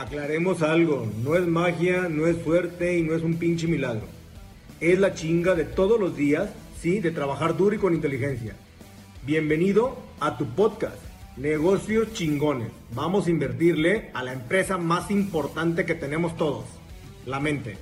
Aclaremos 0.00 0.62
algo, 0.62 1.06
no 1.22 1.36
es 1.36 1.46
magia, 1.46 2.08
no 2.08 2.26
es 2.26 2.42
suerte 2.42 2.96
y 2.96 3.02
no 3.02 3.14
es 3.14 3.22
un 3.22 3.34
pinche 3.34 3.66
milagro. 3.66 4.06
Es 4.80 4.98
la 4.98 5.12
chinga 5.12 5.54
de 5.54 5.66
todos 5.66 6.00
los 6.00 6.16
días, 6.16 6.48
sí, 6.80 7.00
de 7.00 7.10
trabajar 7.10 7.54
duro 7.54 7.76
y 7.76 7.78
con 7.78 7.94
inteligencia. 7.94 8.54
Bienvenido 9.26 9.98
a 10.18 10.38
tu 10.38 10.46
podcast, 10.46 10.96
Negocios 11.36 12.14
Chingones. 12.14 12.70
Vamos 12.94 13.26
a 13.26 13.30
invertirle 13.30 14.08
a 14.14 14.22
la 14.22 14.32
empresa 14.32 14.78
más 14.78 15.10
importante 15.10 15.84
que 15.84 15.94
tenemos 15.94 16.34
todos, 16.34 16.64
la 17.26 17.38
mente. 17.38 17.76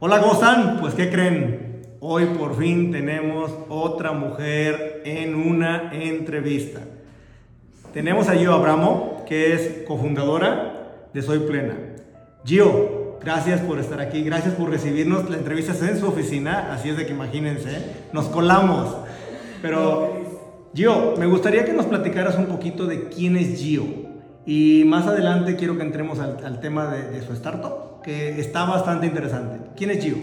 Hola, 0.00 0.20
¿cómo? 0.20 0.80
Pues, 0.80 0.94
¿qué 0.94 1.08
creen? 1.08 1.84
Hoy 2.00 2.24
por 2.36 2.58
fin 2.58 2.90
tenemos 2.90 3.52
otra 3.68 4.10
mujer 4.10 5.02
en 5.04 5.36
una 5.36 5.92
entrevista. 5.94 6.80
Tenemos 7.92 8.28
a 8.28 8.34
Gio 8.34 8.52
Abramo, 8.52 9.13
que 9.26 9.54
es 9.54 9.84
cofundadora 9.86 11.08
de 11.12 11.22
Soy 11.22 11.40
Plena. 11.40 11.74
Gio, 12.44 13.18
gracias 13.22 13.60
por 13.60 13.78
estar 13.78 14.00
aquí, 14.00 14.22
gracias 14.22 14.54
por 14.54 14.70
recibirnos. 14.70 15.30
La 15.30 15.36
entrevista 15.36 15.72
es 15.72 15.82
en 15.82 15.98
su 15.98 16.06
oficina, 16.06 16.72
así 16.72 16.90
es 16.90 16.96
de 16.96 17.06
que 17.06 17.12
imagínense, 17.12 17.70
nos 18.12 18.26
colamos. 18.26 18.96
Pero, 19.62 20.70
Gio, 20.74 21.14
me 21.18 21.26
gustaría 21.26 21.64
que 21.64 21.72
nos 21.72 21.86
platicaras 21.86 22.36
un 22.36 22.46
poquito 22.46 22.86
de 22.86 23.08
quién 23.08 23.36
es 23.36 23.58
Gio. 23.58 23.84
Y 24.46 24.84
más 24.84 25.06
adelante 25.06 25.56
quiero 25.56 25.76
que 25.76 25.82
entremos 25.82 26.18
al, 26.18 26.60
tema 26.60 26.88
de, 26.88 27.22
su 27.22 27.32
startup, 27.32 28.02
que 28.02 28.38
está 28.40 28.64
bastante 28.66 29.06
interesante. 29.06 29.70
¿Quién 29.74 29.90
es 29.90 30.04
Gio? 30.04 30.16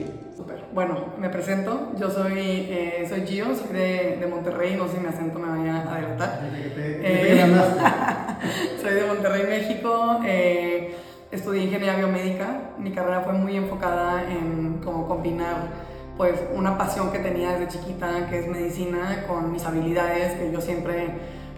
Bueno, 0.73 1.07
me 1.19 1.27
presento. 1.29 1.91
Yo 1.97 2.09
soy, 2.09 2.67
eh, 2.69 3.05
soy 3.09 3.27
Gio, 3.27 3.53
soy 3.55 3.73
de, 3.73 4.17
de, 4.21 4.27
Monterrey. 4.27 4.75
No 4.77 4.87
sé 4.87 4.95
si 4.95 4.99
mi 5.01 5.07
acento 5.07 5.37
me 5.37 5.49
vaya 5.49 5.81
a 5.81 5.93
adelantar. 5.95 6.39
Eh, 6.77 7.45
soy 8.81 8.93
de 8.93 9.05
Monterrey, 9.05 9.43
México. 9.49 10.21
Eh, 10.25 10.95
estudié 11.29 11.63
ingeniería 11.63 11.97
biomédica. 11.97 12.71
Mi 12.77 12.91
carrera 12.93 13.19
fue 13.21 13.33
muy 13.33 13.57
enfocada 13.57 14.23
en 14.31 14.79
cómo 14.81 15.09
combinar 15.09 15.91
pues 16.15 16.39
una 16.53 16.77
pasión 16.77 17.11
que 17.11 17.19
tenía 17.19 17.57
desde 17.57 17.79
chiquita, 17.79 18.27
que 18.29 18.39
es 18.39 18.47
medicina, 18.47 19.25
con 19.27 19.51
mis 19.51 19.65
habilidades, 19.65 20.33
que 20.33 20.51
yo 20.53 20.61
siempre 20.61 21.09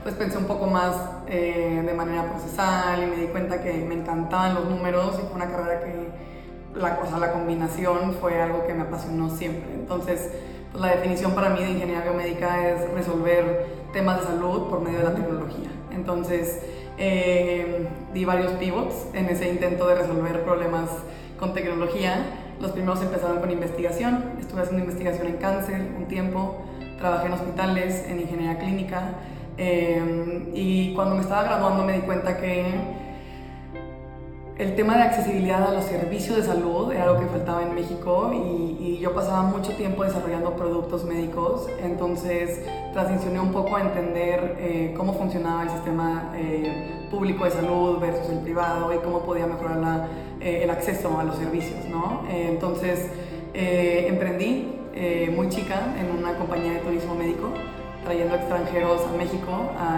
pues 0.02 0.16
pensé 0.16 0.38
un 0.38 0.45
poco 0.45 0.67
más 0.67 0.95
de 1.27 1.94
manera 1.95 2.30
procesal 2.30 3.03
y 3.03 3.05
me 3.05 3.16
di 3.17 3.27
cuenta 3.27 3.61
que 3.61 3.72
me 3.73 3.95
encantaban 3.95 4.55
los 4.55 4.66
números 4.66 5.17
y 5.17 5.27
fue 5.27 5.36
una 5.36 5.50
carrera 5.50 5.80
que 5.80 6.33
la, 6.76 6.98
cosa 6.98 7.18
la 7.20 7.32
combinación 7.32 8.16
fue 8.20 8.42
algo 8.42 8.66
que 8.66 8.74
me 8.74 8.82
apasionó 8.82 9.30
siempre. 9.30 9.74
Entonces, 9.74 10.30
pues, 10.72 10.82
la 10.82 10.92
definición 10.92 11.34
para 11.34 11.50
mí 11.50 11.60
de 11.60 11.72
ingeniería 11.72 12.02
biomédica 12.02 12.70
es 12.70 12.90
resolver 12.92 13.68
temas 13.94 14.22
de 14.22 14.26
salud 14.26 14.70
por 14.70 14.82
medio 14.82 15.00
de 15.00 15.04
la 15.04 15.14
tecnología. 15.14 15.70
Entonces, 15.92 16.62
eh, 16.98 17.88
di 18.14 18.26
varios 18.26 18.52
pivots 18.54 19.08
en 19.14 19.26
ese 19.30 19.50
intento 19.50 19.88
de 19.88 19.96
resolver 19.96 20.44
problemas 20.44 20.90
con 21.40 21.54
tecnología. 21.54 22.26
Los 22.60 22.72
primeros 22.72 23.02
empezaron 23.02 23.40
con 23.40 23.52
investigación. 23.52 24.24
Estuve 24.40 24.62
haciendo 24.62 24.84
investigación 24.84 25.28
en 25.28 25.38
cáncer 25.38 25.82
un 25.98 26.08
tiempo. 26.08 26.64
Trabajé 26.98 27.28
en 27.28 27.34
hospitales, 27.34 28.06
en 28.08 28.22
ingeniería 28.22 28.58
clínica. 28.58 29.10
Eh, 29.58 30.52
y 30.56 30.94
cuando 30.96 31.16
me 31.16 31.22
estaba 31.22 31.44
graduando 31.44 31.84
me 31.84 31.94
di 31.94 32.00
cuenta 32.00 32.38
que 32.38 32.66
el 34.64 34.75
tema 34.75 34.95
de 34.95 35.03
accesibilidad 35.03 35.61
a 35.61 35.73
los 35.73 35.83
servicios 35.83 36.38
de 36.38 36.44
salud 36.44 36.89
era 36.94 37.03
algo 37.03 37.19
que 37.19 37.25
faltaba 37.25 37.64
en 37.64 37.75
México 37.75 38.31
y, 38.33 38.64
yo 39.03 39.14
pasaba 39.14 39.42
mucho 39.42 39.73
tiempo 39.73 40.05
desarrollando 40.05 40.55
productos 40.55 41.03
médicos, 41.03 41.67
entonces 41.83 42.61
transicioné 42.94 43.42
un 43.42 43.52
poco 43.52 43.75
a 43.75 43.81
entender 43.81 44.55
eh, 44.58 44.94
cómo 44.95 45.14
funcionaba 45.16 45.64
el 45.64 45.70
sistema 45.72 46.31
eh, 46.38 47.08
público 47.11 47.44
de 47.44 47.52
salud 47.52 48.00
versus 48.00 48.30
el 48.30 48.38
privado 48.38 48.94
y 48.94 49.00
cómo 49.00 49.23
podía 49.23 49.45
mejorar 49.45 50.08
eh, 50.39 50.61
el 50.64 50.70
acceso 50.70 51.20
a 51.20 51.25
los 51.25 51.36
servicios. 51.36 51.83
¿no? 51.89 52.22
entonces 52.30 53.09
emprendí 53.53 54.72
muy 55.36 55.50
chica 55.50 55.94
en 56.00 56.17
una 56.17 56.38
compañía 56.38 56.72
de 56.73 56.80
turismo 56.80 57.14
médico 57.14 57.49
trayendo 58.05 58.36
extranjeros 58.36 59.02
a 59.02 59.17
México, 59.17 59.52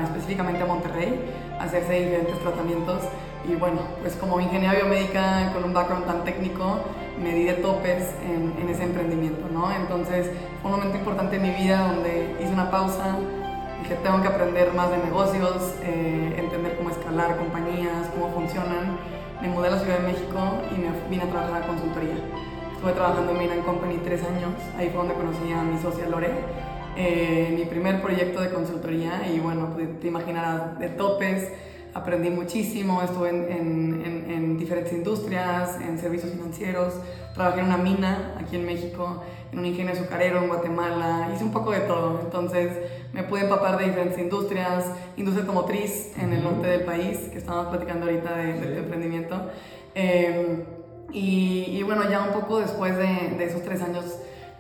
específicamente 0.04 0.64
a 0.64 0.66
Monterrey, 0.66 1.14
a 1.60 1.64
hacerse 1.66 1.94
diferentes 1.94 2.40
tratamientos 2.40 3.02
y 3.48 3.56
bueno, 3.56 3.82
pues 4.02 4.16
como 4.16 4.40
ingeniera 4.40 4.74
biomédica 4.76 5.52
con 5.54 5.64
un 5.64 5.74
background 5.74 6.06
tan 6.06 6.24
técnico, 6.24 6.80
me 7.22 7.34
di 7.34 7.44
de 7.44 7.54
topes 7.54 8.14
en, 8.24 8.54
en, 8.62 8.70
ese 8.70 8.84
emprendimiento, 8.84 9.48
¿no? 9.52 9.72
Entonces 9.72 10.32
fue 10.62 10.72
un 10.72 10.78
momento 10.78 10.98
importante 10.98 11.38
en 11.38 11.44
mi 11.44 11.52
vida 11.52 11.88
donde 11.88 12.36
hice 12.42 12.52
una 12.52 12.70
pausa, 12.70 13.18
dije 13.82 13.96
tengo 14.04 14.22
que 14.22 14.28
aprender 14.28 14.74
más 14.74 14.90
de 14.90 14.98
negocios, 14.98 15.76
eh, 15.84 16.36
entender 16.38 16.76
cómo 16.76 16.90
escalar 16.90 17.38
compañías, 17.38 18.10
cómo 18.14 18.34
funcionan. 18.34 18.98
Me 19.42 19.50
mudé 19.50 19.68
a 19.68 19.72
la 19.72 19.80
Ciudad 19.80 20.00
de 20.00 20.08
México 20.08 20.40
y 20.76 20.80
me 20.80 20.90
vine 21.10 21.24
a 21.24 21.28
trabajar 21.28 21.64
a 21.64 21.68
consultoría. 21.68 22.16
Estuve 22.74 22.94
trabajando 22.94 23.32
en 23.32 23.38
Milan 23.38 23.62
Company 23.62 24.00
tres 24.04 24.22
años, 24.24 24.54
ahí 24.78 24.90
fue 24.90 24.98
donde 24.98 25.14
conocí 25.14 25.52
a 25.52 25.62
mi 25.64 25.78
socia 25.80 26.08
Lore. 26.08 26.30
Eh, 26.98 27.54
mi 27.54 27.66
primer 27.66 28.02
proyecto 28.02 28.40
de 28.40 28.50
consultoría 28.52 29.28
y 29.28 29.40
bueno, 29.40 29.72
pues, 29.74 30.00
te 30.00 30.08
imaginarás 30.08 30.80
de 30.80 30.88
topes, 30.90 31.52
aprendí 31.96 32.30
muchísimo, 32.30 33.02
estuve 33.02 33.30
en, 33.30 34.04
en, 34.30 34.58
diferentes 34.58 34.92
industrias, 34.92 35.80
en 35.80 35.98
servicios 35.98 36.32
financieros, 36.34 36.94
trabajé 37.34 37.62
en 37.62 37.68
una 37.68 37.78
mina 37.78 38.36
aquí 38.38 38.58
en 38.58 38.66
México, 38.66 39.24
en 39.52 39.60
un 39.60 39.66
ingenio 39.66 39.94
azucarero 39.94 40.40
en 40.40 40.50
Guatemala, 40.50 41.30
hice 41.34 41.46
un 41.46 41.52
poco 41.52 41.72
de 41.72 41.80
todo, 41.82 42.20
entonces 42.22 42.72
me 43.14 43.24
pude 43.24 43.42
empapar 43.44 43.78
de 43.78 43.86
diferentes 43.86 44.20
industrias, 44.20 44.86
industria 45.16 45.46
automotriz 45.46 46.12
en 46.18 46.34
el 46.34 46.44
norte 46.44 46.68
del 46.68 46.82
país, 46.82 47.18
que 47.32 47.38
estamos 47.38 47.68
platicando 47.68 48.08
ahorita 48.08 48.36
de, 48.36 48.78
emprendimiento, 48.80 49.50
em, 49.94 50.64
y, 51.14 51.78
y, 51.78 51.84
bueno, 51.84 52.10
ya 52.10 52.24
un 52.24 52.34
poco 52.34 52.60
después 52.60 52.98
de, 52.98 53.36
de 53.38 53.46
esos 53.46 53.62
tres 53.62 53.82
años 53.82 54.04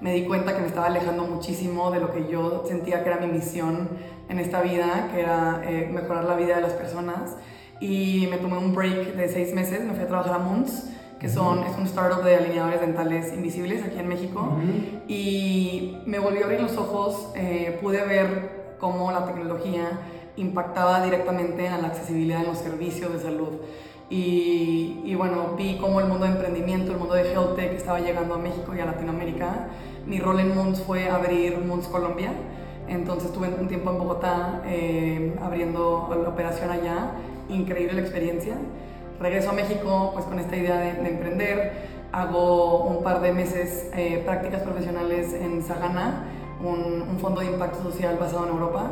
me 0.06 0.14
di 0.14 0.26
cuenta 0.26 0.54
que 0.54 0.62
me 0.62 0.68
estaba 0.68 0.86
alejando 0.86 1.24
muchísimo 1.24 1.90
de 1.90 2.00
lo 2.00 2.14
que 2.14 2.28
yo 2.28 2.64
sentía 2.68 3.04
que 3.04 3.10
era 3.10 3.18
mi 3.18 3.26
misión 3.26 3.90
en 4.30 4.38
esta 4.38 4.62
vida, 4.62 5.10
que 5.12 5.20
era 5.20 5.64
eh, 5.66 5.90
mejorar 5.92 6.26
la 6.26 6.36
vida 6.36 6.58
de 6.58 6.62
las 6.62 6.74
personas. 6.74 7.38
Y 7.80 8.28
me 8.30 8.38
tomé 8.38 8.60
un 8.60 8.76
break 8.76 9.16
de 9.16 9.28
seis 9.28 9.52
meses, 9.56 9.84
me 9.84 9.96
fui 9.96 10.04
a 10.04 10.08
trabajar 10.08 10.36
a 10.36 10.38
Moons, 10.38 10.92
que 11.20 11.28
son, 11.28 11.64
es 11.64 11.76
un 11.76 11.86
startup 11.86 12.24
de 12.24 12.36
alineadores 12.36 12.82
dentales 12.82 13.34
invisibles 13.34 13.84
aquí 13.84 13.98
en 13.98 14.08
México. 14.08 14.48
Y 15.08 15.98
me 16.06 16.20
volvió 16.20 16.42
a 16.42 16.44
abrir 16.44 16.62
los 16.62 16.78
ojos, 16.78 17.32
eh, 17.36 17.80
pude 17.82 18.06
ver 18.06 18.76
cómo 18.80 19.12
la 19.12 19.26
tecnología 19.26 19.90
impactaba 20.36 21.04
directamente 21.04 21.66
en 21.66 21.82
la 21.82 21.88
accesibilidad 21.88 22.42
en 22.42 22.48
los 22.50 22.60
servicios 22.60 23.12
de 23.12 23.20
salud. 23.20 23.54
Y, 24.12 24.84
y, 25.06 25.16
bueno, 25.16 25.54
vi 25.56 25.78
cómo 25.78 26.00
el 26.00 26.08
mundo 26.08 26.26
de 26.26 26.32
emprendimiento, 26.32 26.92
el 26.92 26.98
mundo 26.98 27.14
de 27.14 27.32
health 27.32 27.56
tech 27.56 27.74
estaba 27.74 28.00
llegando 28.00 28.34
a 28.34 28.38
México 28.40 28.74
y 28.76 28.80
a 28.80 28.86
Latinoamérica. 28.86 29.68
Mi 30.08 30.20
rol 30.20 30.40
en 30.40 30.56
Moons 30.56 30.82
fue 30.82 31.10
abrir 31.10 31.60
Moons 31.60 31.88
Colombia. 31.88 32.32
Entonces 32.88 33.30
estuve 33.30 33.50
un 33.50 33.68
tiempo 33.68 33.92
en 33.92 33.98
Bogotá 34.00 34.62
eh, 34.66 35.36
abriendo 35.42 36.10
la 36.10 36.30
operación 36.30 36.72
allá. 36.72 37.12
Increíble 37.50 37.94
la 37.94 38.02
experiencia. 38.02 38.56
Regreso 39.20 39.52
a 39.52 39.54
México 39.54 40.12
pues 40.14 40.26
con 40.26 40.40
esta 40.40 40.56
idea 40.56 40.80
de, 40.80 41.08
emprender. 41.08 41.96
Hago 42.12 42.86
un 42.86 43.04
par 43.04 43.22
de 43.22 43.32
meses 43.32 43.90
eh, 43.94 44.22
prácticas 44.26 44.62
profesionales 44.62 45.34
en 45.34 45.62
Sagana, 45.62 46.24
un, 46.64 47.02
un 47.02 47.20
fondo 47.20 47.42
de 47.42 47.48
impacto 47.48 47.84
social 47.84 48.18
basado 48.20 48.46
en 48.46 48.54
Europa 48.54 48.90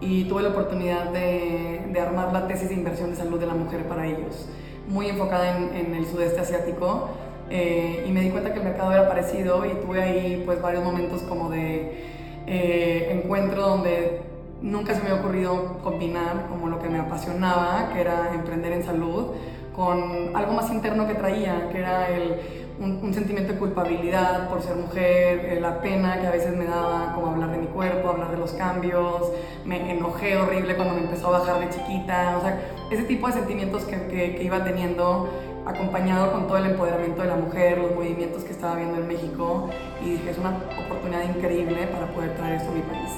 y 0.00 0.24
tuve 0.24 0.42
la 0.42 0.50
oportunidad 0.50 1.10
de, 1.10 1.86
de, 1.90 2.00
armar 2.00 2.32
la 2.32 2.46
tesis 2.46 2.68
de 2.68 2.74
inversión 2.74 3.10
de 3.10 3.16
salud 3.16 3.40
de 3.40 3.46
la 3.46 3.54
mujer 3.54 3.84
para 3.88 4.06
ellos, 4.06 4.46
muy 4.88 5.08
enfocada 5.08 5.58
en, 5.58 5.94
el 5.94 6.06
sudeste 6.06 6.40
asiático 6.40 7.08
eh, 7.50 8.04
y 8.06 8.10
me 8.10 8.20
di 8.20 8.30
cuenta 8.30 8.52
que 8.52 8.58
el 8.58 8.64
mercado 8.64 8.92
era 8.92 9.08
parecido 9.08 9.64
y 9.66 9.70
tuve 9.84 10.02
ahí 10.02 10.42
pues 10.44 10.60
varios 10.60 10.84
momentos 10.84 11.22
como 11.22 11.50
de 11.50 12.04
eh, 12.46 13.08
encuentro 13.10 13.62
donde 13.62 14.22
nunca 14.62 14.94
se 14.94 15.02
me 15.02 15.10
había 15.10 15.20
ocurrido 15.20 15.78
combinar 15.82 16.46
como 16.48 16.68
lo 16.68 16.80
que 16.80 16.88
me 16.88 16.98
apasionaba, 16.98 17.90
que 17.92 18.00
era 18.00 18.34
emprender 18.34 18.72
en 18.72 18.84
salud, 18.84 19.32
con 19.74 20.34
algo 20.34 20.52
más 20.52 20.70
interno 20.70 21.06
que 21.06 21.14
traía, 21.14 21.68
que 21.70 21.78
era 21.78 22.08
el 22.08 22.65
un, 22.78 23.14
sentimiento 23.14 23.52
de 23.52 23.58
culpabilidad 23.58 24.48
por 24.48 24.62
ser 24.62 24.76
mujer, 24.76 25.46
eh, 25.46 25.58
la 25.60 25.80
pena 25.80 26.20
que 26.20 26.26
a 26.26 26.30
veces 26.30 26.56
me 26.56 26.66
daba 26.66 27.12
como 27.14 27.28
hablar 27.28 27.50
de 27.52 27.58
mi 27.58 27.66
cuerpo, 27.66 28.08
hablar 28.08 28.30
de 28.30 28.36
los 28.36 28.52
cambios, 28.52 29.32
me 29.64 29.90
enojé 29.90 30.36
horrible 30.36 30.76
cuando 30.76 30.94
me 30.94 31.00
empezó 31.00 31.28
a 31.28 31.38
bajar 31.38 31.60
de 31.60 31.70
chiquita, 31.70 32.36
o 32.38 32.40
sea, 32.42 32.60
ese 32.90 33.04
tipo 33.04 33.26
de 33.26 33.32
sentimientos 33.34 33.84
que, 33.84 34.06
que, 34.08 34.42
iba 34.42 34.62
teniendo 34.62 35.28
acompañado 35.64 36.32
con 36.32 36.46
todo 36.46 36.58
el 36.58 36.66
empoderamiento 36.66 37.22
de 37.22 37.28
la 37.28 37.36
mujer, 37.36 37.78
los 37.78 37.94
movimientos 37.94 38.44
que 38.44 38.52
estaba 38.52 38.76
viendo 38.76 38.98
en 38.98 39.08
México 39.08 39.68
y 40.04 40.10
dije, 40.10 40.30
es 40.30 40.38
una 40.38 40.60
oportunidad 40.84 41.24
increíble 41.24 41.86
para 41.88 42.06
poder 42.12 42.36
traer 42.36 42.56
esto 42.56 42.70
a 42.70 42.74
mi 42.74 42.82
país. 42.82 43.10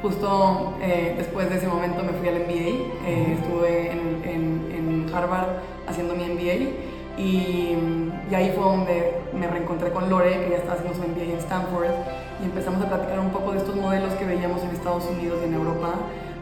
Justo 0.00 0.74
eh, 0.80 1.14
después 1.16 1.48
de 1.50 1.56
ese 1.56 1.68
momento 1.68 2.02
me 2.02 2.12
fui 2.12 2.28
al 2.28 2.40
MBA, 2.40 3.06
eh, 3.06 3.38
estuve 3.38 3.90
en, 3.92 4.22
en 4.24 5.14
Harvard 5.14 5.48
haciendo 5.86 6.14
mi 6.14 6.24
MBA 6.24 6.91
y, 7.22 7.76
y, 8.30 8.34
ahí 8.34 8.52
fue 8.54 8.64
donde 8.64 9.14
me 9.38 9.46
reencontré 9.46 9.90
con 9.90 10.10
Lore, 10.10 10.44
que 10.44 10.50
ya 10.50 10.56
estaba 10.56 10.74
haciendo 10.74 10.94
su 10.94 11.08
MBA 11.08 11.32
en 11.32 11.38
Stanford, 11.38 11.86
y 12.40 12.44
empezamos 12.44 12.82
a 12.82 12.88
platicar 12.88 13.20
un 13.20 13.30
poco 13.30 13.52
de 13.52 13.58
estos 13.58 13.76
modelos 13.76 14.12
que 14.14 14.24
veíamos 14.24 14.62
en 14.62 14.70
Estados 14.70 15.04
Unidos 15.06 15.38
y 15.42 15.48
en 15.48 15.54
Europa, 15.54 15.94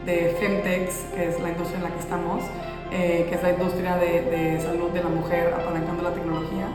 de 0.05 0.35
Femtex, 0.39 1.05
que 1.13 1.29
es 1.29 1.39
la 1.39 1.49
industria 1.49 1.77
en 1.77 1.83
la 1.83 1.91
que 1.91 1.99
estamos, 1.99 2.43
eh, 2.91 3.27
que 3.29 3.35
es 3.35 3.43
la 3.43 3.51
industria 3.51 3.95
de, 3.97 4.59
salud 4.61 4.89
de 4.89 5.03
la 5.03 5.09
mujer 5.09 5.53
apalancando 5.53 6.01
la 6.01 6.13
tecnología, 6.13 6.67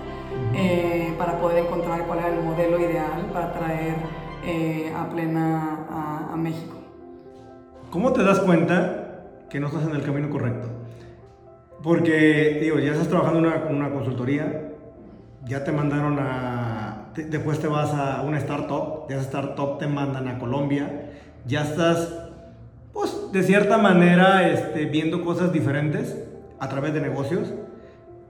eh, 0.55 1.13
para 1.19 1.39
poder 1.39 1.65
encontrar 1.65 2.07
cuál 2.07 2.21
era 2.21 2.29
el 2.29 2.43
modelo 2.43 2.79
ideal 2.79 3.27
para 3.33 3.53
traer 3.53 3.97
eh, 4.45 4.93
a 4.97 5.09
plena 5.11 5.87
a, 5.91 6.33
a 6.33 6.37
México. 6.37 6.77
¿Cómo 7.91 8.13
te 8.13 8.23
das 8.23 8.39
cuenta 8.41 9.25
que 9.51 9.59
no 9.59 9.67
estás 9.67 9.85
en 9.85 9.97
el 9.97 10.03
camino 10.03 10.31
correcto? 10.31 10.76
Porque, 11.87 12.59
digo, 12.61 12.81
ya 12.81 12.91
estás 12.91 13.07
trabajando 13.07 13.39
en 13.39 13.47
una, 13.47 13.67
una 13.71 13.91
consultoría, 13.93 14.73
ya 15.45 15.63
te 15.63 15.71
mandaron 15.71 16.19
a. 16.19 17.13
después 17.15 17.61
te 17.61 17.69
vas 17.69 17.95
a 17.95 18.23
una 18.23 18.39
startup, 18.39 19.07
de 19.07 19.15
esa 19.15 19.23
startup 19.23 19.79
te 19.79 19.87
mandan 19.87 20.27
a 20.27 20.37
Colombia, 20.37 21.13
ya 21.45 21.63
estás, 21.63 22.13
pues, 22.93 23.31
de 23.31 23.41
cierta 23.45 23.79
manera, 23.79 24.49
este, 24.49 24.87
viendo 24.87 25.25
cosas 25.25 25.53
diferentes 25.53 26.17
a 26.59 26.69
través 26.69 26.93
de 26.93 27.03
negocios. 27.03 27.55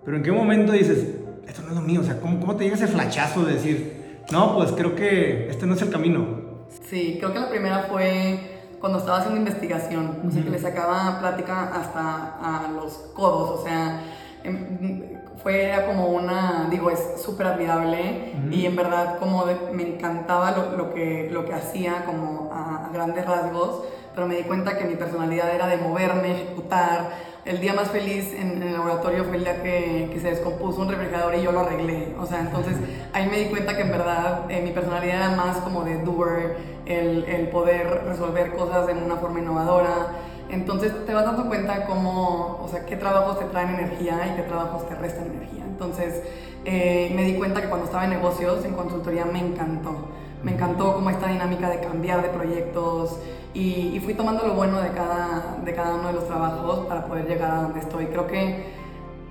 Pero 0.04 0.18
en 0.18 0.22
qué 0.22 0.32
momento 0.32 0.72
dices, 0.72 1.14
esto 1.48 1.62
no 1.62 1.68
es 1.68 1.74
lo 1.76 1.80
mío, 1.80 2.02
o 2.02 2.04
sea, 2.04 2.20
¿cómo, 2.20 2.38
cómo 2.38 2.56
te 2.56 2.64
llega 2.64 2.76
ese 2.76 2.88
flachazo 2.88 3.42
de 3.46 3.54
decir, 3.54 4.18
no, 4.30 4.54
pues 4.56 4.72
creo 4.72 4.94
que 4.94 5.48
este 5.48 5.64
no 5.64 5.72
es 5.72 5.80
el 5.80 5.88
camino? 5.88 6.66
Sí, 6.90 7.16
creo 7.18 7.32
que 7.32 7.38
la 7.38 7.48
primera 7.48 7.84
fue 7.84 8.55
cuando 8.80 8.98
estaba 8.98 9.18
haciendo 9.18 9.38
investigación, 9.38 10.22
o 10.26 10.30
sea, 10.30 10.42
que 10.42 10.50
le 10.50 10.58
sacaba 10.58 11.18
plática 11.20 11.70
hasta 11.74 12.64
a 12.64 12.68
los 12.68 12.92
codos, 13.14 13.60
o 13.60 13.64
sea, 13.64 14.00
em, 14.44 15.16
fue 15.42 15.72
como 15.86 16.08
una, 16.08 16.66
digo, 16.70 16.90
es 16.90 17.22
súper 17.22 17.46
admirable 17.46 18.34
y 18.50 18.66
en 18.66 18.74
verdad 18.74 19.18
como 19.18 19.44
me 19.72 19.94
encantaba 19.94 20.50
lo, 20.50 20.76
lo, 20.76 20.94
que, 20.94 21.28
lo 21.30 21.44
que 21.44 21.54
hacía 21.54 22.04
como 22.04 22.50
a, 22.52 22.86
a, 22.86 22.88
grandes 22.90 23.24
rasgos, 23.24 23.82
pero 24.14 24.26
me 24.26 24.36
di 24.36 24.42
cuenta 24.42 24.76
que 24.76 24.84
mi 24.84 24.96
personalidad 24.96 25.54
era 25.54 25.68
de 25.68 25.76
moverme, 25.76 26.32
ejecutar, 26.32 27.10
el 27.46 27.60
día 27.60 27.74
más 27.74 27.90
feliz 27.90 28.34
en, 28.36 28.60
el 28.62 28.72
laboratorio 28.72 29.24
fue 29.24 29.36
el 29.36 29.44
día 29.44 29.62
que, 29.62 30.10
que, 30.12 30.20
se 30.20 30.30
descompuso 30.30 30.82
un 30.82 30.88
refrigerador 30.88 31.34
y 31.36 31.42
yo 31.42 31.52
lo 31.52 31.60
arreglé. 31.60 32.14
O 32.18 32.26
sea, 32.26 32.40
entonces 32.40 32.76
ahí 33.12 33.28
me 33.28 33.38
di 33.38 33.46
cuenta 33.46 33.76
que 33.76 33.82
en 33.82 33.90
verdad 33.90 34.50
eh, 34.50 34.60
mi 34.62 34.72
personalidad 34.72 35.16
era 35.16 35.30
más 35.30 35.58
como 35.58 35.84
de 35.84 36.02
doer, 36.02 36.56
el, 36.86 37.24
el, 37.24 37.48
poder 37.48 38.02
resolver 38.06 38.52
cosas 38.56 38.88
de 38.88 38.94
una 38.94 39.16
forma 39.16 39.38
innovadora. 39.38 40.08
Entonces 40.48 40.92
te 41.06 41.14
vas 41.14 41.24
dando 41.24 41.46
cuenta 41.46 41.86
cómo, 41.86 42.60
o 42.62 42.68
sea, 42.68 42.84
qué 42.84 42.96
trabajos 42.96 43.38
te 43.38 43.44
traen 43.46 43.70
energía 43.70 44.32
y 44.32 44.36
qué 44.36 44.42
trabajos 44.42 44.88
te 44.88 44.96
restan 44.96 45.26
energía. 45.26 45.64
Entonces 45.64 46.22
eh, 46.64 47.12
me 47.14 47.22
di 47.22 47.34
cuenta 47.34 47.62
que 47.62 47.68
cuando 47.68 47.86
estaba 47.86 48.04
en 48.04 48.10
negocios, 48.10 48.64
en 48.64 48.74
consultoría, 48.74 49.24
me 49.24 49.38
encantó. 49.38 50.08
Me 50.42 50.52
encantó 50.52 50.94
como 50.94 51.10
esta 51.10 51.28
dinámica 51.28 51.70
de 51.70 51.80
cambiar 51.80 52.22
de 52.22 52.28
proyectos, 52.28 53.18
y, 53.56 54.00
fui 54.00 54.14
tomando 54.14 54.46
lo 54.46 54.54
bueno 54.54 54.80
de 54.82 54.90
cada, 54.90 55.56
de 55.64 55.74
cada 55.74 55.94
uno 55.94 56.08
de 56.08 56.14
los 56.14 56.26
trabajos 56.26 56.86
para 56.86 57.06
poder 57.06 57.26
llegar 57.26 57.50
a 57.50 57.62
donde 57.62 57.80
estoy. 57.80 58.06
Creo 58.06 58.26
que 58.26 58.64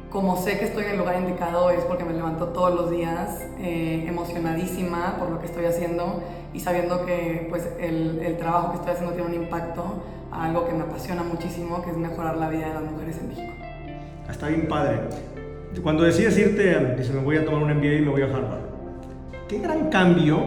como 0.10 0.38
sé 0.38 0.58
que 0.58 0.66
estoy 0.66 0.86
en 0.86 0.92
el 0.92 0.98
lugar 0.98 1.20
indicado 1.20 1.70
es 1.70 1.84
porque 1.84 2.04
me 2.04 2.14
levanto 2.14 2.48
todos 2.48 2.74
los 2.74 2.90
días 2.90 3.42
eh, 3.60 4.06
emocionadísima 4.08 5.18
por 5.20 5.30
lo 5.30 5.40
que 5.40 5.46
estoy 5.46 5.66
haciendo 5.66 6.24
y 6.54 6.60
sabiendo 6.60 7.06
que 7.06 7.48
pues, 7.50 7.70
el, 7.80 8.20
el, 8.24 8.38
trabajo 8.38 8.72
que 8.72 8.78
estoy 8.78 8.92
haciendo 8.94 9.14
tiene 9.14 9.30
un 9.30 9.44
impacto 9.44 9.84
a 10.32 10.46
algo 10.46 10.66
que 10.66 10.74
me 10.74 10.84
apasiona 10.84 11.22
muchísimo, 11.22 11.84
que 11.84 11.92
es 11.92 11.98
mejorar 11.98 12.38
la 12.38 12.50
vida 12.50 12.70
de 12.70 12.74
las 12.74 12.84
mujeres 12.84 13.18
en 13.20 13.28
México. 13.28 13.54
Está 14.30 14.48
bien 14.48 14.68
padre. 14.68 15.02
Cuando 15.84 16.04
decides 16.04 16.38
irte, 16.38 16.96
dice, 16.96 17.14
me 17.14 17.20
voy 17.20 17.38
a 17.38 17.46
tomar 17.46 17.62
un 17.62 17.78
MBA 17.78 17.94
y 17.94 18.02
me 18.02 18.10
voy 18.10 18.22
a 18.22 18.26
Harvard. 18.26 18.62
¿Qué 19.48 19.60
gran 19.60 19.90
cambio 19.90 20.38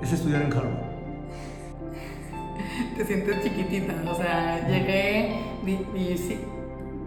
es 0.00 0.12
estudiar 0.12 0.42
en 0.42 0.52
Harvard? 0.52 0.87
Te 2.96 3.04
sientes 3.04 3.42
chiquitita. 3.42 3.94
O 4.10 4.14
sea, 4.14 4.66
llegué 4.68 5.36
y, 5.94 6.16
sí, 6.16 6.38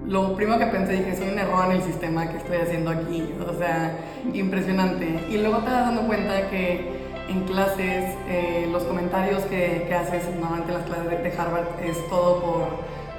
lo 0.05 0.35
primero 0.35 0.59
que 0.59 0.67
pensé 0.67 0.93
dije, 0.93 1.15
soy 1.15 1.29
un 1.29 1.39
error 1.39 1.65
en 1.65 1.77
el 1.77 1.83
sistema 1.83 2.29
que 2.29 2.37
estoy 2.37 2.57
haciendo 2.57 2.91
aquí. 2.91 3.33
O 3.47 3.57
sea, 3.57 3.97
impresionante. 4.33 5.27
Y 5.29 5.37
luego 5.37 5.59
te 5.59 5.71
das 5.71 5.85
dando 5.87 6.07
cuenta 6.07 6.49
que 6.49 7.01
en 7.29 7.43
clases 7.45 8.15
eh, 8.27 8.67
los 8.71 8.83
comentarios 8.83 9.43
que, 9.43 9.85
que, 9.87 9.95
haces 9.95 10.23
normalmente 10.39 10.73
en 10.73 10.77
las 10.79 10.87
clases 10.87 11.23
de, 11.23 11.39
Harvard 11.39 11.67
es 11.83 12.09
todo 12.09 12.41
por, 12.41 12.67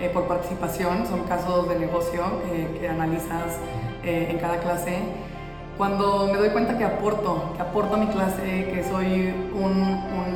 eh, 0.01 0.11
por 0.13 0.27
participación, 0.27 1.07
son 1.07 1.25
casos 1.25 1.69
de 1.69 1.79
negocio 1.79 2.23
que 2.79 2.89
analizas 2.89 3.59
eh, 4.05 4.29
en 4.31 4.39
cada 4.39 4.59
clase. 4.59 4.99
Cuando 5.79 6.27
me 6.27 6.39
doy 6.39 6.51
cuenta 6.51 6.77
que 6.77 6.85
aporto, 6.85 7.55
que 7.57 7.63
aporto 7.63 7.95
a 7.95 7.99
mi 7.99 8.07
clase, 8.09 8.69
que 8.73 8.85
soy 8.85 9.33
un, 9.55 9.63
un 9.63 10.32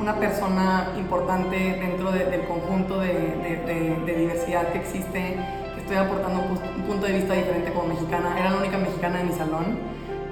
una 0.00 0.16
persona 0.16 0.92
importante 0.98 1.56
dentro 1.56 2.10
del 2.12 2.44
conjunto 2.46 3.00
de, 3.00 4.02
diversidad 4.06 4.72
que 4.72 4.78
existe, 4.78 5.36
que 5.74 5.80
estoy 5.80 5.96
aportando 5.96 6.40
un, 6.40 6.82
punto 6.84 7.06
de 7.06 7.14
vista 7.14 7.34
diferente 7.34 7.72
como 7.72 7.88
mexicana. 7.88 8.38
Era 8.38 8.50
la 8.50 8.58
única 8.58 8.78
mexicana 8.78 9.18
de 9.18 9.24
mi 9.24 9.32
salón. 9.32 9.78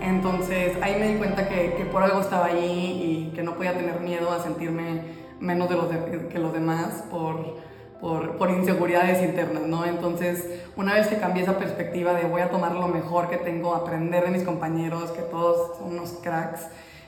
Entonces 0.01 0.77
ahí 0.83 0.97
me 0.99 1.09
di 1.09 1.15
cuenta 1.17 1.49
que, 1.49 1.89
por 1.93 2.03
algo 2.03 2.21
estaba 2.21 2.47
ahí 2.47 3.31
y 3.31 3.35
que 3.35 3.43
no 3.43 3.55
podía 3.55 3.73
tener 3.73 4.01
miedo 4.01 4.31
a 4.33 4.43
sentirme 4.43 5.23
menos 5.41 5.69
de 5.69 5.77
los 5.77 5.87
que 6.31 6.39
los 6.39 6.53
demás 6.53 7.05
por, 7.11 7.57
por, 8.01 8.37
por, 8.37 8.51
inseguridades 8.51 9.23
internas, 9.23 9.63
¿no? 9.63 9.85
Entonces, 9.85 10.63
una 10.77 10.95
vez 10.95 11.09
que 11.09 11.17
cambié 11.17 11.43
esa 11.43 11.59
perspectiva 11.59 12.15
de 12.15 12.25
voy 12.25 12.43
a 12.43 12.51
tomar 12.51 12.75
lo 12.75 12.89
mejor 12.89 13.29
que 13.29 13.39
tengo, 13.39 13.75
aprender 13.75 14.25
de 14.25 14.31
mis 14.31 14.43
compañeros, 14.43 15.11
que 15.11 15.23
todos 15.23 15.79
son 15.79 15.93
unos 15.93 16.13
cracks, 16.23 16.67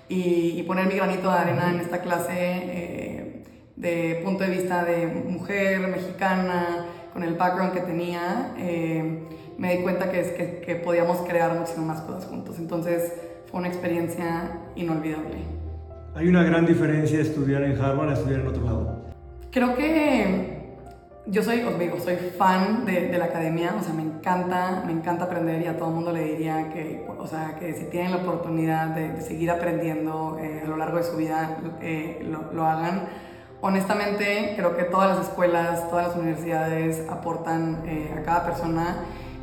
y, 0.08 0.62
poner 0.64 0.86
mi 0.86 0.94
granito 0.94 1.30
de 1.30 1.38
arena 1.38 1.70
en 1.70 1.80
esta 1.80 2.00
clase 2.00 2.32
eh, 2.32 3.42
de 3.76 4.20
punto 4.24 4.44
de 4.44 4.50
vista 4.50 4.84
de 4.84 5.06
mujer 5.06 5.88
mexicana, 5.88 6.86
con 7.12 7.22
el 7.22 7.34
background 7.34 7.72
que 7.72 7.80
tenía, 7.80 8.54
eh, 8.58 9.22
me 9.56 9.76
di 9.76 9.82
cuenta 9.82 10.10
que, 10.10 10.20
que, 10.34 10.62
que 10.64 10.76
podíamos 10.76 11.18
crear 11.18 11.54
muchísimas 11.54 11.98
más 11.98 12.00
cosas 12.02 12.24
juntos. 12.26 12.58
Entonces 12.58 13.12
fue 13.50 13.60
una 13.60 13.68
experiencia 13.68 14.58
inolvidable. 14.74 15.36
¿Hay 16.14 16.28
una 16.28 16.42
gran 16.44 16.66
diferencia 16.66 17.18
de 17.18 17.24
estudiar 17.24 17.62
en 17.62 17.80
Harvard 17.80 18.10
a 18.10 18.12
estudiar 18.14 18.40
en 18.40 18.46
otro 18.46 18.64
lado? 18.64 19.04
Creo 19.50 19.74
que 19.76 20.53
yo 21.26 21.42
soy, 21.42 21.62
os 21.62 21.78
digo, 21.78 21.98
soy 21.98 22.16
fan 22.16 22.84
de, 22.84 23.08
de, 23.08 23.18
la 23.18 23.26
academia, 23.26 23.74
o 23.78 23.82
sea, 23.82 23.94
me 23.94 24.02
encanta, 24.02 24.82
me 24.84 24.92
encanta 24.92 25.24
aprender 25.24 25.62
y 25.62 25.66
a 25.66 25.76
todo 25.76 25.88
el 25.88 25.94
mundo 25.94 26.12
le 26.12 26.22
diría 26.22 26.68
que, 26.70 27.06
o 27.18 27.26
sea, 27.26 27.56
que 27.58 27.72
si 27.72 27.84
tienen 27.84 28.10
la 28.10 28.18
oportunidad 28.18 28.88
de, 28.88 29.22
seguir 29.22 29.50
aprendiendo 29.50 30.38
eh, 30.38 30.62
a 30.64 30.68
lo 30.68 30.76
largo 30.76 30.98
de 30.98 31.04
su 31.04 31.16
vida, 31.16 31.58
eh, 31.80 32.26
lo, 32.30 32.52
lo, 32.52 32.66
hagan. 32.66 33.04
Honestamente, 33.62 34.52
creo 34.54 34.76
que 34.76 34.82
todas 34.84 35.16
las 35.16 35.28
escuelas, 35.28 35.88
todas 35.88 36.08
las 36.08 36.16
universidades 36.16 37.02
aportan 37.08 37.82
eh, 37.86 38.14
a 38.18 38.22
cada 38.22 38.44
persona 38.44 38.96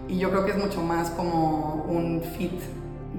y 0.08 0.20
yo 0.20 0.30
creo 0.30 0.46
que 0.46 0.52
es 0.52 0.58
mucho 0.58 0.84
más 0.84 1.10
como 1.10 1.86
un 1.90 2.22
fit 2.38 2.62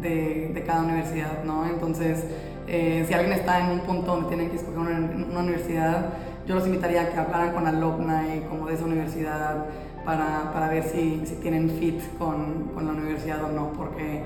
de, 0.00 0.52
de 0.54 0.62
cada 0.62 0.82
universidad, 0.82 1.42
¿no? 1.44 1.66
Entonces, 1.66 2.24
si 2.66 3.12
alguien 3.12 3.32
está 3.32 3.60
en 3.60 3.70
un 3.72 3.80
punto 3.80 4.12
donde 4.12 4.28
tienen 4.28 4.48
que 4.48 4.56
escoger 4.56 4.78
una, 4.78 4.98
una 4.98 5.40
universidad, 5.40 6.06
yo 6.46 6.54
los 6.54 6.66
invitaría 6.66 7.02
a 7.02 7.08
que 7.10 7.18
hablaran 7.18 7.52
con 7.52 7.66
alumni 7.66 8.40
como 8.48 8.66
de 8.66 8.74
esa 8.74 8.84
universidad 8.84 9.66
para, 10.04 10.52
para 10.52 10.68
ver 10.68 10.84
si, 10.84 11.22
si, 11.24 11.36
tienen 11.36 11.70
fit 11.70 12.00
con, 12.18 12.70
con, 12.74 12.86
la 12.86 12.92
universidad 12.92 13.44
o 13.44 13.48
no, 13.52 13.72
porque 13.72 14.22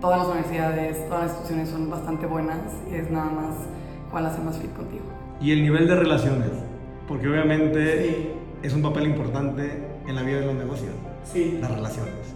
todas 0.00 0.18
las 0.18 0.28
universidades, 0.28 1.08
todas 1.08 1.22
las 1.22 1.30
instituciones 1.30 1.68
son 1.68 1.90
bastante 1.90 2.26
buenas 2.26 2.58
y 2.90 2.96
es 2.96 3.10
nada 3.10 3.30
más 3.30 3.54
cuál 4.10 4.26
hace 4.26 4.40
más 4.42 4.58
fit 4.58 4.72
contigo. 4.74 5.04
Y 5.40 5.52
el 5.52 5.62
nivel 5.62 5.86
de 5.86 5.94
relaciones, 5.96 6.50
porque 7.06 7.28
obviamente 7.28 8.34
es 8.62 8.74
un 8.74 8.82
papel 8.82 9.06
importante 9.06 9.82
en 10.06 10.14
la 10.14 10.22
vida 10.22 10.40
de 10.40 10.46
los 10.46 10.54
negocios, 10.56 10.94
sí. 11.24 11.58
las 11.60 11.70
relaciones. 11.70 12.34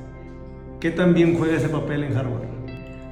¿Qué 0.80 0.90
tan 0.90 1.14
bien 1.14 1.36
juega 1.36 1.56
ese 1.56 1.68
papel 1.68 2.04
en 2.04 2.16
Harvard? 2.16 2.56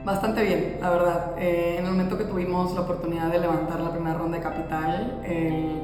Bastante 0.04 0.42
bien, 0.42 0.76
la 0.82 0.90
verdad. 0.90 1.32
Eh, 1.38 1.76
en 1.78 1.86
el 1.86 1.92
momento 1.92 2.18
que 2.18 2.24
tuvimos 2.24 2.74
la 2.74 2.82
oportunidad 2.82 3.32
de 3.32 3.38
levantar 3.38 3.80
la 3.80 3.90
primera 3.90 4.18
ronda 4.18 4.36
de 4.36 4.42
capital, 4.42 5.22
el 5.24 5.83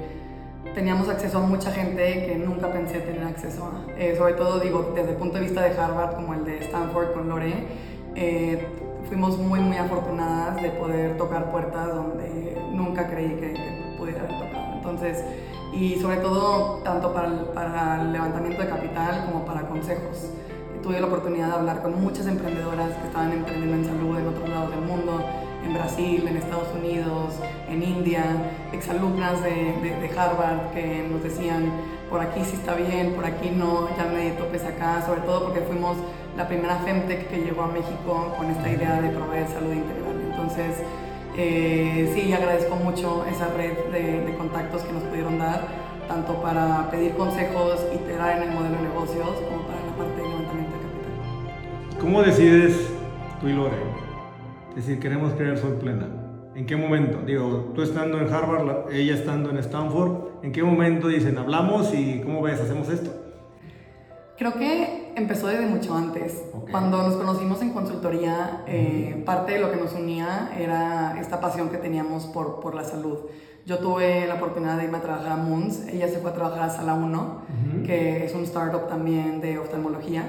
teníamos 0.74 1.08
acceso 1.08 1.38
a 1.38 1.40
mucha 1.40 1.70
gente 1.72 2.26
que 2.26 2.36
nunca 2.36 2.70
pensé 2.72 3.00
tener 3.00 3.24
acceso 3.24 3.64
a. 3.64 3.92
Eh, 3.98 4.14
sobre 4.16 4.34
todo, 4.34 4.60
digo, 4.60 4.92
desde 4.94 5.10
el 5.10 5.16
punto 5.16 5.38
de 5.38 5.44
vista 5.44 5.62
de 5.62 5.78
Harvard, 5.78 6.14
como 6.14 6.34
el 6.34 6.44
de 6.44 6.58
Stanford 6.58 7.12
con 7.12 7.28
Lore, 7.28 7.54
eh, 8.14 8.66
fuimos 9.08 9.38
muy, 9.38 9.60
muy 9.60 9.76
afortunadas 9.76 10.62
de 10.62 10.70
poder 10.70 11.16
tocar 11.16 11.50
puertas 11.50 11.88
donde 11.88 12.56
nunca 12.72 13.08
creí 13.08 13.30
que, 13.36 13.80
pudiera 13.98 14.20
haber 14.20 14.32
tocado. 14.38 14.74
Entonces, 14.76 15.24
y 15.74 15.96
sobre 15.96 16.16
todo, 16.18 16.80
tanto 16.82 17.12
para 17.12 17.28
el, 17.28 17.34
para 17.52 18.02
el 18.02 18.12
levantamiento 18.12 18.62
de 18.62 18.68
capital 18.68 19.26
como 19.26 19.44
para 19.44 19.62
consejos. 19.68 20.30
Tuve 20.82 20.98
la 20.98 21.06
oportunidad 21.06 21.48
de 21.48 21.52
hablar 21.52 21.82
con 21.82 22.00
muchas 22.02 22.26
emprendedoras 22.26 22.88
que 22.96 23.06
estaban 23.08 23.32
emprendiendo 23.32 23.76
en 23.76 23.84
salud 23.84 24.18
en 24.18 24.26
otros 24.28 24.48
lados 24.48 24.70
del 24.70 24.80
mundo 24.80 25.22
en 25.64 25.74
Brasil, 25.74 26.26
en 26.26 26.36
Estados 26.36 26.68
Unidos, 26.74 27.34
en 27.68 27.82
India, 27.82 28.24
exalumnas 28.72 29.42
de, 29.42 29.50
de, 29.50 30.10
Harvard 30.16 30.72
que 30.72 31.06
nos 31.10 31.22
decían, 31.22 31.70
por 32.08 32.20
aquí 32.20 32.40
sí 32.44 32.56
está 32.56 32.74
bien, 32.74 33.12
por 33.12 33.24
aquí 33.24 33.50
no, 33.50 33.88
ya 33.96 34.04
me 34.06 34.30
topes 34.32 34.64
acá, 34.64 35.02
sobre 35.06 35.20
todo 35.22 35.44
porque 35.44 35.60
fuimos 35.60 35.96
la 36.36 36.48
primera 36.48 36.76
Femtech 36.78 37.28
que 37.28 37.38
llegó 37.38 37.62
a 37.62 37.68
México 37.68 38.34
con 38.36 38.50
esta 38.50 38.68
idea 38.68 39.00
de 39.00 39.10
proveer 39.10 39.46
salud 39.48 39.72
integral. 39.72 40.16
Entonces, 40.30 40.82
eh, 41.36 42.10
sí, 42.14 42.32
agradezco 42.32 42.76
mucho 42.76 43.24
esa 43.30 43.48
red 43.48 43.76
de, 43.92 44.24
de, 44.24 44.36
contactos 44.36 44.82
que 44.82 44.92
nos 44.92 45.02
pudieron 45.04 45.38
dar, 45.38 45.68
tanto 46.08 46.34
para 46.42 46.90
pedir 46.90 47.12
consejos, 47.14 47.80
iterar 47.94 48.38
en 48.38 48.48
el 48.48 48.54
modelo 48.54 48.76
de 48.76 48.82
negocios, 48.82 49.28
como 49.48 49.62
para 49.62 49.80
la 49.86 49.92
parte 49.96 50.20
de 50.20 50.28
levantamiento 50.28 50.76
de 50.76 50.82
capital. 50.82 52.00
¿Cómo 52.00 52.22
decides 52.22 52.90
tú 53.40 53.48
y 53.48 53.52
Lore? 53.52 54.09
Decir, 54.74 55.00
queremos 55.00 55.32
crear 55.34 55.58
Soy 55.58 55.72
Plena. 55.78 56.06
¿En 56.54 56.66
qué 56.66 56.76
momento? 56.76 57.18
Digo, 57.26 57.72
tú 57.74 57.82
estando 57.82 58.18
en 58.20 58.32
Harvard, 58.32 58.92
ella 58.92 59.14
estando 59.14 59.50
en 59.50 59.58
Stanford, 59.58 60.42
¿en 60.42 60.52
qué 60.52 60.62
momento 60.62 61.08
dicen, 61.08 61.38
hablamos 61.38 61.92
y 61.94 62.20
cómo 62.20 62.42
ves, 62.42 62.60
hacemos 62.60 62.88
esto? 62.88 63.10
Creo 64.38 64.54
que 64.54 65.12
empezó 65.16 65.48
desde 65.48 65.66
mucho 65.66 65.94
antes. 65.94 66.44
Cuando 66.70 67.02
nos 67.02 67.16
conocimos 67.16 67.60
en 67.62 67.70
consultoría, 67.70 68.62
eh, 68.66 69.22
parte 69.26 69.52
de 69.52 69.60
lo 69.60 69.70
que 69.70 69.76
nos 69.76 69.92
unía 69.92 70.50
era 70.58 71.20
esta 71.20 71.40
pasión 71.40 71.68
que 71.68 71.76
teníamos 71.76 72.26
por, 72.26 72.60
por 72.60 72.74
la 72.74 72.84
salud. 72.84 73.18
Yo 73.66 73.78
tuve 73.78 74.26
la 74.26 74.34
oportunidad 74.34 74.78
de 74.78 74.84
irme 74.84 74.98
a 74.98 75.02
trabajar 75.02 75.32
a 75.32 75.36
Moons, 75.36 75.86
ella 75.88 76.08
se 76.08 76.18
fue 76.18 76.30
a 76.30 76.34
trabajar 76.34 76.62
a 76.62 76.70
Sala 76.70 76.94
1, 76.94 77.42
que 77.84 78.24
es 78.24 78.34
un 78.34 78.44
startup 78.44 78.88
también 78.88 79.40
de 79.40 79.58
oftalmología. 79.58 80.24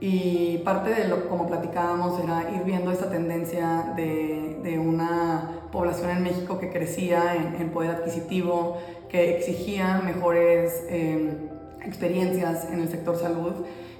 Y 0.00 0.58
parte 0.58 0.90
de 0.90 1.08
lo 1.08 1.28
como 1.28 1.46
platicábamos 1.46 2.22
era 2.22 2.50
ir 2.54 2.64
viendo 2.64 2.90
esta 2.90 3.10
tendencia 3.10 3.92
de, 3.96 4.58
de 4.62 4.78
una 4.78 5.50
población 5.72 6.10
en 6.10 6.22
México 6.22 6.58
que 6.58 6.70
crecía 6.70 7.34
en, 7.34 7.60
en 7.60 7.70
poder 7.70 7.90
adquisitivo, 7.90 8.78
que 9.08 9.36
exigía 9.36 10.02
mejores 10.04 10.84
eh, 10.88 11.36
experiencias 11.84 12.68
en 12.70 12.80
el 12.80 12.88
sector 12.88 13.16
salud 13.18 13.52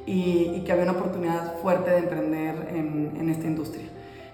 y, 0.07 0.53
y, 0.57 0.65
que 0.65 0.73
había 0.73 0.85
una 0.85 0.93
oportunidad 0.93 1.59
fuerte 1.63 1.91
de 1.91 1.99
emprender 1.99 2.69
en, 2.75 3.17
en 3.19 3.31
esta 3.31 3.47
industria. 3.47 3.87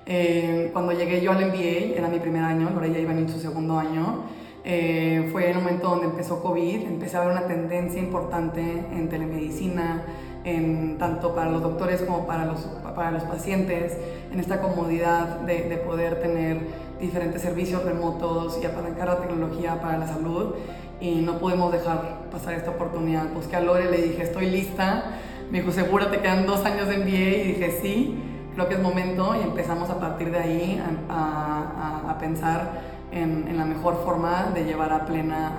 Eh, 0.07 0.71
cuando 0.73 0.93
llegué 0.93 1.21
yo 1.21 1.31
al 1.31 1.47
MBA, 1.47 1.97
era 1.97 2.09
mi 2.09 2.19
primer 2.19 2.43
año, 2.43 2.71
Lore 2.71 2.93
ya 2.93 2.99
iba 2.99 3.13
en 3.13 3.29
su 3.29 3.39
segundo 3.39 3.79
año, 3.79 4.25
eh, 4.65 5.29
fue 5.31 5.51
el 5.51 5.57
momento 5.57 5.89
donde 5.89 6.07
empezó 6.07 6.43
COVID, 6.43 6.83
empecé 6.83 7.17
a 7.17 7.21
ver 7.21 7.31
una 7.31 7.47
tendencia 7.47 8.01
importante 8.01 8.61
en 8.61 9.09
telemedicina, 9.09 10.03
en, 10.45 10.99
tanto 10.99 11.35
para 11.35 11.51
los 11.51 11.63
doctores 11.63 12.03
como 12.03 12.27
para 12.27 12.45
los, 12.45 12.61
para 12.95 13.11
los 13.11 13.23
pacientes, 13.25 13.97
en 14.33 14.41
esta 14.41 14.61
comodidad 14.61 15.41
de, 15.41 15.69
de 15.69 15.77
poder 15.77 16.21
tener 16.21 16.59
diferentes 17.01 17.43
servicios 17.43 17.85
remotos 17.85 18.59
y 18.63 18.67
apalancar 18.67 19.09
la 19.09 19.21
tecnología 19.21 19.81
para 19.81 19.99
la 19.99 20.07
salud 20.07 20.55
y 21.01 21.17
no 21.23 21.39
pudimos 21.39 21.73
dejar 21.73 22.27
pasar 22.31 22.55
esta 22.55 22.71
oportunidad. 22.71 23.33
Busqué 23.33 23.57
a 23.57 23.61
Lore, 23.61 23.91
le 23.91 24.03
dije, 24.03 24.23
estoy 24.23 24.51
lista, 24.51 25.05
me 25.51 25.61
dijo, 25.61 25.73
seguro 25.73 26.09
te 26.09 26.19
quedan 26.19 26.47
dos 26.47 26.65
años 26.65 26.89
de 26.89 26.99
MBA 26.99 27.09
y 27.09 27.43
dije, 27.55 27.79
sí, 27.83 28.23
creo 28.55 28.69
que 28.69 28.75
es 28.75 28.83
momento 28.83 29.35
y 29.35 29.43
empezamos 29.43 29.91
a 29.91 29.99
partir 29.99 30.31
de 30.31 30.39
ahí 30.39 30.83
a, 31.09 32.05
a, 32.07 32.11
a 32.11 32.19
pensar 32.19 32.83
en, 33.11 33.49
en, 33.49 33.57
la 33.57 33.65
mejor 33.65 34.03
forma 34.05 34.51
de 34.55 34.65
llevar 34.65 34.93
a 34.93 35.07
plena 35.07 35.53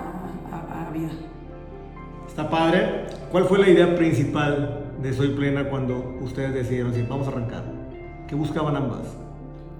a, 0.50 0.88
a 0.88 0.90
vida. 0.90 1.10
Está 2.32 2.48
padre. 2.48 3.08
¿Cuál 3.30 3.44
fue 3.44 3.58
la 3.58 3.68
idea 3.68 3.94
principal 3.94 4.84
de 5.02 5.12
Soy 5.12 5.34
Plena 5.34 5.68
cuando 5.68 6.16
ustedes 6.22 6.54
decidieron 6.54 6.90
decir, 6.90 7.06
vamos 7.06 7.28
a 7.28 7.30
arrancar? 7.30 7.62
¿Qué 8.26 8.34
buscaban 8.34 8.74
ambas? 8.74 9.00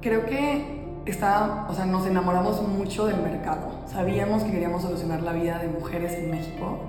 Creo 0.02 0.26
que 0.26 1.00
está, 1.06 1.66
o 1.70 1.74
sea, 1.74 1.86
nos 1.86 2.06
enamoramos 2.06 2.60
mucho 2.68 3.06
del 3.06 3.22
mercado. 3.22 3.70
Sabíamos 3.86 4.42
que 4.42 4.50
queríamos 4.50 4.82
solucionar 4.82 5.22
la 5.22 5.32
vida 5.32 5.60
de 5.60 5.68
mujeres 5.68 6.12
en 6.12 6.30
México 6.30 6.80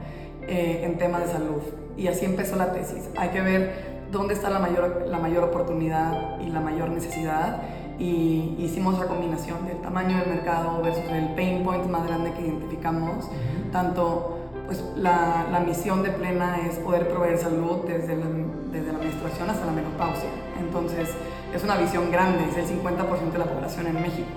eh, 0.49 0.81
en 0.83 0.97
temas 0.97 1.27
de 1.27 1.31
salud. 1.31 1.61
Y 1.95 2.07
así 2.07 2.25
empezó 2.25 2.57
la 2.57 2.73
tesis. 2.73 3.09
Hay 3.15 3.29
que 3.29 3.39
ver 3.39 4.03
dónde 4.11 4.33
está 4.33 4.49
la 4.49 4.59
mayor, 4.59 5.05
la 5.07 5.19
mayor 5.19 5.45
oportunidad 5.45 6.41
y 6.41 6.49
la 6.49 6.59
mayor 6.59 6.89
necesidad. 6.89 7.61
Y 7.97 8.57
hicimos 8.59 8.99
la 8.99 9.05
combinación 9.05 9.65
del 9.65 9.77
tamaño 9.77 10.17
del 10.17 10.27
mercado 10.27 10.81
versus 10.81 11.05
el 11.09 11.35
pain 11.35 11.63
point 11.63 11.85
más 11.85 12.05
grande 12.05 12.33
que 12.33 12.41
identificamos, 12.41 13.29
tanto 13.71 14.42
pues 14.65 14.83
la, 14.95 15.47
la, 15.51 15.59
misión 15.59 16.03
de 16.03 16.09
Plena 16.09 16.57
es 16.67 16.77
poder 16.77 17.07
proveer 17.09 17.37
salud 17.37 17.85
desde 17.87 18.15
la, 18.15 18.25
desde 18.71 18.93
la 18.93 18.99
menstruación 18.99 19.49
hasta 19.49 19.65
la 19.65 19.71
menopausia. 19.71 20.29
Entonces, 20.59 21.09
es 21.53 21.63
una 21.63 21.77
visión 21.77 22.11
grande, 22.11 22.45
es 22.49 22.57
el 22.57 22.79
50% 22.79 23.31
de 23.31 23.37
la 23.37 23.45
población 23.45 23.87
en 23.87 24.01
México. 24.01 24.31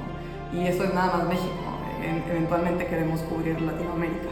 Y 0.52 0.66
eso 0.66 0.85
es 0.85 0.95
nada 0.95 1.18
más 1.18 1.28
México. 1.28 1.54
Eventualmente 2.30 2.87
queremos 2.87 3.21
cubrir 3.23 3.61
Latinoamérica. 3.61 4.28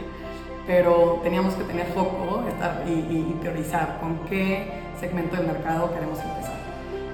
Pero 0.67 1.19
teníamos 1.23 1.53
que 1.53 1.63
tener 1.63 1.87
foco 1.87 2.43
estar, 2.47 2.83
y, 2.87 2.91
y, 2.91 3.27
y 3.29 3.37
priorizar 3.39 3.99
con 3.99 4.17
qué 4.29 4.81
segmento 4.99 5.35
del 5.35 5.47
mercado 5.47 5.93
queremos 5.93 6.19
empezar. 6.19 6.55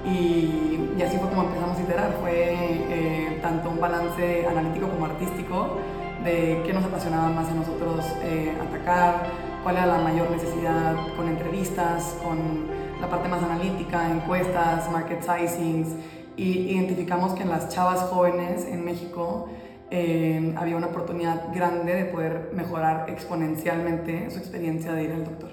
Y, 0.04 0.94
y 0.98 1.02
así 1.02 1.16
fue 1.18 1.28
como 1.28 1.42
empezamos 1.42 1.78
a 1.78 1.82
iterar. 1.82 2.16
Fue 2.20 2.32
eh, 2.34 3.38
tanto 3.42 3.70
un 3.70 3.80
balance 3.80 4.46
analítico 4.46 4.88
como 4.88 5.06
artístico 5.06 5.78
de 6.24 6.62
qué 6.64 6.72
nos 6.72 6.84
apasionaba 6.84 7.30
más 7.30 7.48
a 7.48 7.54
nosotros 7.54 8.04
eh, 8.22 8.56
atacar, 8.60 9.26
cuál 9.62 9.76
era 9.76 9.86
la 9.86 9.98
mayor 9.98 10.30
necesidad 10.30 10.96
con 11.16 11.28
entrevistas, 11.28 12.16
con 12.22 12.66
la 13.00 13.08
parte 13.08 13.28
más 13.28 13.42
analítica, 13.42 14.10
encuestas, 14.10 14.90
market 14.90 15.22
sizings, 15.22 15.88
y 16.36 16.70
identificamos 16.70 17.34
que 17.34 17.42
en 17.42 17.50
las 17.50 17.68
chavas 17.68 18.00
jóvenes 18.00 18.66
en 18.66 18.84
México 18.84 19.48
eh, 19.90 20.54
había 20.56 20.76
una 20.76 20.86
oportunidad 20.86 21.52
grande 21.54 21.94
de 21.94 22.04
poder 22.06 22.50
mejorar 22.54 23.10
exponencialmente 23.10 24.30
su 24.30 24.38
experiencia 24.38 24.92
de 24.94 25.04
ir 25.04 25.12
al 25.12 25.24
doctor. 25.24 25.50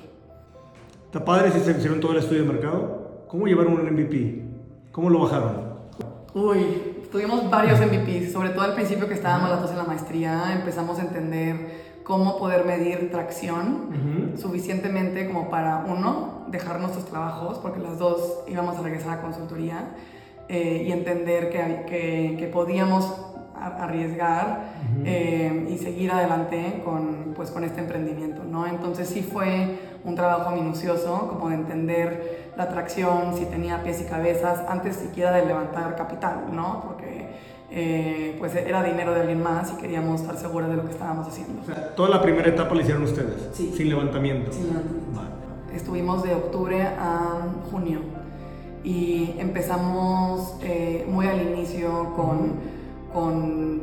¿Está 1.05 1.25
padre 1.25 1.51
si 1.51 1.59
se 1.59 1.71
hicieron 1.71 1.99
todo 1.99 2.13
el 2.13 2.19
estudio 2.19 2.43
de 2.43 2.53
mercado? 2.53 3.25
¿Cómo 3.27 3.47
llevaron 3.47 3.73
un 3.73 3.91
MVP? 3.91 4.45
¿Cómo 4.91 5.09
lo 5.09 5.19
bajaron? 5.19 5.69
Uy, 6.33 6.88
tuvimos 7.11 7.49
varios 7.49 7.79
MVPs, 7.79 8.31
sobre 8.31 8.49
todo 8.49 8.61
al 8.61 8.73
principio 8.73 9.07
que 9.07 9.15
estábamos 9.15 9.49
las 9.49 9.61
dos 9.61 9.71
en 9.71 9.77
la 9.77 9.83
maestría, 9.83 10.53
empezamos 10.53 10.99
a 10.99 11.01
entender 11.01 11.89
cómo 12.03 12.37
poder 12.37 12.65
medir 12.65 13.11
tracción 13.11 13.89
uh 13.89 13.93
-huh. 13.93 14.37
suficientemente 14.37 15.27
como 15.27 15.49
para, 15.49 15.85
uno, 15.87 16.45
dejar 16.47 16.79
nuestros 16.79 17.05
trabajos, 17.05 17.59
porque 17.59 17.79
las 17.79 17.99
dos 17.99 18.43
íbamos 18.47 18.77
a 18.77 18.81
regresar 18.81 19.19
a 19.19 19.21
consultoría, 19.21 19.89
eh, 20.47 20.85
y 20.87 20.91
entender 20.91 21.51
que, 21.51 21.85
que, 21.87 22.35
que 22.39 22.47
podíamos 22.47 23.03
arriesgar 23.53 24.45
uh 24.47 25.01
-huh. 25.01 25.03
eh, 25.05 25.67
y 25.69 25.77
seguir 25.77 26.11
adelante 26.11 26.81
con, 26.83 27.33
pues, 27.35 27.51
con 27.51 27.63
este 27.63 27.81
emprendimiento, 27.81 28.43
¿no? 28.43 28.65
Entonces 28.65 29.07
sí 29.07 29.21
fue 29.21 29.77
un 30.03 30.15
trabajo 30.15 30.51
minucioso, 30.51 31.27
como 31.29 31.49
de 31.49 31.55
entender 31.55 32.51
la 32.57 32.63
atracción, 32.63 33.37
si 33.37 33.45
tenía 33.45 33.83
pies 33.83 34.01
y 34.01 34.05
cabezas, 34.05 34.63
antes 34.67 34.95
siquiera 34.95 35.31
de 35.31 35.45
levantar 35.45 35.95
capital, 35.95 36.45
¿no? 36.51 36.83
Porque 36.85 36.99
eh, 37.71 38.35
pues 38.39 38.55
era 38.55 38.83
dinero 38.83 39.13
de 39.13 39.21
alguien 39.21 39.43
más 39.43 39.71
y 39.71 39.75
queríamos 39.81 40.21
estar 40.21 40.38
seguros 40.38 40.69
de 40.69 40.77
lo 40.77 40.85
que 40.85 40.91
estábamos 40.91 41.27
haciendo. 41.27 41.61
O 41.61 41.65
sea, 41.65 41.95
toda 41.95 42.09
la 42.09 42.21
primera 42.21 42.49
etapa 42.49 42.73
la 42.73 42.81
hicieron 42.81 43.03
ustedes, 43.03 43.49
sí. 43.53 43.73
sin 43.75 43.89
levantamiento. 43.89 44.51
Sin 44.51 44.67
levantamiento. 44.67 45.11
Vale. 45.13 45.29
Estuvimos 45.75 46.23
de 46.23 46.33
octubre 46.33 46.81
a 46.81 47.47
junio 47.71 47.99
y 48.83 49.35
empezamos 49.38 50.55
eh, 50.63 51.05
muy 51.07 51.27
al 51.27 51.41
inicio 51.41 52.13
con... 52.15 52.79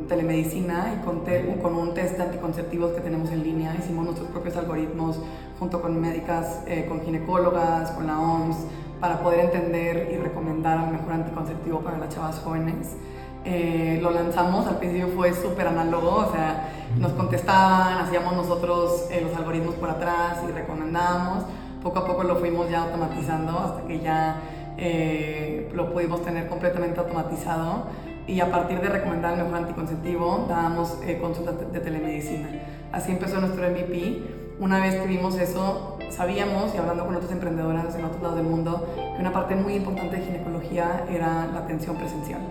Telemedicina 0.07 0.97
y 0.97 1.05
con, 1.05 1.25
te, 1.25 1.59
con, 1.61 1.75
un 1.75 1.93
test 1.93 2.15
de 2.15 2.23
anticonceptivos 2.23 2.93
que 2.93 3.01
tenemos 3.01 3.29
en 3.29 3.43
línea. 3.43 3.75
Hicimos 3.77 4.05
nuestros 4.05 4.29
propios 4.29 4.55
algoritmos 4.55 5.19
junto 5.59 5.81
con 5.81 5.99
médicas, 5.99 6.61
eh, 6.65 6.85
con 6.87 7.01
ginecólogas, 7.01 7.91
con 7.91 8.07
la 8.07 8.19
OMS, 8.19 8.55
para 9.01 9.21
poder 9.21 9.41
entender 9.41 10.09
y 10.13 10.17
recomendar 10.17 10.85
el 10.85 10.93
mejor 10.93 11.11
anticonceptivo 11.11 11.81
para 11.81 11.97
las 11.97 12.15
chavas 12.15 12.39
jóvenes. 12.39 12.95
Eh, 13.49 13.99
lo 14.01 14.11
lanzamos, 14.11 14.67
al 14.67 14.77
principio 14.77 15.07
fue 15.15 15.33
súper 15.33 15.67
análogo, 15.67 16.27
o 16.27 16.31
sea, 16.33 16.69
nos 16.99 17.13
contestaban, 17.13 17.99
hacíamos 17.99 18.33
nosotros 18.35 19.05
eh, 19.09 19.21
los 19.21 19.33
algoritmos 19.37 19.75
por 19.75 19.89
atrás 19.89 20.39
y 20.47 20.51
recomendábamos. 20.51 21.45
Poco 21.81 21.99
a 21.99 22.05
poco 22.05 22.23
lo 22.23 22.35
fuimos 22.35 22.69
ya 22.69 22.83
automatizando 22.83 23.57
hasta 23.57 23.87
que 23.87 24.01
ya 24.01 24.41
eh, 24.77 25.71
lo 25.73 25.93
pudimos 25.93 26.23
tener 26.23 26.49
completamente 26.49 26.99
automatizado 26.99 27.85
y 28.27 28.41
a 28.41 28.51
partir 28.51 28.81
de 28.81 28.89
recomendar 28.89 29.33
el 29.33 29.45
mejor 29.45 29.59
anticonceptivo 29.59 30.45
dábamos 30.49 30.97
eh, 31.05 31.17
consultas 31.21 31.55
de, 31.71 31.79
telemedicina. 31.79 32.49
Así 32.91 33.11
empezó 33.11 33.39
nuestro 33.39 33.67
MVP. 33.69 34.45
Una 34.59 34.79
vez 34.81 34.95
que 34.95 35.07
vimos 35.07 35.37
eso, 35.37 35.97
sabíamos, 36.09 36.75
y 36.75 36.77
hablando 36.77 37.05
con 37.05 37.15
otras 37.15 37.31
emprendedoras 37.31 37.95
en 37.95 38.03
otros 38.03 38.21
lados 38.21 38.37
del 38.37 38.45
mundo, 38.45 38.87
que 39.15 39.21
una 39.21 39.31
parte 39.31 39.55
muy 39.55 39.75
importante 39.75 40.17
de 40.17 40.25
ginecología 40.25 41.05
era 41.09 41.47
la 41.53 41.59
atención 41.59 41.95
presencial. 41.95 42.41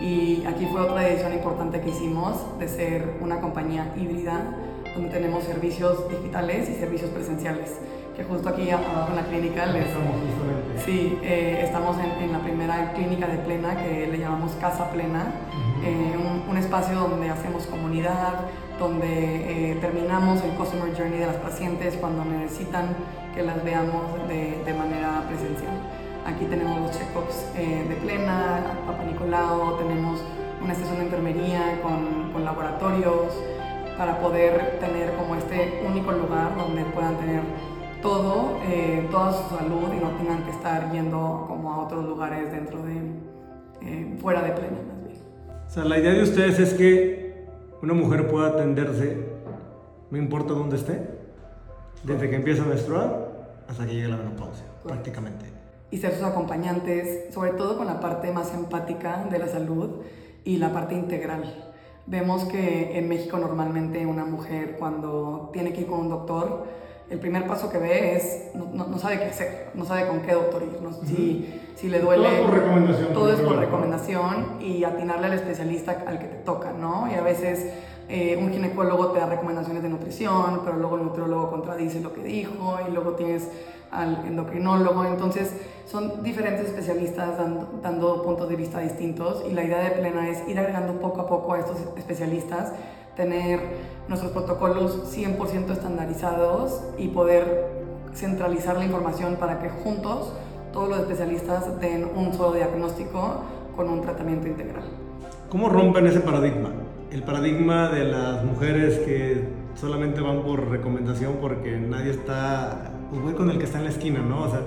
Y 0.00 0.44
aquí 0.46 0.66
fue 0.66 0.80
otra 0.80 1.02
decisión 1.02 1.32
importante 1.32 1.80
que 1.80 1.90
hicimos 1.90 2.58
de 2.58 2.68
ser 2.68 3.18
una 3.20 3.40
compañía 3.40 3.92
híbrida, 3.96 4.56
donde 4.94 5.10
tenemos 5.10 5.44
servicios 5.44 6.08
digitales 6.08 6.68
y 6.68 6.74
servicios 6.74 7.10
presenciales 7.10 7.78
que 8.16 8.24
justo 8.24 8.48
aquí 8.48 8.70
abajo 8.70 9.10
en 9.10 9.16
la 9.16 9.24
clínica 9.24 9.66
les, 9.66 9.86
estamos. 9.86 10.16
Sí, 10.84 11.18
eh, 11.22 11.62
estamos 11.64 11.96
en, 11.98 12.24
en, 12.24 12.32
la 12.32 12.40
primera 12.40 12.92
clínica 12.92 13.26
de 13.26 13.38
Plena 13.38 13.76
que 13.82 14.06
le 14.06 14.18
llamamos 14.18 14.52
Casa 14.60 14.90
Plena, 14.90 15.32
uh 15.32 15.82
-huh. 15.82 15.86
eh, 15.86 16.16
un, 16.18 16.50
un, 16.50 16.56
espacio 16.58 16.98
donde 16.98 17.30
hacemos 17.30 17.66
comunidad, 17.66 18.34
donde 18.78 19.72
eh, 19.72 19.78
terminamos 19.80 20.42
el 20.42 20.50
customer 20.52 20.94
journey 20.96 21.20
de 21.20 21.26
las 21.26 21.36
pacientes 21.36 21.96
cuando 21.96 22.24
necesitan 22.24 22.96
que 23.34 23.42
las 23.42 23.64
veamos 23.64 24.04
de, 24.28 24.62
de 24.64 24.74
manera 24.74 25.24
presencial. 25.28 25.76
Aquí 26.26 26.44
tenemos 26.46 26.80
los 26.80 26.90
check-ups 26.92 27.46
eh, 27.56 27.86
de 27.88 27.94
Plena, 27.96 28.62
Papa 28.86 29.04
Nicolau, 29.04 29.78
tenemos 29.78 30.20
una 30.62 30.72
estación 30.72 30.98
de 30.98 31.04
enfermería 31.04 31.80
con, 31.82 32.32
con 32.32 32.44
laboratorios, 32.44 33.32
para 33.96 34.18
poder 34.18 34.78
tener 34.80 35.14
como 35.14 35.36
este 35.36 35.80
único 35.86 36.12
lugar 36.12 36.56
donde 36.56 36.84
puedan 36.86 37.16
tener 37.18 37.42
todo, 38.00 38.58
eh, 38.64 39.06
toda 39.10 39.32
su 39.32 39.56
salud 39.56 39.92
y 39.96 40.02
no 40.02 40.10
tengan 40.16 40.42
que 40.44 40.50
estar 40.50 40.90
yendo 40.90 41.44
como 41.46 41.72
a 41.72 41.84
otros 41.84 42.04
lugares 42.04 42.50
dentro 42.50 42.82
de, 42.82 42.96
eh, 43.82 44.18
fuera 44.20 44.42
de 44.42 44.52
plena 44.52 44.78
más 44.88 45.04
bien. 45.06 45.20
O 45.66 45.70
sea, 45.70 45.84
la 45.84 45.98
idea 45.98 46.12
de 46.12 46.22
ustedes 46.22 46.58
es 46.58 46.74
que 46.74 47.46
una 47.80 47.94
mujer 47.94 48.28
pueda 48.28 48.48
atenderse, 48.48 49.18
no 50.10 50.18
importa 50.18 50.54
dónde 50.54 50.76
esté, 50.76 51.08
desde 52.02 52.28
que 52.28 52.36
empieza 52.36 52.64
a 52.64 52.66
menstruar 52.66 53.28
hasta 53.68 53.86
que 53.86 53.94
llegue 53.94 54.08
la 54.08 54.16
menopausia, 54.16 54.64
prácticamente. 54.82 55.51
Y 55.92 55.98
ser 55.98 56.14
sus 56.14 56.24
acompañantes, 56.24 57.32
sobre 57.32 57.52
todo 57.52 57.78
con 57.78 57.86
la 57.86 58.00
parte 58.00 58.32
más 58.32 58.52
empática 58.52 59.24
de 59.30 59.38
la 59.38 59.46
salud 59.46 60.00
y 60.44 60.56
la 60.56 60.72
parte 60.72 60.94
integral. 60.94 61.72
Vemos 62.06 62.44
que 62.44 62.98
en 62.98 63.08
México 63.08 63.38
normalmente 63.38 64.04
una 64.04 64.24
mujer 64.24 64.76
cuando 64.78 65.50
tiene 65.52 65.72
que 65.72 65.82
ir 65.82 65.86
con 65.86 66.00
un 66.00 66.08
doctor, 66.08 66.66
el 67.12 67.20
primer 67.20 67.46
paso 67.46 67.70
que 67.70 67.78
ve 67.78 68.16
es, 68.16 68.54
no, 68.54 68.86
no, 68.86 68.98
sabe 68.98 69.18
qué 69.18 69.26
hacer, 69.26 69.70
no 69.74 69.84
sabe 69.84 70.08
con 70.08 70.22
qué 70.22 70.32
doctor 70.32 70.62
ir, 70.62 70.80
no, 70.80 70.92
si, 70.92 71.60
si, 71.76 71.88
le 71.88 72.00
duele. 72.00 72.24
Todo 72.24 72.32
es 72.32 72.40
por 72.40 72.54
recomendación. 72.54 73.12
Todo 73.12 73.32
es 73.32 73.40
por 73.40 73.56
recomendación 73.56 74.46
y 74.62 74.84
atinarle 74.84 75.26
al 75.26 75.34
especialista 75.34 76.04
al 76.06 76.18
que 76.18 76.24
te 76.24 76.36
toca, 76.36 76.72
¿no? 76.72 77.08
Y 77.12 77.14
a 77.14 77.20
veces 77.20 77.66
eh, 78.08 78.38
un 78.40 78.50
ginecólogo 78.50 79.08
te 79.08 79.20
da 79.20 79.26
recomendaciones 79.26 79.82
de 79.82 79.90
nutrición, 79.90 80.62
pero 80.64 80.78
luego 80.78 80.96
el 80.96 81.04
nutriólogo 81.04 81.50
contradice 81.50 82.00
lo 82.00 82.14
que 82.14 82.22
dijo 82.22 82.78
y 82.88 82.92
luego 82.92 83.12
tienes 83.12 83.46
al 83.92 84.24
endocrinólogo. 84.26 85.04
Entonces 85.04 85.54
son 85.86 86.22
diferentes 86.22 86.66
especialistas 86.66 87.38
dando, 87.38 87.80
dando 87.82 88.22
puntos 88.22 88.48
de 88.48 88.56
vista 88.56 88.80
distintos 88.80 89.44
y 89.48 89.52
la 89.52 89.62
idea 89.62 89.78
de 89.82 89.90
Plena 89.90 90.28
es 90.28 90.48
ir 90.48 90.58
agregando 90.58 90.94
poco 91.00 91.20
a 91.20 91.28
poco 91.28 91.52
a 91.52 91.60
estos 91.60 91.76
especialistas 91.96 92.72
tener 93.16 93.60
nuestros 94.08 94.32
protocolos 94.32 95.14
100% 95.16 95.70
estandarizados 95.70 96.82
y 96.98 97.08
poder 97.08 97.66
centralizar 98.14 98.76
la 98.76 98.84
información 98.84 99.36
para 99.36 99.58
que 99.60 99.68
juntos 99.68 100.32
todos 100.72 100.88
los 100.88 101.00
especialistas 101.00 101.80
den 101.80 102.08
un 102.16 102.32
solo 102.32 102.54
diagnóstico 102.54 103.42
con 103.76 103.88
un 103.88 104.00
tratamiento 104.00 104.48
integral. 104.48 104.84
¿Cómo 105.50 105.68
rompen 105.68 106.06
ese 106.06 106.20
paradigma? 106.20 106.70
El 107.10 107.22
paradigma 107.24 107.90
de 107.90 108.04
las 108.04 108.42
mujeres 108.44 108.98
que 109.00 109.46
solamente 109.74 110.20
van 110.20 110.42
por 110.42 110.70
recomendación 110.70 111.36
porque 111.40 111.76
nadie 111.78 112.10
está, 112.10 112.91
pues 113.12 113.22
voy 113.22 113.34
con 113.34 113.50
el 113.50 113.58
que 113.58 113.64
está 113.64 113.78
en 113.78 113.84
la 113.84 113.90
esquina, 113.90 114.20
¿no? 114.20 114.42
O 114.42 114.50
sea, 114.50 114.62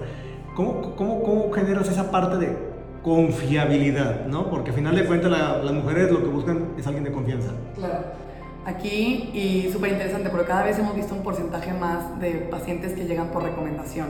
¿cómo, 0.56 0.96
cómo, 0.96 1.24
cómo 1.24 1.52
generas 1.52 1.90
esa 1.90 2.12
parte 2.12 2.38
de 2.38 2.58
confiabilidad, 3.04 4.28
¿no? 4.28 4.50
Porque 4.50 4.70
al 4.70 4.75
final 4.75 4.96
de 4.96 5.06
cuentas 5.06 5.32
las 5.32 5.74
mujeres 5.74 6.12
lo 6.12 6.22
que 6.22 6.30
buscan 6.30 6.70
es 6.78 6.86
alguien 6.88 7.04
de 7.04 7.12
confianza. 7.12 7.52
Claro 7.75 8.25
aquí 8.66 9.30
y 9.34 9.72
súper 9.72 9.92
interesante 9.92 10.30
porque 10.30 10.48
cada 10.48 10.64
vez 10.64 10.78
hemos 10.80 10.96
visto 10.96 11.14
un 11.14 11.22
porcentaje 11.22 11.72
más 11.74 12.20
de 12.20 12.32
pacientes 12.50 12.94
que 12.94 13.06
llegan 13.06 13.28
por 13.28 13.44
recomendación 13.44 14.08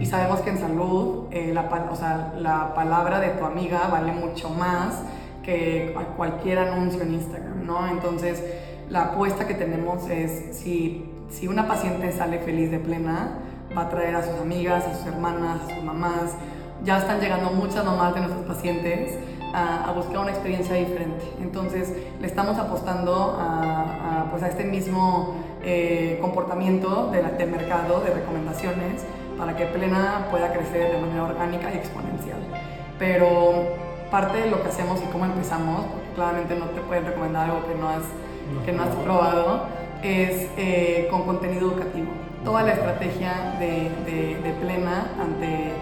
y 0.00 0.06
sabemos 0.06 0.40
que 0.40 0.50
en 0.50 0.58
salud 0.58 1.26
eh, 1.30 1.52
la, 1.52 1.68
o 1.90 1.96
sea, 1.96 2.34
la 2.38 2.74
palabra 2.74 3.20
de 3.20 3.30
tu 3.30 3.44
amiga 3.44 3.88
vale 3.88 4.12
mucho 4.12 4.48
más 4.48 5.02
que 5.42 5.94
cualquier 6.16 6.58
anuncio 6.58 7.02
en 7.02 7.14
Instagram, 7.14 7.66
¿no? 7.66 7.86
Entonces 7.88 8.42
la 8.88 9.04
apuesta 9.04 9.46
que 9.46 9.54
tenemos 9.54 10.08
es 10.08 10.56
si, 10.56 11.04
si 11.28 11.46
una 11.46 11.68
paciente 11.68 12.10
sale 12.12 12.38
feliz 12.38 12.70
de 12.70 12.78
plena, 12.78 13.38
va 13.76 13.82
a 13.82 13.88
traer 13.88 14.14
a 14.14 14.22
sus 14.22 14.40
amigas, 14.40 14.84
a 14.84 14.94
sus 14.96 15.06
hermanas, 15.06 15.60
a 15.62 15.74
sus 15.74 15.82
mamás, 15.82 16.34
ya 16.84 16.98
están 16.98 17.20
llegando 17.20 17.50
muchas 17.50 17.84
mamás 17.84 18.14
de 18.14 18.20
nuestros 18.20 18.46
pacientes 18.46 19.18
a, 19.52 19.92
buscar 19.92 20.18
una 20.18 20.30
experiencia 20.30 20.74
diferente. 20.74 21.24
Entonces, 21.40 21.92
le 22.20 22.26
estamos 22.26 22.58
apostando 22.58 23.36
a, 23.40 24.26
pues 24.30 24.42
a 24.42 24.48
este 24.48 24.64
mismo 24.64 25.34
eh, 25.62 26.18
comportamiento 26.20 27.10
de 27.10 27.22
del 27.22 27.50
mercado 27.50 28.00
de 28.00 28.14
recomendaciones 28.14 29.04
para 29.36 29.56
que 29.56 29.66
Plena 29.66 30.26
pueda 30.30 30.52
crecer 30.52 30.92
de 30.92 30.98
manera 30.98 31.24
orgánica 31.24 31.72
y 31.72 31.78
exponencial. 31.78 32.38
Pero 32.98 33.68
parte 34.10 34.38
de 34.38 34.50
lo 34.50 34.62
que 34.62 34.68
hacemos 34.68 35.00
y 35.02 35.10
cómo 35.12 35.24
empezamos, 35.24 35.86
porque 35.86 36.08
claramente 36.14 36.54
no 36.56 36.66
te 36.66 36.80
pueden 36.80 37.06
recomendar 37.06 37.50
algo 37.50 37.66
que 37.66 37.74
no 37.74 37.88
has, 37.88 38.02
que 38.64 38.72
no 38.72 38.82
has 38.82 38.94
probado, 38.96 39.66
es 40.02 40.48
eh, 40.56 41.08
con 41.10 41.24
contenido 41.24 41.70
educativo. 41.72 42.27
Toda 42.44 42.62
la 42.62 42.72
estrategia 42.72 43.56
de, 43.58 43.90
de, 44.42 44.52
Plena 44.60 45.12
ante, 45.20 45.72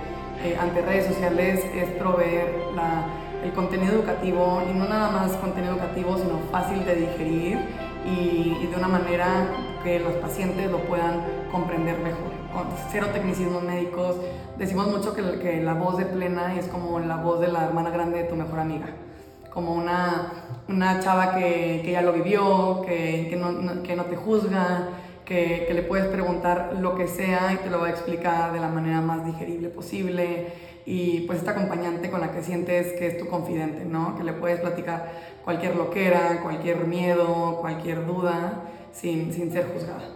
eh, 0.45 0.57
ante 0.61 0.83
redes 0.83 1.07
sociales 1.07 1.65
es 1.75 1.89
proveer 1.91 2.53
la 2.75 3.07
el 3.47 3.53
contenido 3.53 3.95
educativo 3.95 4.63
y 4.69 4.77
no 4.77 4.89
nada 4.89 5.11
más 5.11 5.33
contenido 5.37 5.75
educativo, 5.75 6.17
sino 6.19 6.39
fácil 6.51 6.85
de 6.85 6.97
digerir 6.97 7.59
y, 8.05 8.67
de 8.67 8.77
una 8.77 8.89
manera 8.89 9.49
que 9.83 10.01
los 10.01 10.15
pacientes 10.15 10.71
lo 10.71 10.79
puedan 10.81 11.23
comprender 11.53 11.99
mejor. 11.99 12.33
Con 12.53 12.67
cero 12.91 13.09
tecnicismos 13.13 13.63
médicos, 13.63 14.17
decimos 14.59 14.89
mucho 14.89 15.15
que, 15.15 15.39
que 15.39 15.63
la 15.63 15.75
voz 15.75 15.99
de 15.99 16.07
plena 16.07 16.57
es 16.57 16.67
como 16.69 16.99
la 16.99 17.17
voz 17.17 17.41
de 17.41 17.49
la 17.49 17.65
hermana 17.65 17.91
grande 17.91 18.23
de 18.23 18.25
tu 18.25 18.37
mejor 18.37 18.61
amiga 18.61 18.87
como 19.51 19.73
una, 19.73 20.33
una 20.69 21.01
chava 21.01 21.35
que, 21.35 21.81
que, 21.83 21.93
ya 21.93 22.03
lo 22.03 22.13
vivió, 22.13 22.83
que, 22.83 23.29
que, 23.31 23.37
no, 23.37 23.83
que 23.83 23.97
no 23.97 24.05
te 24.05 24.15
juzga, 24.15 24.89
que, 25.27 25.69
le 25.75 25.83
puedes 25.83 26.07
preguntar 26.07 26.77
lo 26.81 26.95
que 26.95 27.09
sea 27.09 27.53
y 27.53 27.57
te 27.57 27.69
lo 27.69 27.81
va 27.81 27.89
a 27.89 27.91
explicar 27.91 28.53
de 28.53 28.61
la 28.61 28.69
manera 28.69 29.03
más 29.03 29.27
digerible 29.27 29.69
posible 29.69 30.47
y 30.87 31.23
pues 31.23 31.41
esta 31.41 31.51
acompañante 31.51 32.11
con 32.11 32.21
la 32.21 32.31
que 32.31 32.43
sientes 32.43 32.93
que 32.93 33.09
es 33.09 33.19
tu 33.19 33.27
confidente, 33.27 33.85
¿no? 33.85 34.17
Que 34.17 34.23
le 34.23 34.33
puedes 34.33 34.61
platicar 34.61 35.11
cualquier 35.45 35.75
loquera, 35.75 36.41
cualquier 36.43 36.87
miedo, 36.87 37.59
cualquier 37.61 38.07
duda, 38.07 38.63
sin, 38.93 39.33
sin 39.33 39.51
ser 39.51 39.67
juzgada. 39.75 40.09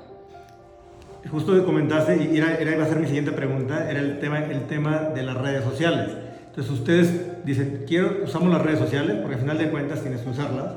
Justo 1.28 1.54
que 1.54 1.64
comentaste, 1.64 2.16
y 2.16 2.38
era, 2.38 2.54
era, 2.54 2.72
iba 2.72 2.84
a 2.84 2.88
ser 2.88 2.98
mi 2.98 3.06
siguiente 3.06 3.32
pregunta, 3.32 3.90
era 3.90 3.98
el 3.98 4.20
tema, 4.20 4.38
el 4.44 4.66
tema 4.68 5.10
de 5.14 5.22
las 5.22 5.36
redes 5.36 5.64
sociales. 5.64 6.10
Entonces 6.46 6.72
ustedes 6.72 7.44
dicen, 7.44 7.84
quiero, 7.86 8.24
usamos 8.24 8.50
las 8.50 8.62
redes 8.62 8.78
sociales, 8.78 9.16
porque 9.16 9.34
al 9.34 9.40
final 9.40 9.58
de 9.58 9.70
cuentas 9.70 10.02
tienes 10.02 10.20
que 10.20 10.30
usarlas, 10.30 10.72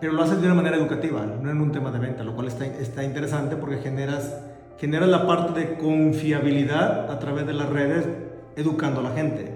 pero 0.00 0.14
lo 0.14 0.22
haces 0.22 0.40
de 0.40 0.46
una 0.46 0.54
manera 0.54 0.76
educativa, 0.76 1.26
no 1.26 1.50
en 1.50 1.60
un 1.60 1.72
tema 1.72 1.90
de 1.90 1.98
venta, 1.98 2.24
lo 2.24 2.34
cual 2.34 2.48
está, 2.48 2.64
está 2.64 3.04
interesante 3.04 3.56
porque 3.56 3.78
generas, 3.78 4.40
generas 4.78 5.08
la 5.08 5.26
parte 5.26 5.60
de 5.60 5.76
confiabilidad 5.76 7.10
a 7.10 7.18
través 7.18 7.46
de 7.46 7.52
las 7.52 7.68
redes 7.68 8.06
educando 8.56 9.00
a 9.00 9.02
la 9.02 9.10
gente. 9.10 9.52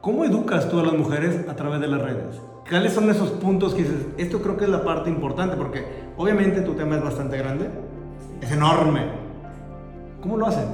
¿Cómo 0.00 0.24
educas 0.24 0.68
tú 0.68 0.78
a 0.78 0.84
las 0.84 0.92
mujeres 0.92 1.48
a 1.48 1.56
través 1.56 1.80
de 1.80 1.88
las 1.88 2.00
redes? 2.00 2.40
¿Cuáles 2.68 2.92
son 2.92 3.10
esos 3.10 3.30
puntos 3.30 3.74
que 3.74 3.82
dices, 3.82 4.06
esto 4.18 4.40
creo 4.40 4.56
que 4.56 4.64
es 4.64 4.70
la 4.70 4.84
parte 4.84 5.10
importante? 5.10 5.56
Porque 5.56 5.84
obviamente 6.16 6.60
tu 6.60 6.74
tema 6.74 6.96
es 6.96 7.02
bastante 7.02 7.36
grande, 7.38 7.68
es 8.40 8.52
enorme. 8.52 9.02
¿Cómo 10.20 10.36
lo 10.36 10.46
hacen? 10.46 10.68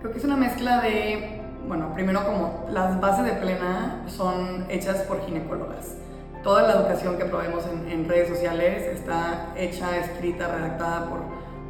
Creo 0.00 0.12
que 0.12 0.18
es 0.18 0.24
una 0.24 0.36
mezcla 0.36 0.82
de, 0.82 1.40
bueno, 1.66 1.94
primero 1.94 2.24
como 2.26 2.66
las 2.70 3.00
bases 3.00 3.24
de 3.24 3.32
plena 3.32 4.04
son 4.06 4.66
hechas 4.68 4.98
por 5.02 5.24
ginecólogas. 5.24 5.96
Toda 6.44 6.64
la 6.64 6.74
educación 6.74 7.16
que 7.16 7.24
proveemos 7.24 7.64
en, 7.90 8.06
redes 8.06 8.28
sociales 8.28 8.82
está 8.82 9.54
hecha, 9.56 9.96
escrita, 9.96 10.46
redactada 10.46 11.08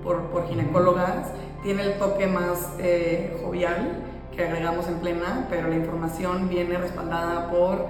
por, 0.03 0.23
por, 0.33 0.49
ginecólogas 0.49 1.29
tiene 1.63 1.85
el 1.85 1.93
toque 1.95 2.27
más 2.27 2.73
eh, 2.81 3.41
jovial 3.41 4.03
que 4.35 4.45
agregamos 4.45 4.89
en 4.89 4.97
plena, 4.97 5.47
pero 5.49 5.69
la 5.69 5.77
información 5.77 6.49
viene 6.49 6.77
respaldada 6.77 7.53
por 7.53 7.87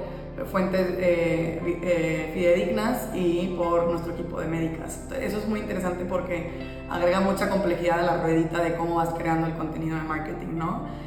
fuentes 0.53 0.87
eh, 0.99 1.59
eh, 1.83 2.31
fidedignas 2.35 3.09
y 3.15 3.55
por 3.57 3.87
nuestro 3.87 4.13
equipo 4.13 4.39
de 4.39 4.49
médicas. 4.49 5.01
Eso 5.19 5.39
es 5.39 5.49
muy 5.49 5.61
interesante 5.61 6.05
porque 6.05 6.85
agrega 6.91 7.21
mucha 7.21 7.49
complejidad 7.49 8.01
a 8.01 8.03
la 8.03 8.23
ruedita 8.23 8.63
de 8.63 8.77
cómo 8.77 8.97
vas 8.97 9.09
creando 9.17 9.47
el 9.47 9.55
contenido 9.55 9.97
de 9.97 10.03
marketing, 10.03 10.59
¿no? 10.59 11.05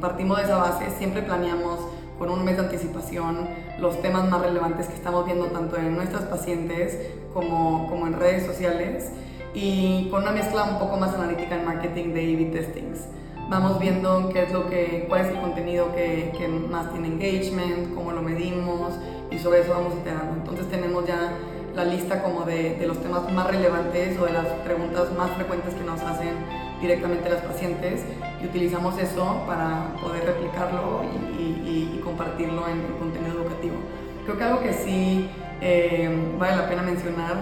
partimos 0.00 0.36
de 0.36 0.44
esa 0.44 0.58
base, 0.58 0.90
siempre 0.98 1.22
planeamos 1.22 1.80
con 2.18 2.30
un 2.30 2.44
mes 2.44 2.56
de 2.56 2.62
anticipación 2.62 3.48
los 3.78 4.00
temas 4.00 4.28
más 4.28 4.40
relevantes 4.40 4.86
que 4.86 4.94
estamos 4.94 5.26
viendo 5.26 5.46
tanto 5.46 5.76
en 5.76 5.94
nuestras 5.94 6.22
pacientes 6.24 6.98
como, 7.32 7.88
como 7.88 8.06
en 8.06 8.14
redes 8.14 8.46
sociales 8.46 9.10
y 9.54 10.08
con 10.10 10.22
una 10.22 10.32
mezcla 10.32 10.64
un 10.64 10.78
poco 10.78 10.96
más 10.96 11.14
analítica 11.14 11.56
en 11.56 11.64
marketing 11.64 12.14
de 12.14 12.34
A-B 12.34 12.44
testings. 12.52 13.06
Vamos 13.48 13.78
viendo 13.78 14.28
qué 14.30 14.42
es 14.42 14.52
lo 14.52 14.68
que, 14.68 15.06
cuál 15.08 15.22
es 15.22 15.28
el 15.28 15.40
contenido 15.40 15.94
que, 15.94 16.48
más 16.68 16.90
tiene 16.90 17.08
engagement, 17.08 17.94
cómo 17.94 18.12
lo 18.12 18.20
medimos 18.20 18.94
y 19.30 19.38
sobre 19.38 19.60
eso 19.60 19.70
vamos 19.70 19.94
iterando. 19.94 20.34
Entonces 20.34 20.68
tenemos 20.68 21.06
ya 21.06 21.32
la 21.74 21.84
lista 21.84 22.22
como 22.22 22.42
de, 22.42 22.74
de, 22.74 22.86
los 22.86 23.00
temas 23.00 23.30
más 23.32 23.46
relevantes 23.46 24.18
o 24.18 24.24
de 24.24 24.32
las 24.32 24.46
preguntas 24.64 25.12
más 25.16 25.30
frecuentes 25.32 25.74
que 25.74 25.84
nos 25.84 26.00
hacen 26.00 26.34
directamente 26.80 27.28
las 27.28 27.42
pacientes 27.42 28.02
y 28.42 28.46
utilizamos 28.46 28.98
eso 28.98 29.42
para 29.46 29.94
poder 30.02 30.24
replicarlo 30.24 31.02
y, 31.04 31.35
y, 31.66 32.00
compartirlo 32.02 32.68
en, 32.68 32.80
el 32.80 32.96
contenido 32.98 33.40
educativo. 33.40 33.76
Creo 34.24 34.38
que 34.38 34.44
algo 34.44 34.60
que 34.60 34.72
sí 34.72 35.28
eh, 35.60 36.08
vale 36.38 36.56
la 36.56 36.68
pena 36.68 36.82
mencionar 36.82 37.36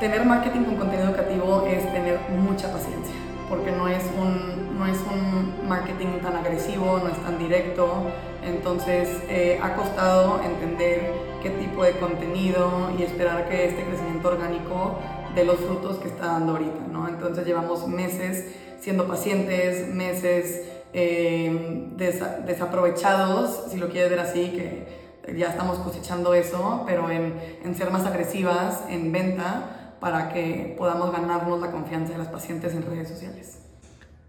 tener 0.00 0.24
marketing 0.24 0.62
con 0.62 0.76
contenido 0.76 1.10
educativo 1.10 1.66
es 1.66 1.84
tener 1.92 2.18
mucha 2.30 2.72
paciencia, 2.72 3.14
porque 3.50 3.70
no 3.70 3.86
es, 3.86 4.02
un, 4.18 4.78
no 4.78 4.86
es 4.86 4.96
un 4.98 5.68
marketing 5.68 6.20
tan 6.22 6.36
agresivo, 6.36 7.00
no 7.04 7.10
es 7.10 7.18
tan 7.22 7.38
directo, 7.38 8.10
entonces 8.42 9.08
eh, 9.28 9.60
ha 9.62 9.74
costado 9.74 10.40
entender 10.42 11.12
qué 11.42 11.50
tipo 11.50 11.84
de 11.84 11.92
contenido 11.92 12.90
y 12.98 13.02
esperar 13.02 13.46
que 13.50 13.68
este 13.68 13.84
crecimiento 13.84 14.28
orgánico 14.28 14.98
dé 15.34 15.44
los 15.44 15.56
frutos 15.56 15.98
que 15.98 16.08
está 16.08 16.26
dando 16.26 16.52
ahorita, 16.52 16.80
¿no? 16.90 17.06
Entonces 17.06 17.46
llevamos 17.46 17.86
meses 17.86 18.46
siendo 18.80 19.06
pacientes, 19.06 19.86
meses 19.88 20.62
eh, 20.92 21.88
desaprovechados, 21.96 23.70
si 23.70 23.78
lo 23.78 23.88
quieres 23.88 24.10
ver 24.10 24.20
así, 24.20 24.50
que 24.50 25.00
ya 25.36 25.48
estamos 25.48 25.78
cosechando 25.78 26.34
eso, 26.34 26.84
pero 26.86 27.10
en, 27.10 27.34
en 27.64 27.74
ser 27.74 27.90
más 27.90 28.06
agresivas 28.06 28.84
en 28.88 29.12
venta 29.12 29.94
para 30.00 30.32
que 30.32 30.74
podamos 30.78 31.12
ganarnos 31.12 31.60
la 31.60 31.70
confianza 31.70 32.12
de 32.12 32.18
las 32.18 32.28
pacientes 32.28 32.74
en 32.74 32.82
redes 32.82 33.08
sociales. 33.08 33.60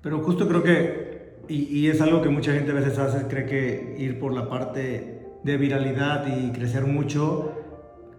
Pero 0.02 0.20
justo 0.20 0.48
creo 0.48 0.64
que, 0.64 1.36
y, 1.48 1.88
es 1.88 2.02
algo 2.02 2.22
que 2.22 2.30
mucha 2.30 2.54
gente 2.54 2.72
a 2.72 2.76
veces 2.76 2.98
hace, 2.98 3.28
cree 3.28 3.46
que 3.46 3.96
ir 3.98 4.20
por 4.20 4.34
la 4.34 4.50
parte 4.50 5.30
de 5.44 5.58
viralidad 5.58 6.26
y 6.28 6.52
crecer 6.52 6.86
mucho, 6.86 7.54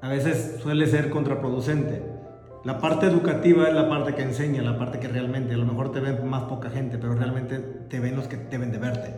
a 0.01 0.09
veces 0.09 0.59
suele 0.63 0.87
ser 0.87 1.11
contraproducente. 1.11 2.03
La 2.65 2.79
parte 2.79 3.07
educativa 3.07 3.67
es 3.67 3.75
la 3.75 3.89
parte 3.89 4.15
que 4.15 4.23
enseña, 4.23 4.63
la 4.63 4.79
parte 4.79 5.01
que 5.01 5.09
realmente, 5.09 5.55
a 5.55 5.57
lo 5.57 5.67
mejor 5.67 5.91
te 5.91 5.99
ven 5.99 6.29
más 6.29 6.45
poca 6.45 6.71
gente, 6.71 6.97
pero 6.97 7.15
realmente 7.15 7.59
te 7.59 7.99
ven 7.99 8.15
los 8.15 8.29
que 8.29 8.37
deben 8.37 8.71
de 8.71 8.79
verte. 8.79 9.15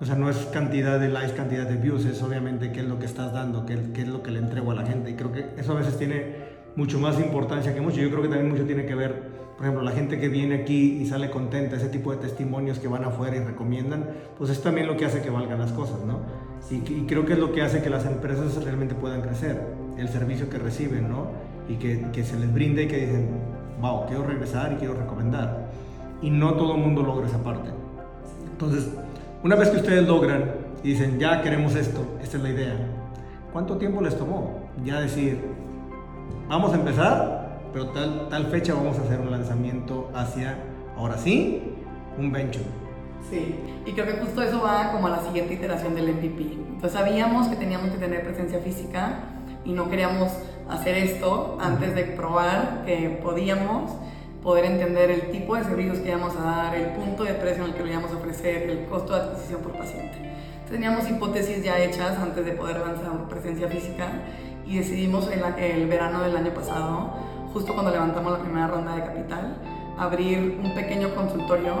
O 0.00 0.06
sea, 0.06 0.16
no 0.16 0.30
es 0.30 0.36
cantidad 0.46 0.98
de 0.98 1.08
likes, 1.08 1.34
cantidad 1.34 1.66
de 1.66 1.76
views, 1.76 2.06
es 2.06 2.22
obviamente 2.22 2.72
qué 2.72 2.80
es 2.80 2.86
lo 2.86 2.98
que 2.98 3.06
estás 3.06 3.32
dando, 3.32 3.66
qué, 3.66 3.78
qué 3.92 4.02
es 4.02 4.08
lo 4.08 4.22
que 4.22 4.30
le 4.30 4.38
entrego 4.38 4.72
a 4.72 4.74
la 4.74 4.86
gente. 4.86 5.10
Y 5.10 5.14
creo 5.14 5.30
que 5.30 5.46
eso 5.58 5.72
a 5.72 5.76
veces 5.76 5.98
tiene 5.98 6.36
mucho 6.74 6.98
más 6.98 7.20
importancia 7.20 7.74
que 7.74 7.80
mucho. 7.82 8.00
Yo 8.00 8.10
creo 8.10 8.22
que 8.22 8.28
también 8.28 8.50
mucho 8.50 8.64
tiene 8.64 8.86
que 8.86 8.94
ver, 8.94 9.22
por 9.56 9.66
ejemplo, 9.66 9.82
la 9.82 9.92
gente 9.92 10.18
que 10.18 10.28
viene 10.28 10.62
aquí 10.62 11.02
y 11.02 11.06
sale 11.06 11.30
contenta, 11.30 11.76
ese 11.76 11.88
tipo 11.88 12.12
de 12.12 12.16
testimonios 12.16 12.78
que 12.78 12.88
van 12.88 13.04
afuera 13.04 13.36
y 13.36 13.40
recomiendan, 13.40 14.08
pues 14.38 14.50
es 14.50 14.62
también 14.62 14.86
lo 14.86 14.96
que 14.96 15.04
hace 15.04 15.20
que 15.20 15.30
valgan 15.30 15.58
las 15.58 15.72
cosas, 15.72 16.00
¿no? 16.04 16.20
Y, 16.70 17.06
creo 17.06 17.26
que 17.26 17.34
es 17.34 17.38
lo 17.38 17.52
que 17.52 17.60
hace 17.60 17.82
que 17.82 17.90
las 17.90 18.06
empresas 18.06 18.62
realmente 18.64 18.94
puedan 18.94 19.20
crecer, 19.20 19.60
el 19.98 20.08
servicio 20.08 20.48
que 20.48 20.58
reciben, 20.58 21.10
¿no? 21.10 21.53
Y 21.68 21.76
que, 21.76 22.06
que 22.12 22.24
se 22.24 22.38
les 22.38 22.52
brinde 22.52 22.84
y 22.84 22.88
que 22.88 22.98
dicen, 22.98 23.28
wow, 23.80 24.06
quiero 24.06 24.24
regresar 24.24 24.72
y 24.72 24.76
quiero 24.76 24.94
recomendar. 24.94 25.68
Y 26.22 26.30
no 26.30 26.54
todo 26.54 26.74
el 26.74 26.80
mundo 26.80 27.02
logra 27.02 27.26
esa 27.26 27.42
parte. 27.42 27.70
Entonces, 28.50 28.90
una 29.42 29.56
vez 29.56 29.68
que 29.70 29.76
ustedes 29.78 30.06
logran 30.06 30.52
y 30.82 30.90
dicen, 30.90 31.18
ya 31.18 31.42
queremos 31.42 31.74
esto, 31.74 32.16
esta 32.22 32.36
es 32.36 32.42
la 32.42 32.50
idea, 32.50 32.76
¿cuánto 33.52 33.76
tiempo 33.76 34.00
les 34.00 34.16
tomó? 34.16 34.68
Ya 34.84 35.00
decir, 35.00 35.38
vamos 36.48 36.72
a 36.72 36.76
empezar, 36.76 37.60
pero 37.72 37.88
tal, 37.88 38.28
tal 38.28 38.46
fecha 38.46 38.74
vamos 38.74 38.98
a 38.98 39.02
hacer 39.02 39.20
un 39.20 39.30
lanzamiento 39.30 40.10
hacia, 40.14 40.56
ahora 40.96 41.18
sí, 41.18 41.74
un 42.18 42.32
venture. 42.32 42.64
Sí, 43.28 43.56
y 43.86 43.92
creo 43.92 44.06
que 44.06 44.12
justo 44.12 44.42
eso 44.42 44.62
va 44.62 44.92
como 44.92 45.06
a 45.06 45.10
la 45.10 45.22
siguiente 45.22 45.54
iteración 45.54 45.94
del 45.94 46.14
MVP. 46.14 46.42
Entonces 46.42 46.92
sabíamos 46.92 47.48
que 47.48 47.56
teníamos 47.56 47.90
que 47.90 47.98
tener 47.98 48.22
presencia 48.22 48.60
física 48.60 49.20
y 49.64 49.72
no 49.72 49.88
queríamos 49.88 50.30
hacer 50.68 50.96
esto 50.96 51.58
antes 51.60 51.94
de 51.94 52.04
probar 52.04 52.82
que 52.86 53.20
podíamos 53.22 53.92
poder 54.42 54.66
entender 54.66 55.10
el 55.10 55.30
tipo 55.30 55.56
de 55.56 55.64
servicios 55.64 55.98
que 55.98 56.08
íbamos 56.08 56.36
a 56.36 56.44
dar, 56.44 56.74
el 56.74 56.88
punto 56.88 57.24
de 57.24 57.34
precio 57.34 57.64
en 57.64 57.70
el 57.70 57.76
que 57.76 57.82
lo 57.82 57.90
íbamos 57.90 58.12
a 58.12 58.16
ofrecer, 58.16 58.68
el 58.68 58.84
costo 58.86 59.14
de 59.14 59.20
adquisición 59.20 59.62
por 59.62 59.72
paciente. 59.72 60.32
Teníamos 60.68 61.08
hipótesis 61.08 61.62
ya 61.62 61.78
hechas 61.78 62.18
antes 62.18 62.44
de 62.44 62.52
poder 62.52 62.78
lanzar 62.78 63.28
presencia 63.28 63.68
física 63.68 64.08
y 64.66 64.78
decidimos 64.78 65.28
el, 65.30 65.42
el 65.62 65.86
verano 65.86 66.22
del 66.22 66.36
año 66.36 66.52
pasado, 66.52 67.14
justo 67.52 67.72
cuando 67.72 67.90
levantamos 67.90 68.32
la 68.32 68.38
primera 68.40 68.66
ronda 68.66 68.96
de 68.96 69.02
capital, 69.02 69.56
abrir 69.98 70.60
un 70.62 70.74
pequeño 70.74 71.14
consultorio 71.14 71.74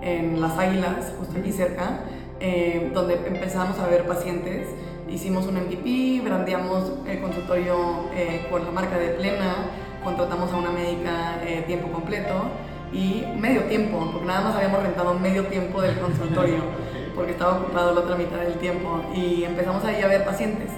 en 0.00 0.40
Las 0.40 0.56
Águilas, 0.58 1.12
justo 1.18 1.38
aquí 1.38 1.52
cerca, 1.52 2.00
eh, 2.40 2.90
donde 2.94 3.14
empezamos 3.14 3.78
a 3.78 3.86
ver 3.88 4.06
pacientes. 4.06 4.68
Hicimos 5.08 5.46
un 5.46 5.54
MVP, 5.54 6.20
brandeamos 6.22 6.92
el 7.06 7.20
consultorio 7.20 8.10
eh, 8.14 8.46
con 8.50 8.64
la 8.64 8.70
marca 8.70 8.98
de 8.98 9.08
Plena, 9.10 9.54
contratamos 10.04 10.52
a 10.52 10.56
una 10.56 10.70
médica 10.70 11.42
eh, 11.42 11.64
tiempo 11.66 11.90
completo 11.90 12.50
y 12.92 13.24
medio 13.38 13.62
tiempo, 13.64 14.10
porque 14.12 14.26
nada 14.26 14.42
más 14.42 14.56
habíamos 14.56 14.82
rentado 14.82 15.14
medio 15.14 15.46
tiempo 15.46 15.80
del 15.80 15.98
consultorio, 15.98 16.58
porque 17.14 17.32
estaba 17.32 17.58
ocupado 17.58 17.94
la 17.94 18.00
otra 18.00 18.16
mitad 18.16 18.38
del 18.38 18.54
tiempo. 18.54 19.00
Y 19.14 19.44
empezamos 19.44 19.84
ahí 19.84 20.02
a 20.02 20.06
ver 20.08 20.24
pacientes 20.24 20.70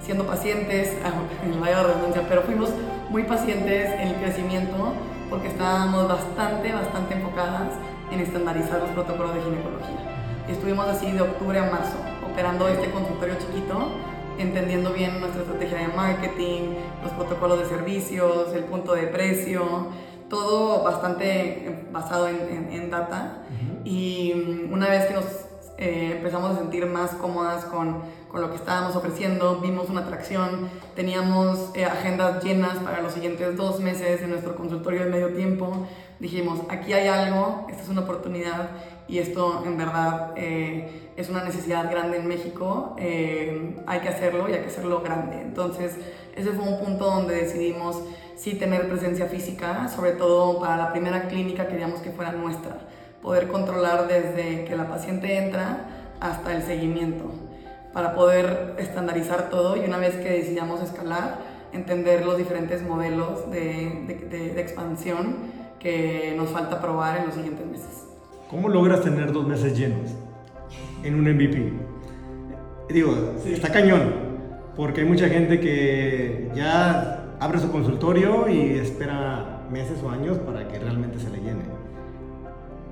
siendo 0.00 0.26
pacientes, 0.26 0.96
ah, 1.04 1.12
en 1.44 1.60
la 1.60 1.82
redundancia, 1.82 2.22
pero 2.28 2.42
fuimos 2.42 2.70
muy 3.10 3.22
pacientes 3.24 3.90
en 4.00 4.08
el 4.08 4.14
crecimiento 4.16 4.92
porque 5.28 5.48
estábamos 5.48 6.08
bastante, 6.08 6.72
bastante 6.72 7.14
enfocadas 7.14 7.68
en 8.10 8.20
estandarizar 8.20 8.80
los 8.80 8.90
protocolos 8.90 9.34
de 9.34 9.42
ginecología. 9.42 10.44
Estuvimos 10.48 10.88
así 10.88 11.12
de 11.12 11.20
octubre 11.20 11.58
a 11.58 11.70
marzo, 11.70 11.96
operando 12.30 12.68
este 12.68 12.90
consultorio 12.90 13.34
chiquito, 13.38 13.88
entendiendo 14.38 14.92
bien 14.92 15.20
nuestra 15.20 15.42
estrategia 15.42 15.78
de 15.78 15.88
marketing, 15.88 16.74
los 17.02 17.12
protocolos 17.12 17.58
de 17.60 17.66
servicios, 17.66 18.52
el 18.54 18.64
punto 18.64 18.94
de 18.94 19.06
precio, 19.08 19.88
todo 20.28 20.82
bastante 20.82 21.86
basado 21.92 22.28
en, 22.28 22.72
en, 22.72 22.90
data. 22.90 23.42
Y 23.84 24.32
mm, 24.34 24.72
una 24.72 24.88
vez 24.88 25.06
que 25.06 25.14
nos 25.14 25.24
eh, 25.76 26.14
empezamos 26.16 26.52
a 26.52 26.58
sentir 26.58 26.86
más 26.86 27.10
cómodas 27.12 27.64
con, 27.64 28.02
con, 28.28 28.40
lo 28.40 28.50
que 28.50 28.56
estábamos 28.56 28.94
ofreciendo, 28.96 29.60
vimos 29.60 29.88
una 29.88 30.02
atracción, 30.02 30.68
teníamos 30.94 31.70
eh, 31.74 31.84
agendas 31.84 32.44
llenas 32.44 32.78
para 32.78 33.02
los 33.02 33.12
siguientes 33.12 33.56
dos 33.56 33.80
meses 33.80 34.22
en 34.22 34.30
nuestro 34.30 34.54
consultorio 34.54 35.04
de 35.04 35.10
medio 35.10 35.34
tiempo, 35.34 35.86
dijimos, 36.20 36.60
aquí 36.68 36.92
hay 36.92 37.08
algo, 37.08 37.66
esta 37.68 37.82
es 37.82 37.88
una 37.88 38.02
oportunidad 38.02 38.70
y 39.08 39.18
esto 39.18 39.64
en 39.66 39.76
verdad 39.76 40.32
eh, 40.36 41.10
es 41.16 41.28
una 41.28 41.42
necesidad 41.42 41.90
grande 41.90 42.18
en 42.18 42.28
México, 42.28 42.94
hay 42.96 44.00
que 44.00 44.08
hacerlo 44.08 44.48
y 44.48 44.52
hay 44.52 44.60
que 44.60 44.68
hacerlo 44.68 45.00
grande. 45.00 45.40
Entonces, 45.40 45.96
ese 46.36 46.50
fue 46.50 46.68
un 46.68 46.78
punto 46.78 47.06
donde 47.06 47.34
decidimos 47.34 48.00
sí 48.36 48.54
tener 48.54 48.88
presencia 48.88 49.26
física, 49.26 49.88
sobre 49.88 50.12
todo 50.12 50.60
para 50.60 50.76
la 50.76 50.92
primera 50.92 51.26
clínica 51.26 51.66
queríamos 51.66 52.00
que 52.00 52.10
fuera 52.10 52.32
nuestra 52.32 52.76
poder 53.22 53.48
controlar 53.48 54.08
desde 54.08 54.64
que 54.64 54.76
la 54.76 54.88
paciente 54.88 55.38
entra 55.38 55.86
hasta 56.20 56.54
el 56.54 56.62
seguimiento, 56.62 57.24
para 57.92 58.14
poder 58.14 58.74
estandarizar 58.78 59.50
todo 59.50 59.76
y 59.76 59.80
una 59.80 59.98
vez 59.98 60.14
que 60.16 60.30
decidamos 60.30 60.82
escalar, 60.82 61.38
entender 61.72 62.24
los 62.24 62.36
diferentes 62.36 62.82
modelos 62.82 63.50
de, 63.50 64.26
de, 64.30 64.60
expansión 64.60 65.59
que 65.80 66.34
nos 66.36 66.50
falta 66.50 66.80
probar 66.80 67.18
en 67.18 67.26
los 67.26 67.34
siguientes 67.34 67.66
meses. 67.66 68.06
¿Cómo 68.48 68.68
logras 68.68 69.00
tener 69.00 69.32
dos 69.32 69.48
meses 69.48 69.76
llenos 69.76 70.10
en 71.02 71.14
un 71.14 71.22
MVP? 71.22 71.72
Digo, 72.90 73.34
está 73.46 73.70
cañón, 73.70 74.12
porque 74.76 75.00
hay 75.00 75.06
mucha 75.06 75.28
gente 75.28 75.58
que 75.58 76.50
ya 76.54 77.36
abre 77.40 77.58
su 77.58 77.72
consultorio 77.72 78.48
y 78.48 78.78
espera 78.78 79.62
meses 79.70 80.02
o 80.04 80.10
años 80.10 80.38
para 80.38 80.68
que 80.68 80.78
realmente 80.78 81.18
se 81.18 81.30
le 81.30 81.38
llene. 81.38 81.62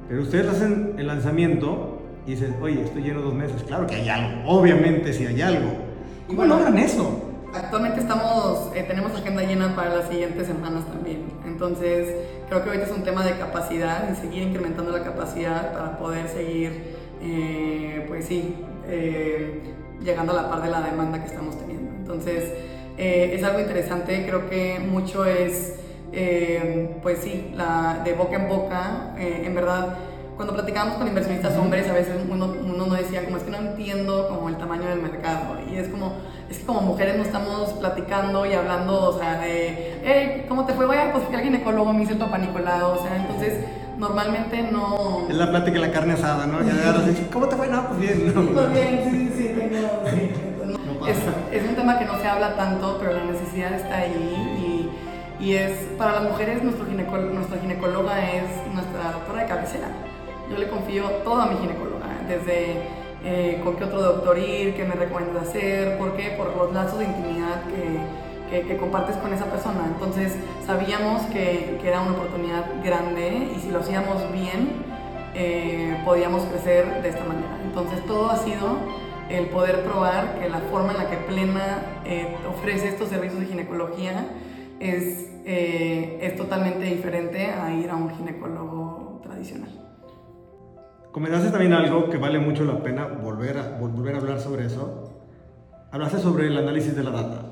Pero 0.08 0.22
ustedes 0.22 0.48
hacen 0.48 0.94
el 0.96 1.06
lanzamiento 1.06 2.00
y 2.26 2.30
dicen, 2.30 2.56
oye, 2.62 2.82
estoy 2.82 3.02
lleno 3.02 3.20
dos 3.20 3.34
meses. 3.34 3.62
Claro 3.64 3.86
que 3.86 3.96
hay 3.96 4.08
algo, 4.08 4.48
obviamente 4.48 5.12
si 5.12 5.26
hay 5.26 5.42
algo. 5.42 5.70
¿Cómo 6.26 6.44
logran 6.44 6.78
eso? 6.78 7.27
Actualmente 7.54 8.00
estamos, 8.00 8.70
eh, 8.74 8.84
tenemos 8.86 9.12
agenda 9.12 9.42
llena 9.42 9.74
para 9.74 9.96
las 9.96 10.08
siguientes 10.08 10.46
semanas 10.46 10.84
también. 10.86 11.24
Entonces, 11.46 12.14
creo 12.48 12.62
que 12.62 12.68
ahorita 12.68 12.86
es 12.86 12.92
un 12.92 13.04
tema 13.04 13.24
de 13.24 13.38
capacidad 13.38 14.08
y 14.10 14.16
seguir 14.16 14.42
incrementando 14.44 14.92
la 14.92 15.02
capacidad 15.02 15.72
para 15.72 15.98
poder 15.98 16.28
seguir, 16.28 16.96
eh, 17.22 18.04
pues 18.08 18.26
sí, 18.26 18.54
eh, 18.86 19.60
llegando 20.00 20.32
a 20.32 20.42
la 20.42 20.50
par 20.50 20.62
de 20.62 20.70
la 20.70 20.82
demanda 20.82 21.20
que 21.20 21.26
estamos 21.26 21.58
teniendo. 21.58 21.90
Entonces, 21.96 22.52
es 22.96 23.44
algo 23.44 23.60
interesante, 23.60 24.24
creo 24.26 24.50
que 24.50 24.80
mucho 24.80 25.24
es 25.24 25.78
eh, 26.12 26.96
pues 27.02 27.18
sí, 27.18 27.52
la, 27.54 28.00
de 28.04 28.14
boca 28.14 28.36
en 28.36 28.48
boca, 28.48 29.14
eh, 29.18 29.42
en 29.44 29.54
verdad, 29.54 29.98
cuando 30.38 30.54
platicábamos 30.54 30.98
con 30.98 31.08
inversionistas 31.08 31.56
hombres, 31.56 31.90
a 31.90 31.94
veces 31.94 32.14
uno, 32.30 32.54
uno 32.64 32.86
no 32.86 32.94
decía, 32.94 33.24
como 33.24 33.38
es 33.38 33.42
que 33.42 33.50
no 33.50 33.56
entiendo 33.56 34.28
como 34.28 34.48
el 34.48 34.56
tamaño 34.56 34.88
del 34.88 35.02
mercado. 35.02 35.56
Y 35.68 35.74
es 35.74 35.88
como, 35.88 36.12
es 36.48 36.58
que 36.58 36.64
como 36.64 36.80
mujeres 36.80 37.16
no 37.16 37.24
estamos 37.24 37.70
platicando 37.72 38.46
y 38.46 38.52
hablando, 38.52 39.02
o 39.02 39.18
sea, 39.18 39.40
de, 39.40 40.00
hey, 40.04 40.46
¿cómo 40.48 40.64
te 40.64 40.74
fue? 40.74 40.86
Vaya, 40.86 41.12
pues 41.12 41.24
que 41.24 41.34
el 41.34 41.42
ginecólogo 41.42 41.92
me 41.92 42.04
hizo 42.04 42.12
el 42.12 42.18
papá 42.18 42.38
Nicolau, 42.38 42.92
o 42.92 43.02
sea, 43.02 43.16
entonces 43.16 43.64
normalmente 43.98 44.62
no... 44.70 45.26
Es 45.28 45.34
la 45.34 45.50
plática 45.50 45.80
de 45.80 45.86
la 45.88 45.92
carne 45.92 46.12
asada, 46.12 46.46
¿no? 46.46 46.62
Ya 46.62 46.72
¿cómo 47.32 47.48
te 47.48 47.56
fue? 47.56 47.66
No, 47.66 47.88
pues 47.88 47.98
bien. 47.98 48.32
No. 48.32 48.52
Pues 48.52 48.72
bien, 48.72 49.08
sí, 49.10 49.32
sí, 49.36 49.54
tengo, 49.58 50.02
sí. 50.08 50.30
es, 51.10 51.62
es 51.62 51.68
un 51.68 51.74
tema 51.74 51.98
que 51.98 52.04
no 52.04 52.16
se 52.16 52.28
habla 52.28 52.54
tanto, 52.54 52.96
pero 53.00 53.12
la 53.12 53.24
necesidad 53.24 53.72
está 53.72 53.96
ahí 53.96 54.88
y 55.40 55.54
es, 55.54 55.72
para 55.96 56.14
las 56.14 56.24
mujeres, 56.24 56.62
nuestro 56.62 56.84
nuestra 56.84 57.58
ginecóloga 57.58 58.32
es 58.32 58.44
nuestra 58.72 59.12
doctora 59.12 59.42
de 59.42 59.48
cabecera. 59.48 59.88
Yo 60.50 60.56
le 60.56 60.68
confío 60.68 61.04
todo 61.24 61.42
a 61.42 61.46
mi 61.46 61.56
ginecóloga, 61.58 62.06
desde 62.26 62.76
eh, 63.24 63.60
con 63.64 63.76
qué 63.76 63.84
otro 63.84 64.00
doctor 64.00 64.38
ir, 64.38 64.74
qué 64.74 64.84
me 64.84 64.94
recomienda 64.94 65.40
hacer, 65.40 65.98
por 65.98 66.16
qué, 66.16 66.30
por 66.30 66.56
los 66.56 66.72
lazos 66.72 67.00
de 67.00 67.06
intimidad 67.06 67.64
que, 68.50 68.62
que, 68.62 68.76
compartes 68.76 69.16
con 69.16 69.32
esa 69.32 69.46
persona. 69.46 69.86
Entonces 69.86 70.36
sabíamos 70.64 71.22
que, 71.26 71.78
que, 71.82 71.88
era 71.88 72.00
una 72.00 72.12
oportunidad 72.12 72.64
grande 72.82 73.50
y 73.54 73.60
si 73.60 73.70
lo 73.70 73.80
hacíamos 73.80 74.32
bien, 74.32 74.70
eh, 75.34 76.00
podíamos 76.04 76.44
crecer 76.44 77.02
de 77.02 77.08
esta 77.08 77.24
manera. 77.24 77.58
Entonces 77.64 78.04
todo 78.06 78.30
ha 78.30 78.36
sido 78.36 78.78
el 79.28 79.46
poder 79.46 79.82
probar 79.82 80.38
que 80.38 80.48
la 80.48 80.60
forma 80.70 80.92
en 80.92 80.98
la 80.98 81.10
que 81.10 81.16
Plena 81.16 81.82
eh, 82.06 82.36
ofrece 82.48 82.88
estos 82.88 83.08
servicios 83.08 83.40
de 83.40 83.46
ginecología 83.46 84.26
es, 84.80 85.28
es 85.44 86.36
totalmente 86.36 86.84
diferente 86.84 87.50
a 87.50 87.72
ir 87.72 87.90
a 87.90 87.96
un 87.96 88.10
ginecólogo 88.16 89.20
tradicional. 89.22 89.87
Comentaste 91.12 91.50
también 91.50 91.72
algo 91.72 92.10
que 92.10 92.18
vale 92.18 92.38
mucho 92.38 92.64
la 92.64 92.82
pena 92.82 93.06
volver 93.06 93.56
a, 93.58 93.78
volver 93.78 94.14
a 94.14 94.18
hablar 94.18 94.40
sobre 94.40 94.66
eso. 94.66 95.14
Hablaste 95.90 96.18
sobre 96.18 96.48
el 96.48 96.56
análisis 96.56 96.94
de 96.94 97.02
la 97.02 97.10
data. 97.10 97.46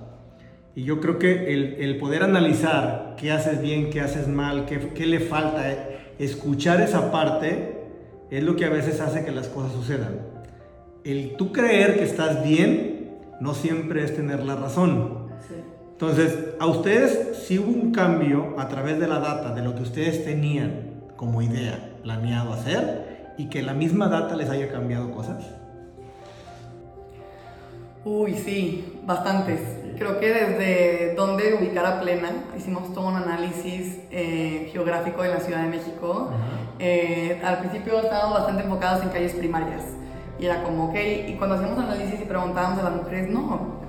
Y 0.75 0.85
yo 0.85 1.01
creo 1.01 1.19
que 1.19 1.55
el, 1.55 1.77
el 1.81 1.97
poder 1.97 2.23
analizar 2.23 3.17
qué 3.17 3.33
haces 3.33 3.63
bien, 3.63 3.89
qué 3.89 4.03
haces 4.03 4.29
mal, 4.29 4.67
qué, 4.67 4.91
qué 4.91 5.07
le 5.07 5.21
falta, 5.21 5.73
escuchar 6.19 6.83
esa 6.83 7.11
parte 7.11 7.77
es 8.31 8.43
lo 8.43 8.57
que 8.57 8.67
a 8.67 8.71
veces 8.71 9.01
hace 9.01 9.25
que 9.25 9.33
las 9.33 9.49
cosas 9.49 9.73
sucedan. 9.73 10.21
El 11.03 11.37
tú 11.37 11.51
creer 11.51 11.97
que 11.97 12.05
estás 12.05 12.45
bien 12.45 13.17
no 13.41 13.55
siempre 13.55 14.05
es 14.05 14.15
tener 14.15 14.45
la 14.45 14.57
razón. 14.57 15.29
Entonces, 15.93 16.37
a 16.59 16.67
ustedes 16.67 17.39
si 17.47 17.59
hubo 17.59 17.71
un 17.71 17.93
cambio 17.93 18.55
a 18.59 18.69
través 18.69 19.01
de 19.01 19.09
la 19.09 19.19
data, 19.19 19.55
de 19.55 19.63
lo 19.63 19.75
que 19.75 19.83
ustedes 19.83 20.25
tenían 20.25 21.05
como 21.17 21.41
idea 21.41 21.97
planeado 22.03 22.53
hacer 22.53 23.06
y 23.37 23.49
que 23.49 23.63
la 23.63 23.75
misma 23.75 24.09
data 24.09 24.37
les 24.37 24.49
haya 24.49 24.71
cambiado 24.71 25.11
cosas. 25.13 25.45
Uy, 28.05 28.35
sí, 28.35 29.01
bastantes. 29.05 29.61
Creo 29.99 30.21
que 30.21 30.33
desde 30.33 31.15
dónde 31.15 31.55
ubicar 31.55 31.87
a 31.87 32.01
Plena, 32.01 32.31
hicimos 32.57 32.93
todo 32.93 33.09
un 33.09 33.17
análisis 33.17 33.99
eh, 34.11 34.69
geográfico 34.73 35.23
de 35.23 35.31
la 35.31 35.41
Ciudad 35.41 35.63
de 35.63 35.69
México. 35.69 36.31
Eh, 36.79 37.41
al 37.45 37.59
principio 37.59 37.99
estábamos 38.01 38.39
bastante 38.39 38.63
enfocados 38.63 39.03
en 39.03 39.09
calles 39.09 39.33
primarias. 39.33 39.83
Y 40.39 40.45
era 40.45 40.63
como, 40.63 40.91
ok, 40.91 40.97
y 41.29 41.35
cuando 41.35 41.57
hacíamos 41.57 41.79
análisis 41.79 42.21
y 42.21 42.25
preguntábamos 42.25 42.79
a 42.79 42.85
las 42.85 42.93
mujeres, 42.95 43.29
no, 43.29 43.81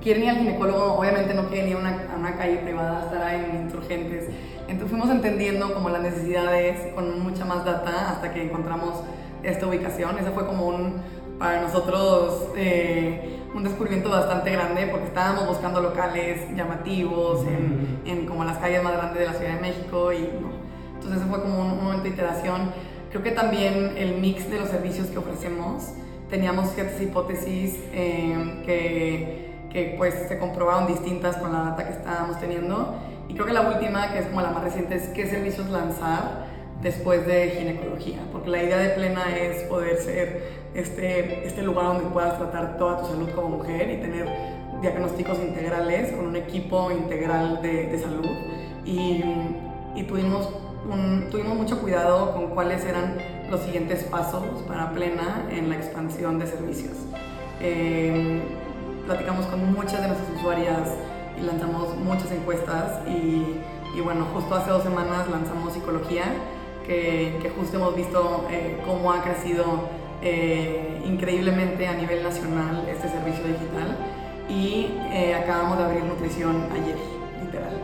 quieren 0.00 0.22
ir 0.22 0.30
al 0.30 0.36
ginecólogo, 0.36 0.94
obviamente 0.94 1.34
no 1.34 1.48
quieren 1.48 1.68
ir 1.68 1.76
a 1.76 1.80
una, 1.80 2.12
a 2.14 2.16
una 2.16 2.36
calle 2.36 2.58
privada, 2.58 3.04
estar 3.04 3.22
ahí 3.22 3.44
en 3.50 3.62
insurgentes. 3.62 4.28
Entonces 4.70 4.90
fuimos 4.90 5.10
entendiendo 5.10 5.74
como 5.74 5.88
las 5.90 6.00
necesidades 6.00 6.94
con 6.94 7.20
mucha 7.20 7.44
más 7.44 7.64
data 7.64 8.10
hasta 8.10 8.32
que 8.32 8.44
encontramos 8.44 9.02
esta 9.42 9.66
ubicación. 9.66 10.16
Ese 10.16 10.30
fue 10.30 10.46
como 10.46 10.68
un, 10.68 11.02
para 11.40 11.60
nosotros, 11.60 12.50
eh, 12.56 13.40
un 13.52 13.64
descubrimiento 13.64 14.10
bastante 14.10 14.52
grande 14.52 14.86
porque 14.86 15.06
estábamos 15.06 15.48
buscando 15.48 15.80
locales 15.80 16.54
llamativos 16.54 17.44
en, 17.48 18.00
en, 18.06 18.26
como 18.26 18.44
las 18.44 18.58
calles 18.58 18.80
más 18.84 18.92
grandes 18.92 19.18
de 19.18 19.26
la 19.26 19.32
Ciudad 19.32 19.54
de 19.54 19.60
México 19.60 20.12
y 20.12 20.28
entonces 20.94 21.20
fue 21.28 21.42
como 21.42 21.62
un, 21.62 21.82
momento 21.82 22.04
de 22.04 22.10
iteración. 22.10 22.70
Creo 23.10 23.24
que 23.24 23.32
también 23.32 23.94
el 23.96 24.18
mix 24.18 24.48
de 24.48 24.60
los 24.60 24.68
servicios 24.68 25.08
que 25.08 25.18
ofrecemos, 25.18 25.94
teníamos 26.30 26.70
ciertas 26.74 27.02
hipótesis 27.02 27.76
eh, 27.92 28.62
que, 28.64 29.50
que 29.72 29.94
pues 29.98 30.14
se 30.28 30.38
comprobaron 30.38 30.86
distintas 30.86 31.38
con 31.38 31.52
la 31.52 31.58
data 31.70 31.88
que 31.88 31.92
estábamos 31.94 32.38
teniendo 32.38 33.09
y 33.30 33.34
creo 33.34 33.46
que 33.46 33.52
la 33.52 33.60
última, 33.60 34.12
que 34.12 34.18
es 34.18 34.26
como 34.26 34.40
la 34.40 34.50
más 34.50 34.64
reciente, 34.64 34.96
es 34.96 35.06
qué 35.10 35.24
servicios 35.24 35.70
lanzar 35.70 36.46
después 36.82 37.24
de 37.28 37.50
ginecología, 37.50 38.18
porque 38.32 38.50
la 38.50 38.60
idea 38.60 38.78
de 38.78 38.88
Plena 38.88 39.36
es 39.36 39.62
poder 39.64 39.98
ser 39.98 40.48
este, 40.74 41.46
este 41.46 41.62
lugar 41.62 41.86
donde 41.86 42.10
puedas 42.10 42.38
tratar 42.38 42.76
toda 42.76 43.02
tu 43.02 43.06
salud 43.06 43.30
como 43.30 43.58
mujer 43.58 43.88
y 43.88 43.98
tener 43.98 44.26
diagnósticos 44.82 45.38
integrales 45.38 46.10
con 46.10 46.26
un 46.26 46.34
equipo 46.34 46.90
integral 46.90 47.62
de, 47.62 47.86
de 47.86 47.98
salud. 48.00 48.26
Y, 48.84 49.22
y 49.94 50.02
tuvimos, 50.08 50.48
un, 50.90 51.28
tuvimos 51.30 51.56
mucho 51.56 51.80
cuidado 51.80 52.32
con 52.32 52.48
cuáles 52.48 52.84
eran 52.84 53.16
los 53.48 53.60
siguientes 53.60 54.02
pasos 54.04 54.42
para 54.66 54.90
Plena 54.90 55.46
en 55.52 55.68
la 55.68 55.76
expansión 55.76 56.40
de 56.40 56.48
servicios. 56.48 56.96
Eh, 57.60 58.42
platicamos 59.06 59.46
con 59.46 59.72
muchas 59.72 60.02
de 60.02 60.08
nuestras 60.08 60.36
usuarias 60.36 60.88
lanzamos 61.42 61.96
muchas 61.96 62.30
encuestas 62.32 63.00
y, 63.06 63.60
y 63.96 64.00
bueno, 64.02 64.26
justo 64.34 64.54
hace 64.54 64.70
dos 64.70 64.82
semanas 64.82 65.28
lanzamos 65.28 65.72
psicología, 65.72 66.24
que, 66.86 67.38
que 67.42 67.50
justo 67.50 67.76
hemos 67.76 67.94
visto 67.96 68.46
eh, 68.50 68.80
cómo 68.84 69.12
ha 69.12 69.22
crecido 69.22 69.64
eh, 70.22 71.02
increíblemente 71.04 71.86
a 71.86 71.94
nivel 71.94 72.22
nacional 72.22 72.86
este 72.88 73.08
servicio 73.08 73.44
digital 73.44 73.96
y 74.48 74.94
eh, 75.12 75.34
acabamos 75.34 75.78
de 75.78 75.84
abrir 75.84 76.04
nutrición 76.04 76.66
ayer, 76.72 76.96
literal. 77.44 77.80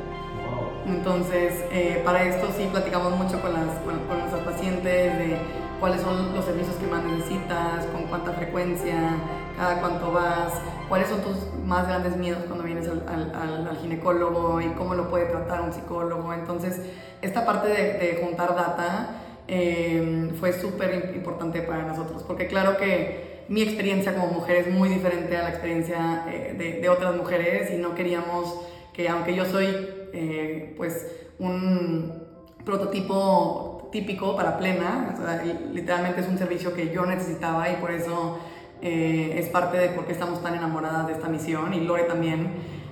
Entonces, 0.87 1.65
para 2.05 2.23
esto 2.23 2.47
sí 2.57 2.69
platicamos 2.71 3.17
mucho 3.17 3.41
con, 3.41 3.53
las, 3.53 3.67
con, 3.85 3.99
con 4.07 4.21
nuestros 4.21 4.43
pacientes 4.45 5.19
de 5.19 5.37
cuáles 5.81 6.01
son 6.01 6.35
los 6.35 6.45
servicios 6.45 6.77
que 6.77 6.87
más 6.87 7.05
necesitas, 7.05 7.87
con 7.87 8.05
cuánta 8.05 8.33
frecuencia, 8.33 9.17
cada 9.57 9.81
cuánto 9.81 10.13
vas, 10.13 10.53
cuáles 10.89 11.09
son 11.09 11.21
tus 11.23 11.37
más 11.65 11.87
grandes 11.87 12.17
miedos 12.17 12.45
cuando 12.47 12.65
vienes 12.65 12.89
al, 12.89 13.79
ginecólogo 13.81 14.61
y 14.61 14.67
cómo 14.71 14.95
lo 14.95 15.09
puede 15.09 15.27
tratar 15.27 15.63
un 15.63 15.73
psicólogo. 15.73 16.33
Entonces, 16.33 16.81
esta 17.23 17.45
parte 17.45 17.69
de, 17.69 18.21
juntar 18.23 18.55
data 18.55 19.23
eh, 19.49 20.33
fue 20.39 20.53
súper 20.53 21.13
importante 21.15 21.63
para 21.63 21.83
nosotros, 21.83 22.23
porque 22.23 22.47
claro 22.47 22.77
que 22.77 23.45
mi 23.49 23.63
experiencia 23.63 24.15
como 24.15 24.29
mujer 24.29 24.57
es 24.57 24.75
muy 24.75 24.89
diferente 24.89 25.37
a 25.37 25.45
la 25.45 25.51
experiencia 25.51 26.25
eh, 26.29 26.55
de, 26.59 26.81
de, 26.81 26.89
otras 26.89 27.15
mujeres 27.15 27.71
y 27.71 27.77
no 27.77 27.95
queríamos 27.95 28.61
que, 28.93 29.09
aunque 29.09 29.37
yo 29.37 29.45
soy 29.45 29.67
eh, 30.13 30.75
pues 30.77 31.07
un 31.39 32.25
prototipo 32.65 33.76
típico 33.91 34.37
para 34.37 34.59
plena, 34.59 35.15
o 35.15 35.23
sea, 35.23 35.43
literalmente 35.73 36.21
es 36.21 36.29
un 36.29 36.39
servicio 36.39 36.75
que 36.75 36.93
yo 36.93 37.07
necesitaba 37.07 37.71
y 37.71 37.77
por 37.77 37.91
eso 37.91 38.39
es 38.81 39.49
parte 39.49 39.79
de 39.79 39.89
por 39.89 40.07
qué 40.07 40.13
estamos 40.13 40.43
tan 40.43 40.55
enamoradas 40.55 41.07
de 41.07 41.15
esta 41.15 41.29
misión 41.29 41.73
y 41.73 41.81
Lore 41.81 42.05
también. 42.05 42.51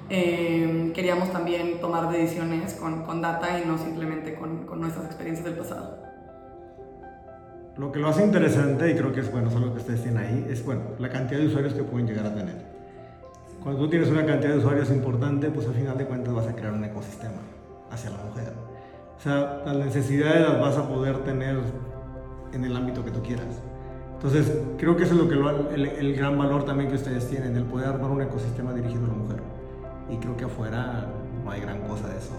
queríamos 0.08 1.30
también 1.30 1.80
tomar 1.80 2.10
decisiones 2.10 2.74
con, 2.74 3.04
con 3.04 3.20
data 3.20 3.58
y 3.58 3.66
no 3.66 3.78
simplemente 3.78 4.34
con, 4.34 4.66
con 4.66 4.80
nuestras 4.80 5.06
experiencias 5.06 5.44
del 5.44 5.56
pasado. 5.56 6.04
Lo 7.76 7.90
que 7.90 7.98
lo 7.98 8.08
hace 8.08 8.22
interesante, 8.22 8.88
y 8.88 8.94
creo 8.94 9.12
que 9.12 9.20
es 9.20 9.32
bueno, 9.32 9.50
son 9.50 9.62
lo 9.62 9.72
que 9.72 9.80
ustedes 9.80 10.02
tienen 10.02 10.22
ahí, 10.22 10.46
es 10.48 10.64
bueno, 10.64 10.82
la 11.00 11.10
cantidad 11.10 11.40
de 11.40 11.46
usuarios 11.46 11.74
que 11.74 11.82
pueden 11.82 12.06
llegar 12.06 12.26
a 12.26 12.34
tener. 12.34 12.54
Cuando 13.64 13.80
tú 13.80 13.90
tienes 13.90 14.08
una 14.10 14.24
cantidad 14.24 14.52
de 14.52 14.58
usuarios 14.58 14.90
importante, 14.90 15.50
pues 15.50 15.66
al 15.66 15.74
final 15.74 15.98
de 15.98 16.04
cuentas 16.04 16.32
vas 16.32 16.46
a 16.46 16.54
crear 16.54 16.72
un 16.72 16.84
ecosistema 16.84 17.40
hacia 17.90 18.10
la 18.10 18.18
mujer. 18.18 18.52
O 19.16 19.20
sea, 19.20 19.62
las 19.64 19.76
necesidades 19.76 20.42
las 20.42 20.60
vas 20.60 20.76
a 20.76 20.88
poder 20.88 21.18
tener 21.24 21.58
en 22.52 22.64
el 22.64 22.76
ámbito 22.76 23.04
que 23.04 23.10
tú 23.10 23.22
quieras. 23.22 23.46
Entonces, 24.14 24.52
creo 24.78 24.96
que 24.96 25.04
eso 25.04 25.14
es 25.14 25.20
lo 25.20 25.28
que 25.28 25.34
lo, 25.34 25.70
el, 25.70 25.86
el, 25.86 26.16
gran 26.16 26.38
valor 26.38 26.64
también 26.64 26.88
que 26.88 26.96
ustedes 26.96 27.28
tienen, 27.28 27.56
el 27.56 27.64
poder 27.64 27.88
armar 27.88 28.10
un 28.10 28.22
ecosistema 28.22 28.72
dirigido 28.72 29.04
a 29.04 29.08
la 29.08 29.14
mujer. 29.14 29.42
Y 30.10 30.16
creo 30.16 30.36
que 30.36 30.44
afuera 30.44 31.06
no 31.44 31.50
hay 31.50 31.60
gran 31.60 31.80
cosa 31.82 32.08
de 32.08 32.18
eso. 32.18 32.32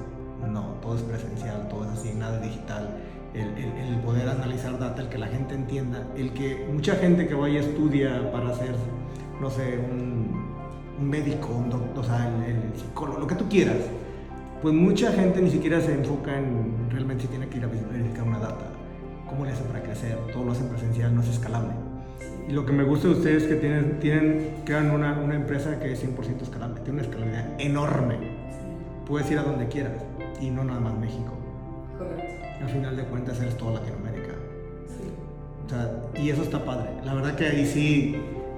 No, 0.48 0.76
todo 0.82 0.96
es 0.96 1.02
presencial, 1.02 1.68
todo 1.70 1.86
es 1.86 1.92
así, 1.92 2.14
nada 2.14 2.40
digital 2.40 2.90
el, 3.36 4.00
poder 4.04 4.30
analizar 4.30 4.78
data, 4.80 5.02
el 5.02 5.10
que 5.10 5.18
la 5.18 5.28
gente 5.28 5.56
entienda, 5.56 6.08
el 6.16 6.32
que 6.34 6.68
mucha 6.72 6.96
gente 6.96 7.28
que 7.28 7.34
vaya 7.34 7.60
estudia 7.60 8.32
para 8.32 8.54
ser, 8.56 8.76
no 9.42 9.50
sé, 9.50 9.78
un, 9.78 10.56
médico, 11.00 11.50
un 11.50 11.70
doctor, 11.70 12.06
o 12.06 12.08
sea, 12.08 12.30
el, 12.48 12.80
psicólogo, 12.80 13.20
lo 13.20 13.28
que 13.28 13.36
tú 13.36 13.50
quieras, 13.50 13.78
pues 14.62 14.74
mucha 14.74 15.12
gente 15.12 15.42
ni 15.42 15.50
siquiera 15.50 15.82
se 15.82 15.94
enfoca 15.94 16.38
en 16.38 16.90
realmente 16.90 17.24
si 17.24 17.28
tiene 17.30 17.48
que 17.48 17.58
ir 17.58 17.66
a 17.66 17.68
verificar 17.68 18.24
una 18.24 18.40
data, 18.40 18.66
cómo 19.30 19.46
le 19.46 19.52
hace 19.52 19.64
para 19.64 19.82
crecer, 19.82 20.18
todo 20.34 20.46
lo 20.46 20.52
hacen 20.52 20.68
presencial, 20.68 21.14
no 21.14 21.22
es 21.22 21.30
escalable. 21.30 21.74
Y 22.48 22.52
lo 22.52 22.66
que 22.66 22.74
me 22.74 22.84
gusta 22.84 23.08
de 23.08 23.16
ustedes 23.16 23.44
es 23.44 23.50
que 23.50 23.56
tienen, 23.56 24.00
tienen 24.00 24.62
crean 24.66 24.92
una, 24.92 25.20
una 25.20 25.36
empresa 25.36 25.80
que 25.80 25.92
es 25.92 26.04
100% 26.04 26.42
escalable, 26.42 26.82
tiene 26.82 27.00
una 27.00 27.02
escalabilidad 27.02 27.60
enorme. 27.60 28.18
Puedes 29.08 29.30
ir 29.32 29.40
a 29.40 29.44
donde 29.44 29.68
quieras 29.68 29.94
y 30.42 30.50
no 30.50 30.64
nada 30.64 30.80
más 30.80 30.98
México. 30.98 31.34
Correcto 31.98 32.36
al 32.62 32.70
final 32.70 32.96
de 32.96 33.04
cuentas 33.04 33.40
eres 33.42 33.58
toda 33.58 33.74
Latinoamérica. 33.80 34.34
Sí. 34.88 35.04
O 35.66 35.70
sea, 35.70 36.22
y 36.22 36.30
eso 36.30 36.44
está 36.44 36.64
padre. 36.64 36.90
La 37.04 37.14
verdad 37.14 37.36
que 37.36 37.46
ahí 37.46 37.66
sí, 37.66 38.16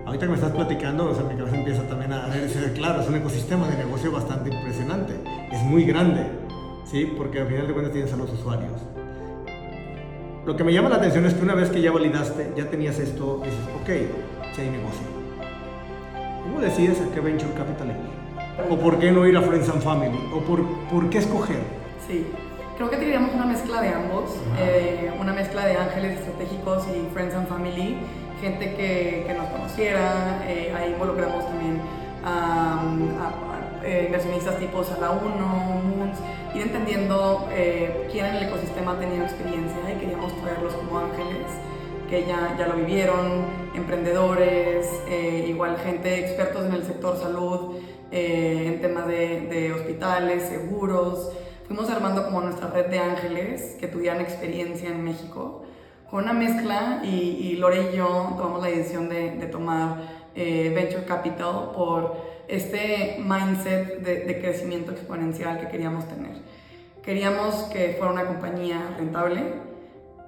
ahorita 0.08 0.26
que 0.26 0.30
me 0.30 0.36
estás 0.36 0.52
platicando, 0.52 1.10
o 1.10 1.14
sea, 1.14 1.26
mi 1.26 1.36
cabeza 1.36 1.58
empieza 1.58 1.84
también 1.84 2.14
a 2.14 2.28
ver, 2.28 2.74
claro, 2.74 3.02
es 3.02 3.10
un 3.10 3.16
ecosistema 3.16 3.68
de 3.68 3.76
negocio 3.76 4.10
bastante 4.10 4.50
impresionante. 4.50 5.16
Es 5.52 5.62
muy 5.64 5.84
grande, 5.84 6.26
¿sí? 6.86 7.14
Porque 7.18 7.42
al 7.42 7.48
final 7.48 7.68
de 7.68 7.74
cuentas 7.74 7.94
tienes 7.94 8.14
a 8.14 8.16
los 8.16 8.32
usuarios. 8.32 8.72
Lo 10.46 10.56
que 10.56 10.64
me 10.64 10.72
llama 10.72 10.88
la 10.88 10.96
atención 10.96 11.26
es 11.26 11.34
que 11.34 11.44
una 11.44 11.56
vez 11.56 11.70
que 11.70 11.82
ya 11.82 11.92
validaste, 11.92 12.54
ya 12.56 12.70
tenías 12.70 12.98
esto, 13.00 13.42
dices, 13.44 13.60
ok, 13.82 14.56
si 14.56 14.62
hay 14.62 14.70
negocio. 14.70 15.08
¿Cómo 16.44 16.62
decides 16.62 17.02
a 17.02 17.14
qué 17.14 17.20
venture 17.20 17.52
capital 17.52 17.90
ir? 17.90 18.72
¿O 18.72 18.78
por 18.78 19.00
qué 19.00 19.12
no 19.12 19.28
ir 19.28 19.36
a 19.36 19.42
Friends 19.42 19.68
and 19.68 19.82
Family? 19.82 20.20
¿O 20.34 20.40
por, 20.40 20.66
por 20.90 21.10
qué 21.10 21.18
escoger? 21.18 21.60
Sí, 22.08 22.26
Creo 22.78 22.92
que 22.92 22.98
teníamos 22.98 23.34
una 23.34 23.48
mezcla 23.48 23.82
de 23.82 23.90
ambos, 23.90 24.36
eh, 24.60 25.12
una 25.20 25.34
mezcla 25.34 25.66
de 25.66 25.78
ángeles 25.78 26.20
estratégicos 26.20 26.86
y 26.90 27.12
friends 27.12 27.34
and 27.34 27.48
family, 27.48 27.98
gente 28.42 28.74
que, 28.76 29.24
que 29.28 29.34
nos 29.34 29.48
conociera, 29.48 30.44
eh, 30.48 30.74
ahí 30.76 30.92
involucramos 30.92 31.46
también 31.46 31.82
a, 32.24 32.82
eh, 33.84 34.04
inversionistas 34.08 34.60
tipo 34.60 34.84
Sala 34.84 35.12
1, 35.12 35.30
Moons, 35.38 36.18
ir 36.54 36.64
entendiendo 36.64 37.48
eh, 37.52 38.08
quién 38.12 38.26
en 38.26 38.36
el 38.36 38.44
ecosistema 38.44 39.00
tenido 39.00 39.24
experiencia 39.24 39.78
y 39.96 40.00
queríamos 40.00 40.34
traerlos 40.42 40.74
como 40.74 41.00
ángeles 41.00 41.46
que 42.10 42.26
ya, 42.26 42.56
ya 42.58 42.68
lo 42.68 42.76
vivieron, 42.76 43.46
emprendedores, 43.76 44.88
eh, 45.10 45.46
igual 45.48 45.78
gente 45.78 46.20
expertos 46.20 46.66
en 46.66 46.74
el 46.74 46.84
sector 46.84 47.18
salud, 47.18 47.76
en 48.10 48.80
temas 48.80 49.08
de, 49.08 49.42
de 49.42 49.74
hospitales, 49.74 50.44
seguros. 50.44 51.32
Fuimos 51.68 51.90
armando 51.90 52.24
como 52.24 52.40
nuestra 52.40 52.70
red 52.70 52.86
de 52.86 53.00
ángeles 53.00 53.76
que 53.78 53.88
tuvieran 53.88 54.22
experiencia 54.22 54.90
en 54.90 55.04
México 55.04 55.64
con 56.10 56.24
una 56.24 56.34
mezcla 56.34 57.02
y, 57.04 57.08
y 57.08 57.56
Lore 57.58 57.92
y 57.92 57.98
yo 57.98 58.34
tomamos 58.38 58.62
la 58.62 58.70
decisión 58.70 59.10
de, 59.10 59.32
de 59.32 59.48
tomar 59.48 59.98
eh, 60.36 60.72
Venture 60.74 61.06
Capital 61.06 61.72
por 61.76 62.16
este 62.48 63.18
mindset 63.20 64.00
de, 64.00 64.22
de, 64.22 64.40
crecimiento 64.40 64.92
exponencial 64.92 65.60
que 65.60 65.68
queríamos 65.68 66.08
tener. 66.08 66.38
Queríamos 67.04 67.56
que 67.74 67.96
fuera 67.98 68.14
una 68.14 68.26
compañía 68.26 68.96
rentable 68.98 69.42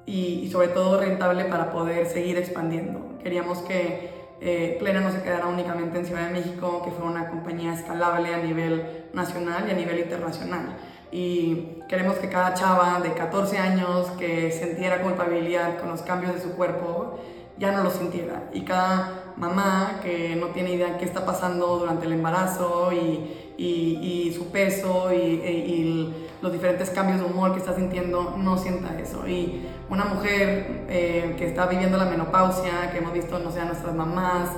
y, 0.05 0.41
y 0.43 0.51
sobre 0.51 0.69
todo 0.69 0.99
rentable 0.99 1.45
para 1.45 1.71
poder 1.71 2.07
seguir 2.07 2.37
expandiendo. 2.37 3.17
Queríamos 3.23 3.59
que 3.59 4.09
eh, 4.41 4.77
Plena 4.79 5.01
no 5.01 5.11
se 5.11 5.21
quedara 5.21 5.47
únicamente 5.47 5.99
en 5.99 6.05
Ciudad 6.05 6.27
de 6.27 6.33
México, 6.33 6.81
que 6.83 6.91
fuera 6.91 7.09
una 7.09 7.29
compañía 7.29 7.73
escalable 7.73 8.33
a 8.33 8.37
nivel 8.37 9.05
nacional 9.13 9.65
y 9.67 9.71
a 9.71 9.75
nivel 9.75 9.99
internacional 9.99 10.77
y 11.11 11.81
queremos 11.87 12.17
que 12.17 12.29
cada 12.29 12.53
chava 12.53 12.99
de 13.01 13.13
14 13.13 13.57
años 13.57 14.07
que 14.17 14.51
sintiera 14.51 15.01
culpabilidad 15.01 15.79
con 15.79 15.89
los 15.89 16.01
cambios 16.01 16.35
de 16.35 16.41
su 16.41 16.51
cuerpo 16.51 17.19
ya 17.57 17.71
no 17.71 17.83
lo 17.83 17.91
sintiera. 17.91 18.49
Y 18.53 18.61
cada 18.61 19.33
mamá 19.35 19.99
que 20.01 20.35
no 20.35 20.47
tiene 20.47 20.71
idea 20.71 20.97
qué 20.97 21.05
está 21.05 21.25
pasando 21.25 21.77
durante 21.77 22.05
el 22.05 22.13
embarazo 22.13 22.91
y, 22.93 23.53
y, 23.57 23.99
y 24.01 24.33
su 24.33 24.51
peso 24.51 25.13
y, 25.13 25.17
y, 25.17 26.25
los 26.41 26.53
diferentes 26.53 26.89
cambios 26.91 27.19
de 27.19 27.25
humor 27.25 27.51
que 27.51 27.59
está 27.59 27.75
sintiendo 27.75 28.35
no 28.37 28.57
sienta 28.57 28.97
eso. 28.97 29.27
Y 29.27 29.67
una 29.89 30.05
mujer 30.05 30.85
eh, 30.87 31.35
que 31.37 31.45
está 31.45 31.65
viviendo 31.65 31.97
la 31.97 32.05
menopausia 32.05 32.91
que 32.93 32.99
hemos 32.99 33.11
visto 33.11 33.39
no 33.39 33.51
sé 33.51 33.59
a 33.59 33.65
nuestras 33.65 33.93
mamás 33.93 34.51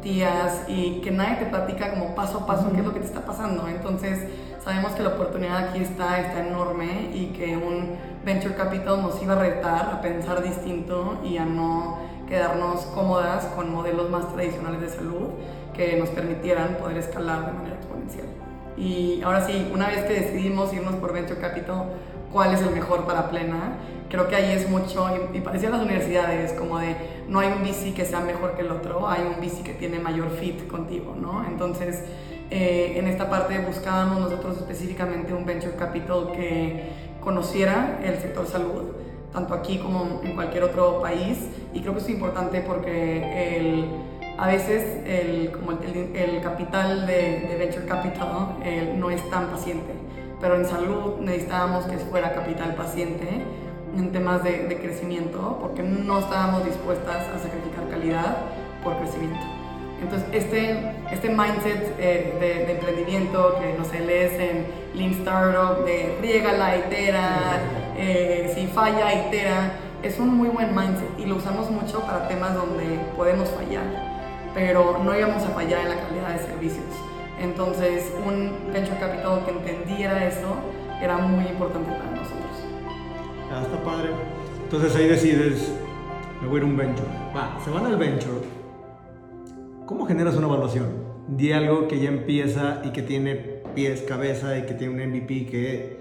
tías 0.00 0.62
y 0.68 1.00
que 1.00 1.10
nadie 1.10 1.36
te 1.36 1.46
platica 1.46 1.90
como 1.90 2.14
paso 2.14 2.38
a 2.38 2.46
paso 2.46 2.70
qué 2.70 2.78
es 2.78 2.84
lo 2.84 2.94
que 2.94 3.00
te 3.00 3.06
está 3.06 3.22
pasando. 3.26 3.66
Entonces 3.66 4.28
Sabemos 4.64 4.92
que 4.92 5.02
la 5.02 5.10
oportunidad 5.10 5.68
aquí 5.68 5.82
está, 5.82 6.18
está 6.18 6.46
enorme 6.46 7.10
y 7.12 7.34
que 7.36 7.54
un 7.54 7.98
venture 8.24 8.54
capital 8.54 9.02
nos 9.02 9.22
iba 9.22 9.34
a 9.34 9.38
retar 9.38 9.90
a 9.92 10.00
pensar 10.00 10.42
distinto 10.42 11.18
y 11.22 11.36
a 11.36 11.44
no 11.44 11.98
quedarnos 12.26 12.80
cómodas 12.86 13.44
con 13.54 13.70
modelos 13.70 14.08
más 14.08 14.32
tradicionales 14.32 14.80
de 14.80 14.88
salud 14.88 15.28
que 15.74 15.98
nos 15.98 16.08
permitieran 16.08 16.76
poder 16.76 16.96
escalar 16.96 17.44
de 17.44 17.52
manera 17.52 17.74
exponencial. 17.76 18.26
Y 18.78 19.20
ahora 19.22 19.46
sí, 19.46 19.70
una 19.70 19.88
vez 19.88 20.04
que 20.06 20.14
decidimos 20.14 20.72
irnos 20.72 20.94
por 20.94 21.12
venture 21.12 21.38
capital, 21.38 21.90
cuál 22.32 22.54
es 22.54 22.62
el 22.62 22.70
mejor 22.70 23.04
para 23.04 23.28
plena, 23.28 23.76
creo 24.08 24.28
que 24.28 24.36
ahí 24.36 24.50
es 24.52 24.70
mucho, 24.70 25.06
y, 25.34 25.40
parecía 25.40 25.68
las 25.68 25.82
universidades, 25.82 26.54
como 26.54 26.78
de 26.78 26.96
no 27.28 27.40
hay 27.40 27.48
un 27.48 27.62
VC 27.62 27.92
que 27.92 28.06
sea 28.06 28.20
mejor 28.20 28.54
que 28.54 28.62
el 28.62 28.70
otro, 28.70 29.08
hay 29.10 29.22
un 29.22 29.44
VC 29.44 29.62
que 29.62 29.74
tiene 29.74 29.98
mayor 29.98 30.30
fit 30.30 30.66
contigo, 30.68 31.14
¿no? 31.20 31.44
Entonces, 31.46 32.02
eh, 32.56 33.00
en 33.00 33.08
esta 33.08 33.28
parte 33.28 33.58
buscábamos 33.58 34.20
nosotros 34.20 34.58
específicamente 34.58 35.34
un 35.34 35.44
venture 35.44 35.74
capital 35.74 36.30
que 36.30 36.88
conociera 37.20 37.98
el 38.04 38.16
sector 38.18 38.46
salud, 38.46 38.92
tanto 39.32 39.54
aquí 39.54 39.78
como 39.78 40.20
en 40.22 40.36
cualquier 40.36 40.62
otro 40.62 41.00
país. 41.02 41.36
Y 41.72 41.80
creo 41.80 41.94
que 41.94 41.98
es 41.98 42.08
importante 42.10 42.60
porque 42.60 43.56
el, 43.56 43.86
a 44.38 44.46
veces 44.46 45.04
el, 45.04 45.50
como 45.50 45.72
el, 45.72 46.14
el 46.14 46.40
capital 46.42 47.08
de, 47.08 47.40
de, 47.48 47.56
venture 47.58 47.86
capital 47.86 48.54
no 49.00 49.10
es 49.10 49.28
tan 49.30 49.48
paciente, 49.48 49.92
pero 50.40 50.54
en 50.54 50.64
salud 50.64 51.18
necesitábamos 51.18 51.86
que 51.86 51.98
fuera 51.98 52.32
capital 52.34 52.76
paciente 52.76 53.26
en 53.96 54.12
temas 54.12 54.44
de, 54.44 54.68
de 54.68 54.78
crecimiento 54.78 55.58
porque 55.60 55.82
no 55.82 56.20
estábamos 56.20 56.64
dispuestas 56.64 57.26
a 57.34 57.38
sacrificar 57.40 57.88
calidad 57.90 58.36
por 58.84 58.96
crecimiento. 58.98 59.53
Entonces, 60.02 60.28
este, 60.32 60.92
este 61.12 61.28
mindset 61.28 61.94
eh, 61.98 62.34
de, 62.40 62.66
de, 62.66 62.72
emprendimiento 62.72 63.58
que, 63.60 63.74
no 63.78 63.84
sé, 63.84 64.00
lees 64.00 64.32
en 64.38 64.66
Lean 64.94 65.12
Startup, 65.12 65.84
de 65.84 66.42
la 66.58 66.76
itera, 66.76 67.60
eh, 67.96 68.52
si 68.54 68.66
falla, 68.66 69.26
itera, 69.26 69.72
es 70.02 70.18
un 70.18 70.36
muy 70.36 70.48
buen 70.48 70.74
mindset 70.74 71.18
y 71.18 71.26
lo 71.26 71.36
usamos 71.36 71.70
mucho 71.70 72.00
para 72.00 72.28
temas 72.28 72.54
donde 72.54 73.00
podemos 73.16 73.48
fallar, 73.50 73.84
pero 74.52 75.00
no 75.02 75.16
íbamos 75.16 75.42
a 75.42 75.48
fallar 75.48 75.80
en 75.80 75.88
la 75.88 76.00
calidad 76.02 76.28
de 76.30 76.46
servicios. 76.46 76.84
Entonces, 77.40 78.12
un 78.24 78.72
venture 78.72 78.98
capital 78.98 79.44
que 79.44 79.50
entendiera 79.50 80.26
eso 80.26 80.56
era 81.02 81.16
muy 81.18 81.46
importante 81.46 81.90
para 81.90 82.10
nosotros. 82.10 82.64
Ya 83.50 83.62
está 83.62 83.82
padre. 83.82 84.10
Entonces 84.62 84.94
ahí 84.96 85.08
decides, 85.08 85.72
me 86.40 86.48
voy 86.48 86.56
a 86.56 86.58
ir 86.58 86.62
a 86.64 86.66
un 86.66 86.76
venture. 86.76 87.08
Va, 87.36 87.58
se 87.64 87.70
van 87.70 87.86
al 87.86 87.96
venture 87.96 88.53
¿Cómo 89.86 90.06
generas 90.06 90.34
una 90.36 90.46
evaluación 90.46 90.86
de 91.28 91.52
algo 91.52 91.88
que 91.88 92.00
ya 92.00 92.08
empieza 92.08 92.80
y 92.84 92.90
que 92.90 93.02
tiene 93.02 93.34
pies, 93.74 94.00
cabeza 94.00 94.56
y 94.56 94.62
que 94.62 94.72
tiene 94.72 94.94
un 94.94 95.10
MVP 95.10 95.46
que 95.46 95.98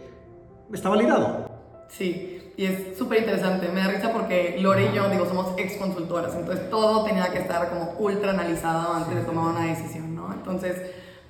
está 0.72 0.88
validado? 0.88 1.50
Sí, 1.89 2.54
y 2.56 2.65
es 2.65 2.98
súper 2.98 3.19
interesante. 3.19 3.67
Me 3.67 3.82
da 3.82 3.89
risa 3.89 4.13
porque 4.13 4.56
Lore 4.62 4.89
y 4.89 4.96
yo, 4.96 5.10
digo, 5.10 5.26
somos 5.26 5.54
ex 5.58 5.76
consultoras, 5.76 6.34
entonces 6.34 6.69
todo 6.69 7.04
tenía 7.04 7.30
que 7.34 7.39
estar 7.39 7.69
como 7.69 7.96
ultra 8.00 8.32
analizado 8.32 8.93
antes 8.93 9.15
de 9.15 9.22
tomar 9.24 9.54
una 9.54 9.65
decisión, 9.65 10.15
¿no? 10.15 10.32
Entonces, 10.32 10.82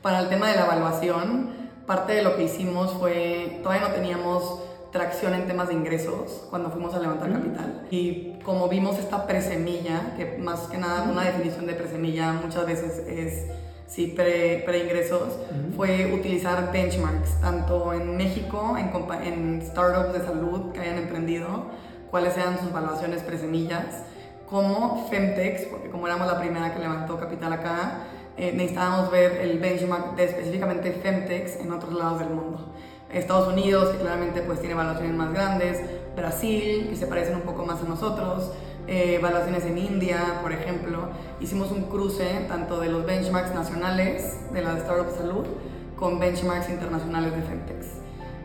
para 0.04 0.20
el 0.20 0.30
tema 0.30 0.50
de 0.50 0.56
la 0.56 0.66
evaluación, 0.66 1.50
parte 1.88 2.13
de 2.13 2.22
lo 2.22 2.36
que 2.36 2.44
hicimos 2.44 2.94
fue, 2.94 3.62
todavía 3.63 3.88
no 3.88 3.96
teníamos 3.96 4.62
tracción 4.93 5.34
en 5.34 5.47
temas 5.47 5.67
de 5.67 5.73
ingresos 5.73 6.45
cuando 6.49 6.69
fuimos 6.69 6.93
a 6.93 6.99
levantar 6.99 7.34
capital. 7.34 7.88
Y 7.89 8.39
como 8.45 8.69
vimos 8.69 8.97
esta 8.99 9.25
presemilla, 9.25 10.13
que 10.15 10.38
más 10.38 10.62
que 10.67 10.77
nada 10.77 11.10
una 11.12 11.23
definición 11.23 11.65
de 11.65 11.73
presemilla 11.73 12.34
muchas 12.34 12.65
veces 12.67 12.99
es 13.08 13.47
sí, 13.88 14.13
pre, 14.15 14.63
ingresos 14.84 15.39
fue 15.75 16.13
utilizar 16.13 16.71
benchmarks, 16.71 17.41
tanto 17.41 17.91
en 17.93 18.15
México, 18.15 18.77
en, 18.77 18.91
en 19.23 19.62
startups 19.62 20.13
de 20.13 20.25
salud 20.25 20.71
que 20.71 20.79
hayan 20.79 20.99
emprendido, 20.99 21.65
cuáles 22.12 22.34
sean 22.34 22.60
sus 22.60 22.69
evaluaciones 22.69 23.23
presemillas, 23.23 24.03
como 24.47 25.08
Femtex, 25.10 25.63
porque 25.65 25.89
como 25.89 26.06
éramos 26.06 26.27
la 26.27 26.39
primera 26.39 26.71
que 26.71 26.79
levantó 26.79 27.19
capital 27.19 27.53
acá, 27.53 28.03
eh, 28.38 28.51
necesitábamos 28.53 29.12
ver 29.12 29.32
el 29.41 29.58
benchmark 29.58 30.15
de 30.15 30.25
específicamente 30.25 30.91
Femtex 30.91 31.58
en 31.58 31.71
otros 31.71 31.93
lados 31.93 32.19
del 32.19 32.29
mundo. 32.29 32.73
Estados 33.13 33.47
Unidos, 33.47 33.89
que 33.89 33.99
claramente 33.99 34.41
pues 34.41 34.60
tiene 34.60 34.73
evaluaciones 34.73 35.15
más 35.15 35.32
grandes, 35.34 35.82
Brasil, 36.15 36.88
que 36.89 36.95
se 36.95 37.08
parecen 37.08 37.36
un 37.36 37.41
poco 37.41 37.65
más 37.65 37.82
a 37.82 37.88
nosotros, 37.88 38.52
eh, 38.88 39.15
evaluaciones 39.15 39.65
en 39.65 39.78
India, 39.78 40.39
por 40.41 40.52
ejemplo. 40.52 41.08
Hicimos 41.39 41.71
un 41.71 41.84
cruce 41.84 42.45
tanto 42.47 42.80
de 42.80 42.89
los 42.89 43.06
benchmarks 43.06 43.54
nacionales 43.54 44.38
de 44.52 44.62
la 44.62 44.78
Startup 44.78 45.10
Salud 45.15 45.45
con 45.95 46.19
benchmarks 46.19 46.69
internacionales 46.69 47.36
de 47.36 47.41
Femtex. 47.41 47.88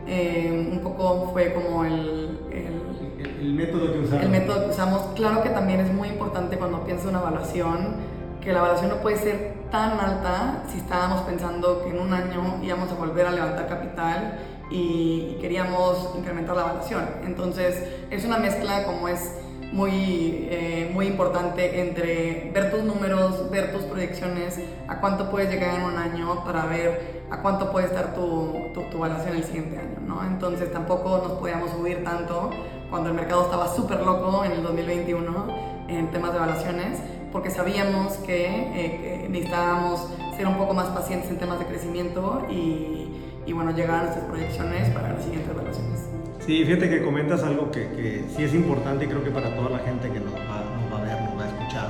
Eh, 0.07 0.69
un 0.71 0.79
poco 0.79 1.29
fue 1.33 1.53
como 1.53 1.83
el, 1.83 2.39
el, 2.51 3.37
el, 3.41 3.53
método 3.53 3.93
que 3.93 3.99
usamos. 3.99 4.23
El 4.23 4.29
método 4.29 4.65
que 4.65 4.71
usamos. 4.71 5.01
Claro 5.15 5.43
que 5.43 5.49
también 5.49 5.81
es 5.81 5.93
muy 5.93 6.07
importante 6.07 6.57
cuando 6.57 6.83
piensas 6.83 7.07
una 7.07 7.19
evaluación, 7.19 7.95
que 8.41 8.53
la 8.53 8.59
evaluación 8.59 8.89
no 8.89 8.97
puede 9.01 9.17
ser 9.17 9.59
tan 9.71 9.99
alta 9.99 10.63
si 10.71 10.79
estábamos 10.79 11.21
pensando 11.21 11.83
que 11.83 11.89
en 11.89 11.99
un 11.99 12.13
año 12.13 12.59
íbamos 12.63 12.91
a 12.91 12.95
volver 12.95 13.27
a 13.27 13.31
levantar 13.31 13.67
capital 13.67 14.39
y 14.69 15.37
queríamos 15.41 16.15
incrementar 16.17 16.55
la 16.55 16.63
evaluación. 16.63 17.03
Entonces 17.25 17.83
es 18.09 18.25
una 18.25 18.37
mezcla 18.37 18.85
como 18.85 19.07
es 19.07 19.33
muy, 19.71 20.47
eh, 20.49 20.89
muy 20.93 21.07
importante 21.07 21.79
entre 21.81 22.51
ver 22.53 22.71
tus 22.71 22.83
números, 22.83 23.49
ver 23.51 23.71
tus 23.71 23.83
proyecciones, 23.83 24.59
a 24.87 24.99
cuánto 24.99 25.29
puedes 25.29 25.49
llegar 25.49 25.75
en 25.75 25.85
un 25.85 25.97
año 25.97 26.43
para 26.43 26.65
ver 26.65 27.23
a 27.29 27.41
cuánto 27.41 27.71
puede 27.71 27.85
estar 27.85 28.15
tu, 28.15 28.71
tu, 28.73 28.81
tu 28.89 28.97
evaluación 28.97 29.35
el 29.35 29.43
siguiente 29.43 29.77
año, 29.77 29.99
¿no? 30.05 30.25
Entonces 30.25 30.71
tampoco 30.71 31.21
nos 31.23 31.33
podíamos 31.33 31.69
subir 31.71 32.03
tanto 32.03 32.49
cuando 32.89 33.09
el 33.09 33.15
mercado 33.15 33.43
estaba 33.43 33.67
súper 33.67 34.01
loco 34.01 34.43
en 34.43 34.53
el 34.53 34.63
2021 34.63 35.69
en 35.87 36.11
temas 36.11 36.31
de 36.31 36.37
evaluaciones, 36.37 36.99
porque 37.31 37.51
sabíamos 37.51 38.13
que, 38.17 38.45
eh, 38.45 39.21
que 39.21 39.29
necesitábamos 39.29 40.07
ser 40.35 40.47
un 40.47 40.57
poco 40.57 40.73
más 40.73 40.87
pacientes 40.87 41.29
en 41.29 41.37
temas 41.37 41.59
de 41.59 41.65
crecimiento 41.65 42.45
y 42.49 43.08
y 43.45 43.53
bueno, 43.53 43.71
llegar 43.71 43.99
a 43.99 44.03
nuestras 44.03 44.25
proyecciones 44.25 44.89
para 44.89 45.13
las 45.13 45.23
siguientes 45.23 45.49
evaluaciones. 45.49 46.09
Sí, 46.39 46.63
fíjate 46.65 46.89
que 46.89 47.03
comentas 47.03 47.43
algo 47.43 47.69
que, 47.71 47.87
que, 47.89 48.25
sí 48.35 48.43
es 48.43 48.53
importante 48.53 49.05
y 49.05 49.07
creo 49.07 49.23
que 49.23 49.31
para 49.31 49.55
toda 49.55 49.69
la 49.69 49.79
gente 49.79 50.09
que 50.09 50.19
nos 50.19 50.33
va, 50.33 50.63
nos 50.81 50.93
va 50.93 50.99
a 50.99 51.03
ver, 51.03 51.21
nos 51.21 51.39
va 51.39 51.45
a 51.45 51.47
escuchar. 51.47 51.87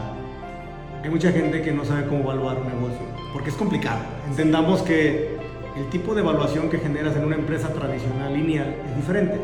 Hay 1.03 1.09
mucha 1.09 1.31
gente 1.31 1.61
que 1.61 1.71
no 1.71 1.85
sabe 1.85 2.07
cómo 2.07 2.23
evaluar 2.23 2.57
un 2.57 2.67
negocio, 2.67 3.05
porque 3.31 3.49
es 3.49 3.55
complicado. 3.55 3.99
Entendamos 4.27 4.81
que 4.81 5.37
el 5.77 5.89
tipo 5.89 6.13
de 6.13 6.21
evaluación 6.21 6.69
que 6.69 6.77
generas 6.77 7.15
en 7.15 7.23
una 7.23 7.35
empresa 7.35 7.69
tradicional 7.73 8.33
lineal 8.33 8.75
es 8.89 8.95
diferente. 8.97 9.39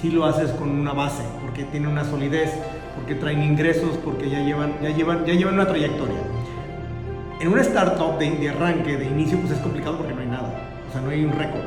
Si 0.00 0.10
lo 0.10 0.24
haces 0.24 0.50
con 0.52 0.70
una 0.70 0.92
base, 0.92 1.24
porque 1.40 1.64
tiene 1.64 1.88
una 1.88 2.04
solidez, 2.04 2.52
porque 2.94 3.14
traen 3.16 3.42
ingresos, 3.42 3.98
porque 4.04 4.30
ya 4.30 4.40
llevan, 4.44 4.74
ya 4.80 4.90
llevan, 4.90 5.24
ya 5.26 5.34
llevan 5.34 5.54
una 5.54 5.66
trayectoria. 5.66 6.18
En 7.40 7.48
una 7.48 7.62
startup 7.62 8.18
de, 8.18 8.30
de 8.30 8.50
arranque, 8.50 8.96
de 8.96 9.06
inicio, 9.06 9.38
pues 9.38 9.52
es 9.54 9.58
complicado 9.58 9.98
porque 9.98 10.14
no 10.14 10.20
hay 10.20 10.28
nada. 10.28 10.71
O 10.92 10.94
sea, 10.94 11.00
no 11.00 11.08
hay 11.08 11.24
un 11.24 11.32
récord. 11.32 11.64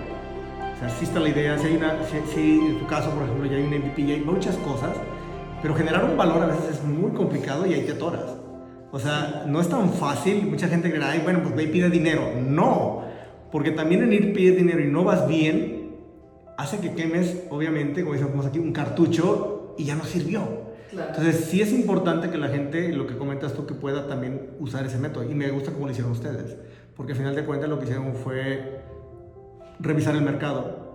O 0.75 0.79
sea, 0.79 0.87
sí 0.87 1.05
está 1.05 1.19
la 1.19 1.29
idea, 1.29 1.57
si 1.57 1.65
hay 1.65 1.77
una, 1.77 1.95
si, 2.31 2.59
en 2.59 2.77
tu 2.77 2.85
caso, 2.85 3.09
por 3.09 3.23
ejemplo, 3.23 3.47
ya 3.47 3.57
hay 3.57 3.63
un 3.63 3.69
MVP, 3.69 4.05
ya 4.05 4.13
hay 4.13 4.21
muchas 4.21 4.55
cosas, 4.57 4.91
pero 5.63 5.73
generar 5.73 6.05
un 6.05 6.15
valor 6.15 6.43
a 6.43 6.45
veces 6.45 6.75
es 6.75 6.83
muy 6.83 7.09
complicado 7.09 7.65
y 7.65 7.73
hay 7.73 7.85
te 7.85 7.93
atoras. 7.93 8.35
O 8.91 8.99
sea, 8.99 9.45
no 9.47 9.61
es 9.61 9.67
tan 9.67 9.91
fácil. 9.93 10.45
Mucha 10.45 10.67
gente 10.67 10.91
cree, 10.91 11.03
ay, 11.03 11.21
bueno, 11.23 11.41
pues 11.41 11.55
ve 11.55 11.63
y 11.63 11.67
pide 11.67 11.89
dinero. 11.89 12.33
No, 12.39 13.01
porque 13.51 13.71
también 13.71 14.03
en 14.03 14.13
ir 14.13 14.31
pide 14.31 14.55
dinero 14.55 14.79
y 14.79 14.91
no 14.91 15.03
vas 15.03 15.27
bien, 15.27 15.95
hace 16.55 16.77
que 16.77 16.93
quemes, 16.93 17.47
obviamente, 17.49 18.03
como 18.03 18.13
decimos 18.13 18.45
aquí, 18.45 18.59
un 18.59 18.73
cartucho 18.73 19.73
y 19.75 19.85
ya 19.85 19.95
no 19.95 20.03
sirvió. 20.03 20.65
Entonces, 20.91 21.47
sí 21.49 21.61
es 21.61 21.73
importante 21.73 22.29
que 22.29 22.37
la 22.37 22.49
gente, 22.49 22.89
lo 22.89 23.07
que 23.07 23.17
comentas 23.17 23.53
tú, 23.53 23.65
que 23.65 23.73
pueda 23.73 24.07
también 24.07 24.51
usar 24.59 24.85
ese 24.85 24.99
método. 24.99 25.23
Y 25.23 25.33
me 25.33 25.49
gusta 25.49 25.71
cómo 25.71 25.87
lo 25.87 25.91
hicieron 25.91 26.11
ustedes. 26.11 26.57
Porque 26.95 27.13
al 27.13 27.17
final 27.17 27.35
de 27.35 27.43
cuentas 27.43 27.69
lo 27.69 27.79
que 27.79 27.85
hicieron 27.85 28.13
fue 28.13 28.74
revisar 29.79 30.15
el 30.15 30.21
mercado 30.21 30.85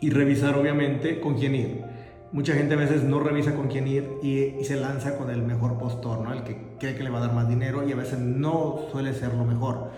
y 0.00 0.10
revisar, 0.10 0.56
obviamente, 0.56 1.20
con 1.20 1.34
quién 1.34 1.54
ir. 1.54 1.84
Mucha 2.32 2.54
gente 2.54 2.74
a 2.74 2.76
veces 2.76 3.02
no 3.02 3.20
revisa 3.20 3.54
con 3.54 3.68
quién 3.68 3.88
ir 3.88 4.18
y, 4.22 4.64
se 4.64 4.76
lanza 4.76 5.16
con 5.16 5.30
el 5.30 5.42
mejor 5.42 5.78
postor, 5.78 6.20
¿no? 6.20 6.32
El 6.32 6.44
que 6.44 6.76
cree 6.78 6.94
que 6.94 7.02
le 7.02 7.10
va 7.10 7.18
a 7.18 7.22
dar 7.22 7.32
más 7.32 7.48
dinero 7.48 7.86
y 7.86 7.92
a 7.92 7.96
veces 7.96 8.18
no 8.18 8.80
suele 8.92 9.12
ser 9.12 9.34
lo 9.34 9.44
mejor. 9.44 9.90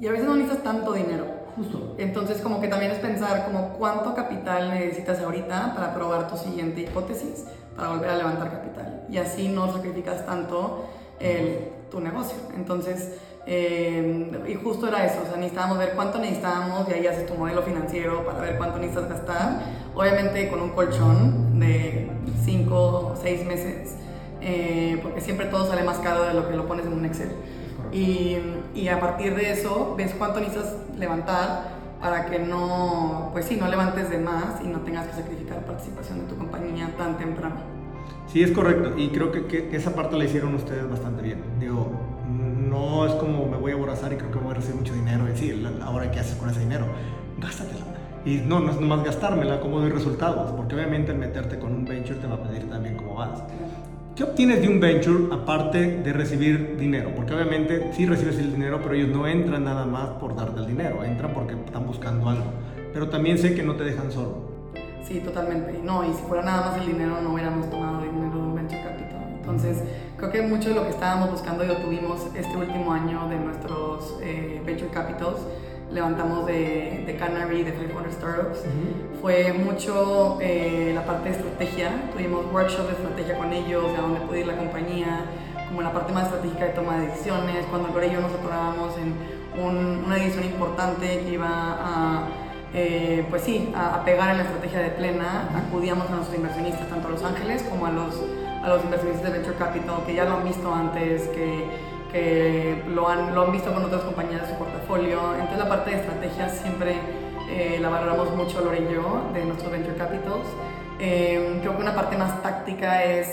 Y 0.00 0.06
a 0.06 0.12
veces 0.12 0.26
no 0.26 0.36
necesitas 0.36 0.62
tanto 0.62 0.92
dinero. 0.92 1.42
Justo. 1.56 1.96
Entonces, 1.98 2.40
como 2.40 2.60
que 2.62 2.68
también 2.68 2.92
es 2.92 2.98
pensar 2.98 3.44
como 3.44 3.74
cuánto 3.74 4.14
capital 4.14 4.70
necesitas 4.70 5.20
ahorita 5.20 5.74
para 5.74 5.92
probar 5.94 6.30
tu 6.30 6.38
siguiente 6.38 6.80
hipótesis 6.80 7.44
para 7.76 7.90
volver 7.90 8.10
a 8.10 8.16
levantar 8.16 8.50
capital. 8.50 9.04
Y 9.10 9.18
así 9.18 9.48
no 9.48 9.72
sacrificas 9.72 10.24
tanto 10.24 10.86
el, 11.20 11.68
tu 11.90 12.00
negocio. 12.00 12.38
Entonces, 12.56 13.18
eh, 13.46 14.44
y 14.46 14.54
justo 14.54 14.86
era 14.86 15.04
eso, 15.04 15.22
o 15.22 15.26
sea, 15.26 15.36
necesitábamos 15.36 15.78
ver 15.78 15.92
cuánto 15.94 16.18
necesitábamos 16.18 16.88
y 16.88 16.92
ahí 16.92 17.06
haces 17.06 17.26
tu 17.26 17.34
modelo 17.34 17.62
financiero 17.62 18.24
para 18.24 18.40
ver 18.40 18.56
cuánto 18.56 18.78
necesitas 18.78 19.08
gastar. 19.08 19.60
Obviamente 19.94 20.48
con 20.48 20.60
un 20.60 20.70
colchón 20.70 21.58
de 21.58 22.10
5 22.44 22.74
o 22.74 23.16
6 23.20 23.46
meses, 23.46 23.96
eh, 24.40 24.98
porque 25.02 25.20
siempre 25.20 25.46
todo 25.46 25.66
sale 25.66 25.82
más 25.82 25.98
caro 25.98 26.24
de 26.24 26.34
lo 26.34 26.48
que 26.48 26.56
lo 26.56 26.66
pones 26.66 26.86
en 26.86 26.92
un 26.92 27.04
Excel. 27.04 27.32
Y, 27.92 28.38
y, 28.74 28.88
a 28.88 28.98
partir 29.00 29.34
de 29.34 29.52
eso 29.52 29.94
ves 29.98 30.14
cuánto 30.16 30.40
necesitas 30.40 30.76
levantar 30.96 31.72
para 32.00 32.24
que 32.24 32.38
no, 32.38 33.28
pues 33.32 33.44
sí, 33.44 33.56
no 33.56 33.68
levantes 33.68 34.08
de 34.08 34.18
más 34.18 34.62
y 34.64 34.68
no 34.68 34.80
tengas 34.80 35.08
que 35.08 35.14
sacrificar 35.14 35.64
participación 35.66 36.20
de 36.20 36.24
tu 36.24 36.36
compañía 36.36 36.90
tan 36.96 37.18
temprano. 37.18 37.56
Sí, 38.32 38.42
es 38.42 38.50
correcto. 38.52 38.94
Y 38.96 39.10
creo 39.10 39.30
que, 39.30 39.46
que, 39.46 39.76
esa 39.76 39.94
parte 39.94 40.16
la 40.16 40.24
hicieron 40.24 40.54
ustedes 40.54 40.88
bastante 40.88 41.22
bien. 41.22 41.42
Digo, 41.60 41.90
no 42.72 43.06
es 43.06 43.12
como 43.14 43.46
me 43.46 43.58
voy 43.58 43.72
a 43.72 43.74
aborazar 43.74 44.12
y 44.12 44.16
creo 44.16 44.30
que 44.30 44.38
voy 44.38 44.52
a 44.52 44.54
recibir 44.54 44.76
mucho 44.76 44.94
dinero. 44.94 45.24
Y 45.32 45.36
sí, 45.36 45.64
ahora 45.82 46.10
qué 46.10 46.20
haces 46.20 46.36
con 46.36 46.48
ese 46.48 46.60
dinero, 46.60 46.86
gástatela. 47.38 47.84
Y 48.24 48.36
no, 48.36 48.60
no 48.60 48.70
es 48.70 48.80
nomás 48.80 49.04
gastármela, 49.04 49.60
como 49.60 49.80
doy 49.80 49.90
resultados. 49.90 50.52
Porque 50.52 50.74
obviamente 50.74 51.12
el 51.12 51.18
meterte 51.18 51.58
con 51.58 51.72
un 51.72 51.84
venture 51.84 52.18
te 52.18 52.26
va 52.26 52.36
a 52.36 52.42
pedir 52.42 52.68
también 52.70 52.96
cómo 52.96 53.14
vas. 53.16 53.42
¿Qué 54.16 54.24
obtienes 54.24 54.60
de 54.60 54.68
un 54.68 54.78
venture 54.78 55.34
aparte 55.34 55.98
de 55.98 56.12
recibir 56.12 56.76
dinero? 56.78 57.10
Porque 57.14 57.34
obviamente 57.34 57.92
sí 57.92 58.06
recibes 58.06 58.38
el 58.38 58.52
dinero, 58.52 58.80
pero 58.82 58.94
ellos 58.94 59.08
no 59.08 59.26
entran 59.26 59.64
nada 59.64 59.86
más 59.86 60.10
por 60.20 60.36
darte 60.36 60.60
el 60.60 60.66
dinero, 60.66 61.02
entran 61.02 61.32
porque 61.32 61.54
están 61.54 61.86
buscando 61.86 62.28
algo. 62.28 62.44
Pero 62.92 63.08
también 63.08 63.38
sé 63.38 63.54
que 63.54 63.62
no 63.62 63.74
te 63.74 63.84
dejan 63.84 64.12
solo. 64.12 64.52
Sí, 65.02 65.20
totalmente. 65.20 65.80
No, 65.82 66.04
y 66.04 66.12
si 66.12 66.22
fuera 66.22 66.44
nada 66.44 66.70
más 66.70 66.80
el 66.80 66.86
dinero, 66.86 67.20
no 67.22 67.32
hubiéramos 67.32 67.68
tomado 67.70 68.02
dinero 68.02 68.34
de 68.34 68.42
un 68.42 68.54
venture 68.54 68.82
capital. 68.82 69.12
Entonces, 69.40 69.82
creo 70.22 70.30
que 70.30 70.42
mucho 70.42 70.68
de 70.68 70.76
lo 70.76 70.84
que 70.84 70.90
estábamos 70.90 71.32
buscando 71.32 71.64
y 71.64 71.66
lo 71.66 71.78
tuvimos 71.78 72.28
este 72.36 72.56
último 72.56 72.92
año 72.92 73.28
de 73.28 73.36
nuestros 73.40 74.18
eh, 74.22 74.62
venture 74.64 74.88
capitals 74.92 75.40
levantamos 75.90 76.46
de, 76.46 77.02
de 77.04 77.16
Canary, 77.16 77.64
de 77.64 77.74
500 77.74 78.12
Startups, 78.12 78.60
fue 79.20 79.52
mucho 79.52 80.38
eh, 80.40 80.92
la 80.94 81.04
parte 81.04 81.28
de 81.28 81.36
estrategia. 81.36 81.90
Tuvimos 82.12 82.46
workshops 82.50 82.86
de 82.86 82.92
estrategia 82.92 83.36
con 83.36 83.52
ellos, 83.52 83.92
de 83.92 83.98
a 83.98 84.00
dónde 84.00 84.20
puede 84.20 84.40
ir 84.40 84.46
la 84.46 84.56
compañía, 84.56 85.26
como 85.68 85.82
la 85.82 85.92
parte 85.92 86.14
más 86.14 86.26
estratégica 86.26 86.66
de 86.66 86.70
toma 86.70 86.98
de 86.98 87.08
decisiones. 87.08 87.66
Cuando 87.68 87.88
Gloria 87.88 88.08
y 88.08 88.14
yo 88.14 88.20
nos 88.22 88.32
atorábamos 88.32 88.94
en 88.96 89.12
una 89.60 90.14
decisión 90.14 90.44
importante 90.44 91.18
que 91.24 91.30
iba 91.30 91.48
a, 91.50 92.28
eh, 92.72 93.26
pues 93.28 93.42
sí, 93.42 93.70
a, 93.76 94.02
pegar 94.02 94.30
en 94.30 94.38
la 94.38 94.44
estrategia 94.44 94.78
de 94.78 94.90
plena, 94.90 95.50
acudíamos 95.54 96.08
a 96.08 96.14
nuestros 96.14 96.36
inversionistas, 96.38 96.88
tanto 96.88 97.08
a 97.08 97.10
Los 97.10 97.22
Ángeles 97.22 97.64
como 97.64 97.84
a 97.84 97.90
los, 97.90 98.14
a 98.62 98.68
los 98.68 98.84
inversionistas 98.84 99.32
de 99.32 99.38
Venture 99.38 99.56
Capital, 99.56 99.96
que 100.06 100.14
ya 100.14 100.24
lo 100.24 100.36
han 100.36 100.44
visto 100.44 100.72
antes, 100.72 101.28
que 101.28 101.92
que 102.12 102.82
lo 102.88 103.08
han, 103.08 103.34
lo 103.34 103.46
han 103.46 103.52
visto 103.52 103.72
con 103.72 103.84
otras 103.84 104.02
compañías 104.02 104.42
de 104.42 104.48
su 104.48 104.54
portafolio. 104.54 105.18
Entonces 105.34 105.58
la 105.58 105.68
parte 105.68 105.90
de 105.90 105.96
estrategia 105.96 106.48
siempre 106.50 106.94
eh, 107.50 107.78
la 107.80 107.88
valoramos 107.88 108.36
mucho 108.36 108.60
Lore 108.60 108.86
y 108.88 108.94
yo 108.94 109.30
de 109.32 109.44
nuestros 109.46 109.72
venture 109.72 109.96
capitals. 109.96 110.46
Eh, 111.00 111.58
creo 111.60 111.74
que 111.74 111.82
una 111.82 111.94
parte 111.94 112.16
más 112.16 112.42
táctica 112.42 113.02
es 113.02 113.28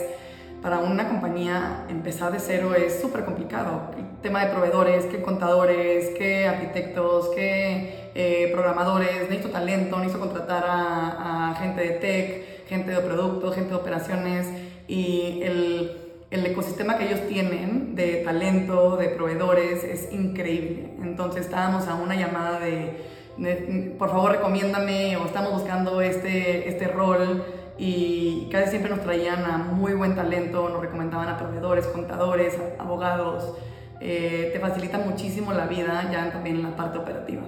para 0.61 0.79
una 0.79 1.07
compañía 1.07 1.85
empezar 1.89 2.31
de 2.31 2.39
cero 2.39 2.73
es 2.73 2.99
súper 3.01 3.25
complicado. 3.25 3.91
El 3.97 4.21
tema 4.21 4.43
de 4.43 4.51
proveedores, 4.51 5.05
que 5.05 5.21
contadores, 5.21 6.09
que 6.17 6.47
arquitectos, 6.47 7.29
que 7.29 8.11
eh, 8.15 8.49
programadores, 8.53 9.29
necesito 9.29 9.49
talento, 9.49 9.97
necesito 9.97 10.19
contratar 10.19 10.65
a, 10.67 11.51
a 11.51 11.55
gente 11.55 11.81
de 11.81 11.89
tech, 11.91 12.67
gente 12.67 12.91
de 12.91 12.99
productos, 12.99 13.55
gente 13.55 13.69
de 13.69 13.75
operaciones 13.75 14.47
y 14.89 15.41
el 15.43 16.09
el 16.31 16.45
ecosistema 16.45 16.97
que 16.97 17.07
ellos 17.07 17.27
tienen 17.27 17.95
de 17.95 18.17
talento, 18.17 18.97
de 18.97 19.09
proveedores, 19.09 19.83
es 19.83 20.11
increíble. 20.11 20.93
Entonces 21.01 21.45
estábamos 21.45 21.87
a 21.87 21.95
una 21.95 22.15
llamada 22.15 22.59
de, 22.59 23.95
por 23.97 24.09
favor 24.09 24.33
recomiéndame 24.33 25.17
o 25.17 25.25
estamos 25.25 25.53
buscando 25.53 26.01
este, 26.01 26.69
este 26.69 26.87
rol 26.87 27.43
y 27.79 28.47
casi 28.51 28.71
siempre 28.71 28.91
nos 28.91 29.01
traían 29.01 29.43
a 29.45 29.57
muy 29.57 29.93
buen 29.93 30.15
talento, 30.15 30.69
nos 30.69 30.81
recomendaban 30.81 31.29
a 31.29 31.37
proveedores, 31.37 31.87
contadores, 31.87 32.57
abogados. 32.77 33.55
Eh, 34.01 34.51
te 34.53 34.59
facilita 34.59 34.99
muchísimo 34.99 35.51
la 35.51 35.65
vida 35.65 36.09
ya 36.11 36.31
también 36.31 36.57
en 36.57 36.63
la 36.63 36.75
parte 36.75 36.99
operativa. 36.99 37.41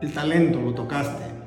El 0.00 0.12
talento, 0.12 0.60
lo 0.60 0.74
tocaste. 0.74 1.41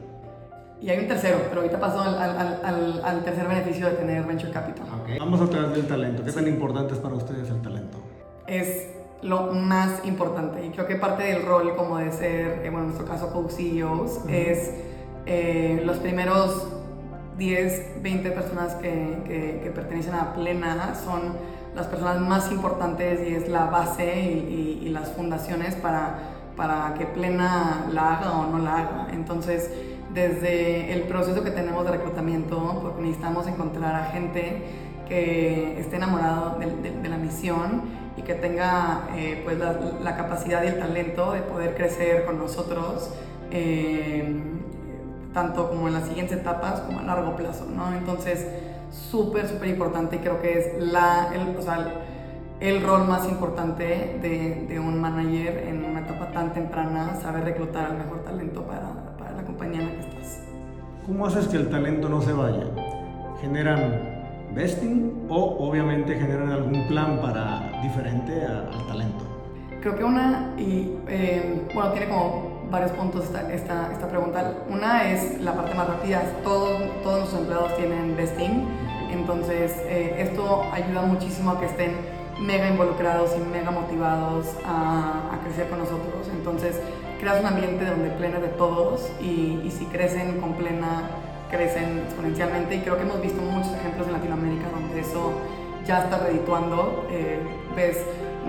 Y 0.86 0.90
hay 0.92 1.00
un 1.00 1.08
tercero, 1.08 1.40
pero 1.50 1.62
ahorita 1.62 1.80
paso 1.80 2.00
al, 2.00 2.16
al, 2.16 3.02
al, 3.04 3.24
tercer 3.24 3.48
beneficio 3.48 3.88
de 3.88 3.94
tener 3.94 4.24
Venture 4.24 4.52
Capital. 4.52 4.86
Vamos 5.20 5.42
a 5.42 5.50
través 5.50 5.72
del 5.72 5.88
talento. 5.88 6.24
¿Qué 6.24 6.32
tan 6.32 6.48
importante 6.48 6.94
es 6.94 7.00
para 7.00 7.16
ustedes 7.16 7.50
el 7.50 7.60
talento? 7.64 7.98
Es 8.46 8.90
lo 9.24 9.52
más 9.52 10.06
importante 10.06 10.64
y 10.64 10.70
creo 10.70 10.86
que 10.86 10.98
parte 10.98 11.24
del 11.24 11.44
rol 11.44 11.76
como 11.76 11.98
de 11.98 12.12
ser, 12.12 12.62
eh, 12.64 12.70
bueno, 12.70 12.82
en 12.82 12.86
nuestro 12.90 13.08
caso 13.08 13.34
co-CEOs, 13.34 14.30
es 14.30 14.76
eh, 15.26 15.82
los 15.84 15.98
primeros 15.98 16.68
10, 17.40 18.04
20 18.04 18.30
personas 18.30 18.76
que, 18.76 19.24
que, 19.26 19.62
que, 19.64 19.72
pertenecen 19.72 20.14
a 20.14 20.36
Plena 20.36 20.94
son 20.94 21.34
las 21.76 21.88
personas 21.88 22.22
más 22.22 22.52
importantes 22.52 23.28
y 23.28 23.34
es 23.34 23.50
la 23.50 23.66
base 23.72 24.22
y, 24.22 24.82
y, 24.84 24.88
y 24.88 24.90
las 24.90 25.14
fundaciones 25.14 25.74
para, 25.74 26.20
para 26.56 26.94
que 26.96 27.08
Plena 27.08 27.88
la 27.92 28.18
haga 28.18 28.34
o 28.34 28.52
no 28.52 28.60
la 28.60 28.78
haga. 28.78 29.08
Entonces, 29.12 29.72
desde 30.16 30.94
el 30.94 31.02
proceso 31.04 31.44
que 31.44 31.52
tenemos 31.52 31.86
de 31.86 31.92
reclutamiento, 31.92 32.80
porque 32.82 33.02
necesitamos 33.02 33.48
encontrar 33.48 33.96
a 33.96 34.06
gente 34.06 34.64
que 35.08 35.78
esté 35.80 35.98
enamorado 35.98 36.58
de, 36.58 37.10
la 37.10 37.18
misión 37.18 37.84
y 38.18 38.22
que 38.22 38.34
tenga 38.34 39.10
eh, 39.16 39.42
pues 39.44 39.58
la, 39.60 40.16
capacidad 40.16 40.64
y 40.64 40.68
el 40.68 40.80
talento 40.80 41.34
de 41.34 41.42
poder 41.42 41.76
crecer 41.76 42.26
con 42.26 42.40
nosotros, 42.40 43.12
eh, 43.52 44.42
tanto 45.34 45.70
como 45.70 45.90
en 45.90 45.94
las 45.94 46.08
siguientes 46.08 46.38
etapas 46.38 46.80
como 46.80 47.00
a 47.00 47.04
largo 47.04 47.36
plazo, 47.36 47.66
¿no? 47.66 47.94
Entonces, 47.94 48.48
súper, 48.90 49.50
súper 49.50 49.68
importante, 49.68 50.20
creo 50.20 50.42
que 50.42 50.60
es 50.60 50.82
la, 50.82 51.30
el, 51.36 51.58
o 51.58 51.62
sea, 51.62 51.94
el 52.62 52.82
rol 52.84 53.06
más 53.06 53.28
importante 53.28 54.18
de, 54.22 54.66
de, 54.70 54.80
un 54.80 55.02
manager 55.02 55.66
en 55.68 55.84
una 55.84 56.00
etapa 56.00 56.32
tan 56.32 56.54
temprana, 56.54 57.16
saber 57.22 57.44
reclutar 57.44 57.92
al 57.92 57.98
mejor 57.98 58.24
talento 58.24 58.64
para, 58.64 58.82
la 58.82 59.05
compañía 59.56 59.82
en 59.82 59.88
la 59.88 59.94
que 59.94 60.00
estás. 60.00 60.40
¿Cómo 61.06 61.26
haces 61.26 61.48
que 61.48 61.58
el 61.58 61.70
talento 61.70 62.10
no 62.10 62.22
se 62.22 62.34
vaya? 62.34 62.66
¿Generan 63.42 64.54
vesting 64.54 65.28
o 65.30 65.58
obviamente 65.60 66.16
generan 66.16 66.52
algún 66.52 66.88
plan 66.88 67.20
para 67.22 67.82
diferente 67.82 68.46
al 68.46 68.88
talento? 68.88 69.24
Creo 69.82 69.96
que 69.96 70.04
una, 70.04 70.54
y 70.58 70.98
eh, 71.08 71.68
bueno, 71.74 71.92
tiene 71.92 72.08
como 72.10 72.68
varios 72.70 72.92
puntos 72.92 73.26
esta, 73.26 73.54
esta, 73.54 73.92
esta, 73.94 74.10
pregunta. 74.10 74.56
Una 74.70 75.10
es 75.10 75.40
la 75.40 75.54
parte 75.54 75.74
más 75.76 75.88
rápida, 75.88 76.24
todos, 76.44 76.82
todos 77.04 77.20
los 77.20 77.34
empleados 77.40 77.78
tienen 77.78 78.18
vesting, 78.18 78.68
entonces 79.12 79.74
eh, 79.86 80.16
esto 80.18 80.64
ayuda 80.74 81.04
muchísimo 81.04 81.52
a 81.52 81.60
que 81.60 81.68
estén 81.68 81.92
mega 82.42 82.68
involucrados 82.68 83.32
y 83.38 83.50
mega 83.50 83.72
motivados 83.72 84.48
a, 84.66 85.32
a, 85.34 85.40
crecer 85.46 85.70
con 85.70 85.80
nosotros. 85.80 86.28
Entonces, 86.34 86.82
creas 87.20 87.40
un 87.40 87.48
ambiente 87.48 87.86
donde 87.86 88.10
plena 88.12 88.40
de 88.40 88.50
todos 88.50 89.10
y, 89.22 89.62
y, 89.64 89.72
si 89.72 89.86
crecen 89.86 90.40
con 90.40 90.54
plena, 90.54 91.10
crecen 91.50 92.00
exponencialmente. 92.06 92.76
Y 92.76 92.80
creo 92.80 92.98
que 92.98 93.04
hemos 93.04 93.22
visto 93.22 93.42
muchos 93.42 93.74
ejemplos 93.74 94.08
en 94.08 94.14
Latinoamérica 94.14 94.70
donde 94.70 95.00
eso 95.00 95.34
ya 95.86 96.04
está 96.04 96.20
redituando. 96.20 97.08
Eh, 97.12 97.40
ves 97.76 97.98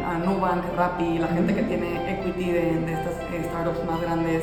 a 0.06 0.18
Nubank, 0.18 0.64
Rappi, 0.76 1.18
la 1.18 1.28
gente 1.28 1.54
que 1.54 1.62
tiene 1.62 2.12
equity 2.12 2.50
de, 2.50 2.80
de 2.80 2.92
estas 2.92 3.14
eh, 3.32 3.42
startups 3.48 3.84
más 3.84 4.00
grandes 4.00 4.42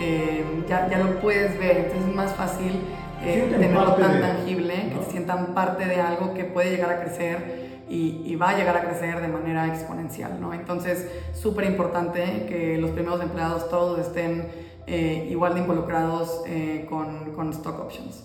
eh, 0.00 0.44
ya, 0.68 0.88
ya, 0.88 0.98
lo 0.98 1.18
puedes 1.20 1.58
ver, 1.58 1.78
entonces 1.78 2.08
es 2.08 2.14
más 2.14 2.32
fácil 2.34 2.80
eh, 3.22 3.48
tenerlo 3.50 3.94
tan 3.94 4.20
tangible, 4.20 4.92
que 4.94 5.04
se 5.04 5.10
sientan 5.10 5.46
parte 5.54 5.86
de 5.86 6.00
algo 6.00 6.34
que 6.34 6.44
puede 6.44 6.70
llegar 6.70 6.90
a 6.90 7.00
crecer 7.00 7.67
y, 7.88 8.22
y 8.24 8.36
va 8.36 8.50
a 8.50 8.56
llegar 8.56 8.76
a 8.76 8.82
crecer 8.82 9.20
de 9.20 9.28
manera 9.28 9.66
exponencial, 9.66 10.40
¿no? 10.40 10.52
Entonces, 10.52 11.08
súper 11.34 11.64
importante 11.66 12.46
que 12.48 12.78
los 12.78 12.90
primeros 12.90 13.20
empleados 13.22 13.68
todos 13.68 13.98
estén 13.98 14.48
eh, 14.86 15.28
igual 15.30 15.54
de 15.54 15.60
involucrados 15.60 16.42
con, 16.88 17.32
con, 17.32 17.50
stock 17.50 17.80
options. 17.80 18.24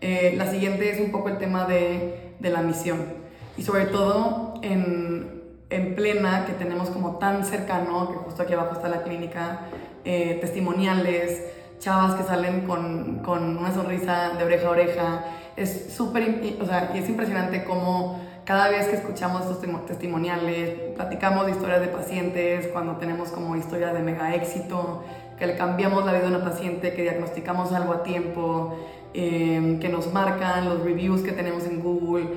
la 0.00 0.50
siguiente 0.50 0.90
es 0.90 1.00
un 1.00 1.10
poco 1.10 1.28
el 1.28 1.38
tema 1.38 1.64
de, 1.64 2.34
de 2.38 2.50
la 2.50 2.62
misión 2.62 3.24
y 3.56 3.62
sobre 3.62 3.86
todo 3.86 4.54
en, 4.62 5.42
en 5.70 5.94
plena, 5.94 6.44
que 6.46 6.52
tenemos 6.52 6.90
como 6.90 7.18
tan 7.18 7.44
cercano, 7.44 8.10
que 8.10 8.16
justo 8.16 8.42
aquí 8.42 8.52
abajo 8.52 8.74
está 8.74 8.88
la 8.88 9.02
clínica, 9.02 9.60
eh, 10.04 10.38
testimoniales, 10.40 11.42
chavas 11.78 12.14
que 12.14 12.24
salen 12.24 12.62
con, 12.66 13.20
con, 13.20 13.58
una 13.58 13.72
sonrisa 13.72 14.30
de 14.30 14.44
oreja 14.44 14.66
a 14.66 14.70
oreja. 14.70 15.24
Es 15.56 15.94
súper, 15.94 16.56
o 16.60 16.66
sea, 16.66 16.90
y 16.94 16.98
es 16.98 17.08
impresionante 17.08 17.64
cómo 17.64 18.20
cada 18.44 18.68
vez 18.68 18.86
que 18.88 18.96
escuchamos 18.96 19.42
estos 19.42 19.86
testimoniales, 19.86 20.94
platicamos 20.96 21.46
de 21.46 21.52
historias 21.52 21.80
de 21.80 21.88
pacientes, 21.88 22.66
cuando 22.68 22.96
tenemos 22.96 23.30
como 23.30 23.56
historias 23.56 23.94
de 23.94 24.00
mega 24.00 24.34
éxito, 24.34 25.02
que 25.38 25.46
le 25.46 25.56
cambiamos 25.56 26.04
la 26.04 26.12
vida 26.12 26.26
a 26.26 26.28
una 26.28 26.44
paciente, 26.44 26.92
que 26.92 27.02
diagnosticamos 27.02 27.72
algo 27.72 27.94
a 27.94 28.02
tiempo, 28.02 28.76
eh, 29.14 29.78
que 29.80 29.88
nos 29.88 30.12
marcan 30.12 30.68
los 30.68 30.82
reviews 30.82 31.22
que 31.22 31.32
tenemos 31.32 31.64
en 31.64 31.80
Google, 31.80 32.28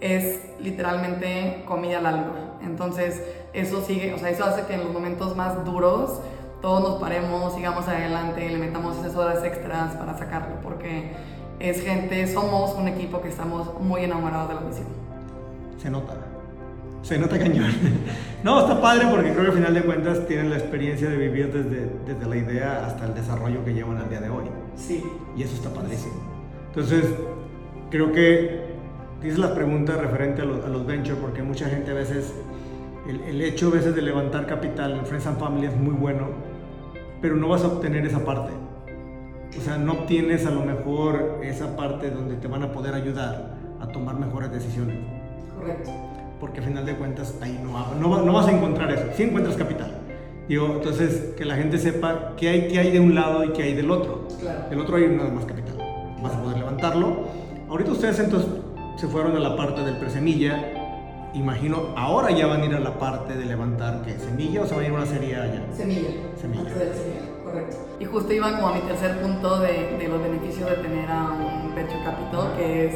es 0.00 0.40
literalmente 0.60 1.64
comida 1.66 1.98
al 1.98 2.06
alma. 2.06 2.58
Entonces, 2.62 3.22
eso 3.52 3.82
sigue, 3.82 4.14
o 4.14 4.18
sea, 4.18 4.30
eso 4.30 4.44
hace 4.44 4.66
que 4.66 4.74
en 4.74 4.84
los 4.84 4.92
momentos 4.92 5.34
más 5.34 5.64
duros 5.64 6.20
todos 6.62 6.80
nos 6.82 7.00
paremos, 7.00 7.54
sigamos 7.54 7.88
adelante, 7.88 8.48
le 8.48 8.58
metamos 8.58 8.98
esas 8.98 9.16
horas 9.16 9.42
extras 9.44 9.94
para 9.96 10.16
sacarlo, 10.16 10.56
porque 10.62 11.12
es 11.58 11.82
gente, 11.82 12.26
somos 12.26 12.74
un 12.74 12.88
equipo 12.88 13.20
que 13.20 13.28
estamos 13.28 13.80
muy 13.80 14.04
enamorados 14.04 14.48
de 14.48 14.54
la 14.54 14.60
misión. 14.60 14.86
Se 15.78 15.90
nota, 15.90 16.14
se 17.02 17.18
nota 17.18 17.38
cañón. 17.38 17.70
no, 18.44 18.60
está 18.60 18.80
padre 18.80 19.06
porque 19.10 19.32
creo 19.32 19.44
que 19.44 19.50
al 19.50 19.56
final 19.56 19.74
de 19.74 19.82
cuentas 19.82 20.26
tienen 20.26 20.50
la 20.50 20.56
experiencia 20.56 21.08
de 21.08 21.16
vivir 21.16 21.52
desde, 21.52 21.90
desde 22.06 22.28
la 22.28 22.36
idea 22.36 22.86
hasta 22.86 23.06
el 23.06 23.14
desarrollo 23.14 23.64
que 23.64 23.72
llevan 23.72 23.98
al 23.98 24.08
día 24.08 24.20
de 24.20 24.28
hoy. 24.28 24.44
Sí. 24.76 25.02
Y 25.36 25.42
eso 25.42 25.54
está 25.54 25.70
padrísimo. 25.70 26.14
Entonces, 26.68 27.04
creo 27.90 28.12
que 28.12 28.66
dices 29.22 29.38
la 29.38 29.54
pregunta 29.54 29.96
referente 29.96 30.42
a 30.42 30.44
los, 30.44 30.64
a 30.64 30.68
los 30.68 30.86
ventures, 30.86 31.18
porque 31.20 31.42
mucha 31.42 31.68
gente 31.68 31.90
a 31.90 31.94
veces, 31.94 32.34
el, 33.08 33.22
el, 33.22 33.40
hecho 33.40 33.68
a 33.68 33.70
veces 33.70 33.94
de 33.94 34.02
levantar 34.02 34.46
capital 34.46 34.92
en 34.92 35.06
Friends 35.06 35.26
and 35.26 35.38
Family 35.38 35.66
es 35.66 35.76
muy 35.76 35.94
bueno, 35.94 36.26
pero 37.22 37.34
no 37.36 37.48
vas 37.48 37.62
a 37.64 37.68
obtener 37.68 38.04
esa 38.04 38.24
parte. 38.24 38.52
O 39.58 39.60
sea, 39.62 39.78
no 39.78 39.92
obtienes 39.92 40.46
a 40.46 40.50
lo 40.50 40.62
mejor 40.62 41.40
esa 41.42 41.76
parte 41.76 42.10
donde 42.10 42.36
te 42.36 42.48
van 42.48 42.62
a 42.62 42.72
poder 42.72 42.94
ayudar 42.94 43.54
a 43.80 43.88
tomar 43.88 44.16
mejores 44.16 44.52
decisiones. 44.52 44.96
Correcto. 45.58 45.90
Porque 46.40 46.60
al 46.60 46.66
final 46.66 46.84
de 46.84 46.94
cuentas 46.96 47.34
ahí 47.40 47.58
no, 47.62 47.94
no, 47.94 48.22
no 48.22 48.32
vas 48.32 48.46
a 48.46 48.52
encontrar 48.52 48.90
eso. 48.92 49.04
Sí 49.14 49.24
encuentras 49.24 49.56
capital. 49.56 49.92
Digo, 50.48 50.74
entonces 50.74 51.34
que 51.36 51.44
la 51.44 51.56
gente 51.56 51.78
sepa 51.78 52.34
qué 52.36 52.48
hay, 52.48 52.68
qué 52.68 52.78
hay 52.78 52.92
de 52.92 53.00
un 53.00 53.14
lado 53.14 53.44
y 53.44 53.52
qué 53.52 53.64
hay 53.64 53.74
del 53.74 53.90
otro. 53.90 54.28
Claro. 54.40 54.68
Del 54.68 54.80
otro 54.80 54.96
hay 54.96 55.08
nada 55.08 55.30
más 55.30 55.44
capital. 55.44 55.76
Vas 56.22 56.34
a 56.34 56.42
poder 56.42 56.58
levantarlo. 56.58 57.24
Ahorita 57.68 57.90
ustedes 57.90 58.18
entonces 58.20 58.48
se 58.96 59.08
fueron 59.08 59.36
a 59.36 59.40
la 59.40 59.56
parte 59.56 59.82
del 59.82 59.96
presemilla. 59.96 61.32
Imagino, 61.34 61.88
ahora 61.96 62.30
ya 62.30 62.46
van 62.46 62.62
a 62.62 62.64
ir 62.64 62.74
a 62.74 62.80
la 62.80 62.98
parte 62.98 63.36
de 63.36 63.44
levantar, 63.44 64.02
¿qué? 64.02 64.18
¿Semilla 64.18 64.62
o 64.62 64.66
se 64.66 64.74
va 64.74 64.80
a 64.80 64.84
ir 64.84 64.90
a 64.90 64.94
una 64.94 65.06
serie 65.06 65.36
allá? 65.36 65.62
Semilla. 65.74 66.08
Semilla. 66.40 66.64
semilla, 66.70 67.25
correcto. 67.56 67.76
Y 68.00 68.04
justo 68.04 68.32
iba 68.32 68.52
como 68.52 68.68
a 68.68 68.74
mi 68.74 68.80
tercer 68.80 69.20
punto 69.20 69.58
de, 69.60 69.96
de 69.98 70.08
los 70.08 70.22
beneficios 70.22 70.68
de 70.68 70.76
tener 70.76 71.10
a 71.10 71.32
un 71.32 71.74
venture 71.74 72.02
capital, 72.04 72.54
que 72.56 72.86
es 72.86 72.94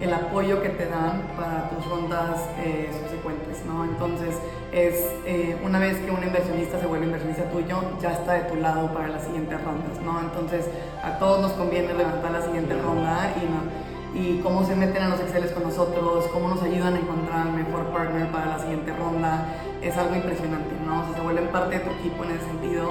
el 0.00 0.14
apoyo 0.14 0.62
que 0.62 0.70
te 0.70 0.86
dan 0.86 1.22
para 1.36 1.68
tus 1.68 1.86
rondas 1.86 2.40
eh, 2.64 2.88
subsecuentes, 2.90 3.64
¿no? 3.66 3.84
Entonces, 3.84 4.34
es 4.72 4.94
eh, 5.26 5.58
una 5.62 5.78
vez 5.78 5.98
que 5.98 6.10
un 6.10 6.22
inversionista 6.22 6.80
se 6.80 6.86
vuelve 6.86 7.04
inversionista 7.04 7.44
tuyo, 7.50 7.82
ya 8.00 8.12
está 8.12 8.32
de 8.34 8.44
tu 8.44 8.56
lado 8.56 8.92
para 8.94 9.08
las 9.08 9.24
siguientes 9.24 9.62
rondas, 9.62 10.00
¿no? 10.02 10.18
Entonces, 10.20 10.70
a 11.04 11.18
todos 11.18 11.42
nos 11.42 11.52
conviene 11.52 11.92
levantar 11.92 12.30
la 12.30 12.40
siguiente 12.40 12.74
ronda 12.80 13.34
y 13.36 13.44
no 13.44 13.90
y 14.12 14.40
cómo 14.40 14.64
se 14.64 14.74
meten 14.74 15.04
a 15.04 15.08
los 15.08 15.20
Exceles 15.20 15.52
con 15.52 15.62
nosotros, 15.62 16.26
cómo 16.32 16.48
nos 16.48 16.60
ayudan 16.62 16.94
a 16.94 16.98
encontrar 16.98 17.46
el 17.46 17.52
mejor 17.52 17.86
partner 17.92 18.28
para 18.32 18.46
la 18.46 18.58
siguiente 18.58 18.92
ronda, 18.92 19.46
es 19.82 19.96
algo 19.96 20.16
impresionante, 20.16 20.74
¿no? 20.84 21.02
O 21.02 21.04
sea, 21.04 21.14
se 21.14 21.20
vuelven 21.20 21.46
parte 21.48 21.78
de 21.78 21.84
tu 21.84 21.90
equipo 21.90 22.24
en 22.24 22.30
ese 22.32 22.44
sentido 22.46 22.90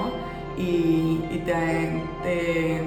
y, 0.60 1.34
y 1.34 1.38
te, 1.38 2.02
te, 2.22 2.82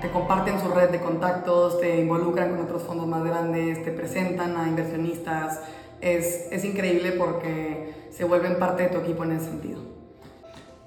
te, 0.00 0.10
comparten 0.10 0.60
su 0.60 0.68
red 0.68 0.90
de 0.90 1.00
contactos, 1.00 1.80
te 1.80 2.00
involucran 2.00 2.50
con 2.50 2.60
otros 2.60 2.82
fondos 2.82 3.06
más 3.06 3.24
grandes, 3.24 3.84
te 3.84 3.90
presentan 3.90 4.56
a 4.56 4.68
inversionistas. 4.68 5.60
Es, 6.00 6.48
es 6.52 6.64
increíble 6.64 7.12
porque 7.12 8.08
se 8.10 8.24
vuelven 8.24 8.58
parte 8.58 8.84
de 8.84 8.88
tu 8.90 8.98
equipo 8.98 9.24
en 9.24 9.32
ese 9.32 9.46
sentido. 9.46 9.80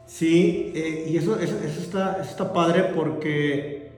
Sí, 0.06 0.72
eh, 0.76 1.06
y 1.08 1.18
eso, 1.18 1.40
eso, 1.40 1.58
eso, 1.64 1.82
está, 1.82 2.18
eso 2.22 2.32
está 2.32 2.54
padre 2.54 2.92
porque 2.96 3.92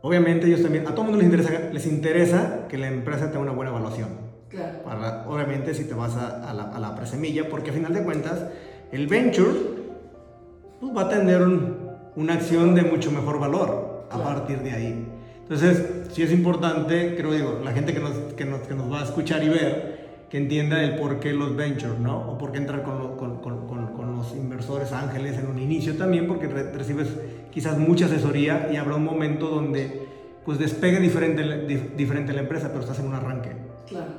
obviamente 0.00 0.46
ellos 0.46 0.62
también, 0.62 0.86
a 0.86 0.90
todo 0.90 1.02
el 1.02 1.10
mundo 1.10 1.18
les 1.18 1.26
interesa, 1.26 1.70
les 1.72 1.86
interesa 1.86 2.66
que 2.68 2.78
la 2.78 2.88
empresa 2.88 3.26
tenga 3.26 3.40
una 3.40 3.52
buena 3.52 3.70
evaluación. 3.70 4.32
Claro. 4.48 4.82
Para, 4.84 5.28
obviamente 5.28 5.74
si 5.74 5.84
te 5.84 5.94
vas 5.94 6.14
a, 6.16 6.50
a, 6.50 6.52
la, 6.52 6.64
a 6.64 6.78
la 6.78 6.94
presemilla, 6.94 7.48
porque 7.48 7.70
a 7.70 7.72
final 7.72 7.94
de 7.94 8.02
cuentas 8.02 8.44
el 8.92 9.06
venture 9.06 9.71
pues, 10.82 10.96
va 10.96 11.02
a 11.02 11.08
tener 11.08 11.40
un, 11.40 11.76
una 12.16 12.34
acción 12.34 12.74
de 12.74 12.82
mucho 12.82 13.12
mejor 13.12 13.38
valor 13.38 14.06
a 14.10 14.18
partir 14.18 14.58
de 14.58 14.72
ahí. 14.72 15.06
Entonces, 15.42 16.08
sí 16.10 16.22
es 16.22 16.32
importante, 16.32 17.14
creo 17.16 17.32
digo, 17.32 17.60
la 17.64 17.70
gente 17.72 17.94
que 17.94 18.00
nos, 18.00 18.12
que 18.34 18.44
nos, 18.44 18.62
que 18.62 18.74
nos 18.74 18.90
va 18.92 19.00
a 19.00 19.04
escuchar 19.04 19.44
y 19.44 19.48
ver, 19.48 20.26
que 20.28 20.38
entienda 20.38 20.82
el 20.82 20.96
por 20.96 21.20
qué 21.20 21.32
los 21.32 21.54
ventures, 21.54 22.00
¿no? 22.00 22.32
O 22.32 22.36
por 22.38 22.50
qué 22.50 22.58
entrar 22.58 22.82
con, 22.82 23.16
con, 23.16 23.38
con, 23.38 23.66
con, 23.68 24.16
los 24.16 24.34
inversores 24.34 24.92
ángeles 24.92 25.38
en 25.38 25.46
un 25.46 25.58
inicio 25.58 25.96
también, 25.96 26.26
porque 26.26 26.48
recibes 26.48 27.08
quizás 27.50 27.78
mucha 27.78 28.06
asesoría 28.06 28.68
y 28.72 28.76
habrá 28.76 28.96
un 28.96 29.04
momento 29.04 29.48
donde 29.48 30.08
pues 30.44 30.58
despegue 30.58 30.98
diferente, 30.98 31.42
diferente 31.96 32.32
la 32.32 32.40
empresa, 32.40 32.68
pero 32.68 32.80
estás 32.80 32.98
en 32.98 33.06
un 33.06 33.14
arranque. 33.14 33.52
Claro. 33.88 34.10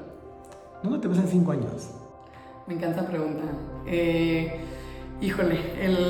¿Dónde 0.81 0.99
te 0.99 1.07
ves 1.09 1.17
en 1.17 1.27
cinco 1.27 1.51
años? 1.51 1.89
Me 2.67 2.75
encanta 2.75 3.01
la 3.01 3.07
pregunta. 3.09 3.43
Eh, 3.85 4.61
híjole, 5.21 5.59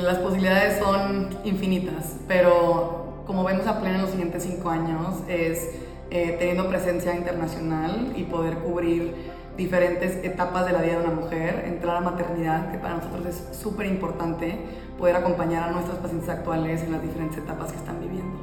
las 0.02 0.18
posibilidades 0.18 0.78
son 0.78 1.30
infinitas, 1.44 2.16
pero 2.26 3.22
como 3.26 3.44
vemos 3.44 3.66
a 3.66 3.80
pleno 3.80 3.96
en 3.96 4.02
los 4.02 4.10
siguientes 4.10 4.42
cinco 4.42 4.70
años 4.70 5.22
es 5.28 5.70
eh, 6.10 6.36
teniendo 6.38 6.68
presencia 6.68 7.14
internacional 7.14 8.12
y 8.16 8.24
poder 8.24 8.58
cubrir 8.58 9.14
diferentes 9.56 10.24
etapas 10.24 10.66
de 10.66 10.72
la 10.72 10.82
vida 10.82 10.98
de 10.98 11.06
una 11.06 11.14
mujer, 11.14 11.64
entrar 11.66 11.96
a 11.96 12.00
maternidad, 12.00 12.72
que 12.72 12.78
para 12.78 12.96
nosotros 12.96 13.26
es 13.26 13.56
súper 13.56 13.86
importante 13.86 14.58
poder 14.98 15.16
acompañar 15.16 15.68
a 15.68 15.72
nuestros 15.72 15.98
pacientes 15.98 16.28
actuales 16.28 16.82
en 16.82 16.92
las 16.92 17.02
diferentes 17.02 17.38
etapas 17.38 17.70
que 17.70 17.78
están 17.78 18.00
viviendo. 18.00 18.36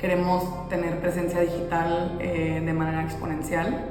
Queremos 0.00 0.68
tener 0.68 0.98
presencia 1.00 1.40
digital 1.40 2.16
eh, 2.20 2.62
de 2.64 2.72
manera 2.72 3.02
exponencial 3.02 3.86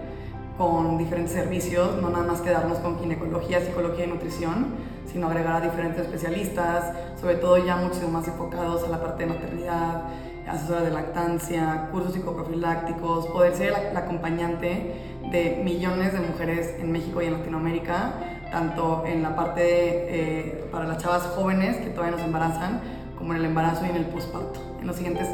con 0.57 0.97
diferentes 0.97 1.33
servicios, 1.33 2.01
no 2.01 2.09
nada 2.09 2.25
más 2.25 2.41
quedarnos 2.41 2.79
con 2.79 2.99
ginecología, 2.99 3.61
psicología 3.61 4.05
y 4.05 4.09
nutrición, 4.09 4.67
sino 5.11 5.27
agregar 5.27 5.55
a 5.55 5.61
diferentes 5.61 6.01
especialistas, 6.01 6.95
sobre 7.19 7.35
todo 7.35 7.57
ya 7.63 7.75
mucho 7.75 8.07
más 8.07 8.27
enfocados 8.27 8.83
a 8.83 8.89
la 8.89 9.01
parte 9.01 9.25
de 9.25 9.33
maternidad, 9.33 10.03
asesora 10.47 10.81
de 10.81 10.91
lactancia, 10.91 11.89
cursos 11.91 12.13
psicoprofilácticos, 12.13 13.27
poder 13.27 13.55
ser 13.55 13.73
el 13.91 13.97
acompañante 13.97 14.95
de 15.31 15.61
millones 15.63 16.13
de 16.13 16.19
mujeres 16.19 16.75
en 16.79 16.91
México 16.91 17.21
y 17.21 17.25
en 17.27 17.33
Latinoamérica, 17.33 18.13
tanto 18.51 19.03
en 19.05 19.23
la 19.23 19.35
parte 19.35 19.61
eh, 19.63 20.67
para 20.71 20.85
las 20.85 20.97
chavas 20.97 21.23
jóvenes 21.35 21.77
que 21.77 21.89
todavía 21.89 22.17
nos 22.17 22.25
embarazan, 22.25 22.81
como 23.17 23.33
en 23.33 23.39
el 23.39 23.45
embarazo 23.45 23.85
y 23.85 23.89
en 23.89 23.97
el 23.97 24.05
posparto. 24.05 24.59
En 24.81 24.87
los 24.87 24.95
siguientes 24.95 25.27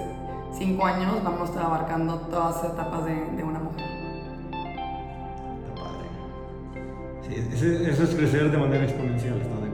cinco 0.58 0.86
años 0.86 1.24
vamos 1.24 1.42
a 1.42 1.46
estar 1.46 1.66
abarcando 1.66 2.16
todas 2.30 2.64
las 2.64 2.74
etapas 2.74 3.06
de, 3.06 3.44
una 3.44 3.60
mujer. 3.60 3.86
Sí, 7.28 7.66
eso 7.90 8.04
es 8.04 8.16
crecer 8.16 8.52
de 8.52 8.58
manera 8.58 8.86
exponencial, 8.86 9.42
¿estás 9.42 9.67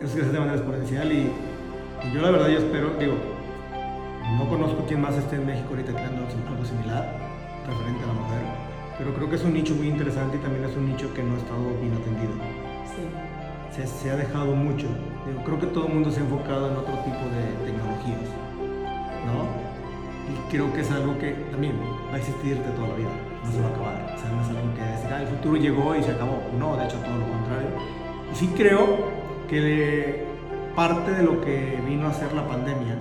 Es 0.00 0.12
crecer 0.12 0.30
de 0.30 0.38
manera 0.38 0.56
exponencial 0.56 1.10
y, 1.10 1.32
y 2.06 2.14
yo 2.14 2.22
la 2.22 2.30
verdad 2.30 2.48
yo 2.48 2.58
espero, 2.58 2.90
digo, 3.00 3.14
no 4.36 4.48
conozco 4.48 4.84
quién 4.86 5.00
más 5.00 5.16
esté 5.16 5.36
en 5.36 5.46
México 5.46 5.70
ahorita 5.70 5.90
creando 5.90 6.22
algo 6.22 6.64
similar 6.64 7.18
referente 7.66 8.04
a 8.04 8.06
la 8.06 8.12
mujer, 8.12 8.42
pero 8.96 9.12
creo 9.14 9.28
que 9.28 9.36
es 9.36 9.42
un 9.42 9.54
nicho 9.54 9.74
muy 9.74 9.88
interesante 9.88 10.36
y 10.36 10.40
también 10.40 10.64
es 10.64 10.76
un 10.76 10.86
nicho 10.86 11.12
que 11.14 11.22
no 11.24 11.34
ha 11.34 11.38
estado 11.38 11.64
bien 11.80 11.92
atendido. 11.94 12.32
Sí. 12.86 13.02
Se, 13.74 13.86
se 13.86 14.10
ha 14.10 14.16
dejado 14.16 14.54
mucho. 14.54 14.86
Yo 15.26 15.42
creo 15.42 15.58
que 15.58 15.66
todo 15.66 15.88
el 15.88 15.94
mundo 15.94 16.10
se 16.12 16.20
ha 16.20 16.22
enfocado 16.22 16.70
en 16.70 16.76
otro 16.76 16.94
tipo 17.02 17.24
de 17.34 17.66
tecnologías, 17.66 18.30
¿no? 19.26 19.50
Y 20.30 20.50
creo 20.50 20.72
que 20.72 20.80
es 20.80 20.90
algo 20.92 21.18
que 21.18 21.32
también 21.50 21.74
va 22.10 22.14
a 22.14 22.18
existir 22.18 22.56
de 22.56 22.70
toda 22.70 22.88
la 22.88 22.94
vida, 22.94 23.10
no 23.44 23.50
se 23.50 23.60
va 23.60 23.66
a 23.66 23.70
acabar. 23.70 24.14
O 24.14 24.18
sea, 24.18 24.30
no 24.30 24.42
es 24.42 24.48
algo 24.48 24.74
que 24.74 24.82
decir, 24.82 25.10
ah, 25.12 25.22
el 25.22 25.28
futuro 25.28 25.56
llegó 25.56 25.96
y 25.96 26.02
se 26.04 26.12
acabó. 26.12 26.38
No, 26.56 26.76
de 26.76 26.84
hecho, 26.84 26.98
todo 26.98 27.18
lo 27.18 27.26
contrario. 27.26 27.70
Y 28.30 28.36
sí 28.36 28.46
creo 28.56 29.17
que 29.48 30.24
parte 30.76 31.10
de 31.12 31.22
lo 31.22 31.40
que 31.40 31.80
vino 31.86 32.06
a 32.06 32.10
hacer 32.10 32.32
la 32.34 32.46
pandemia 32.46 32.96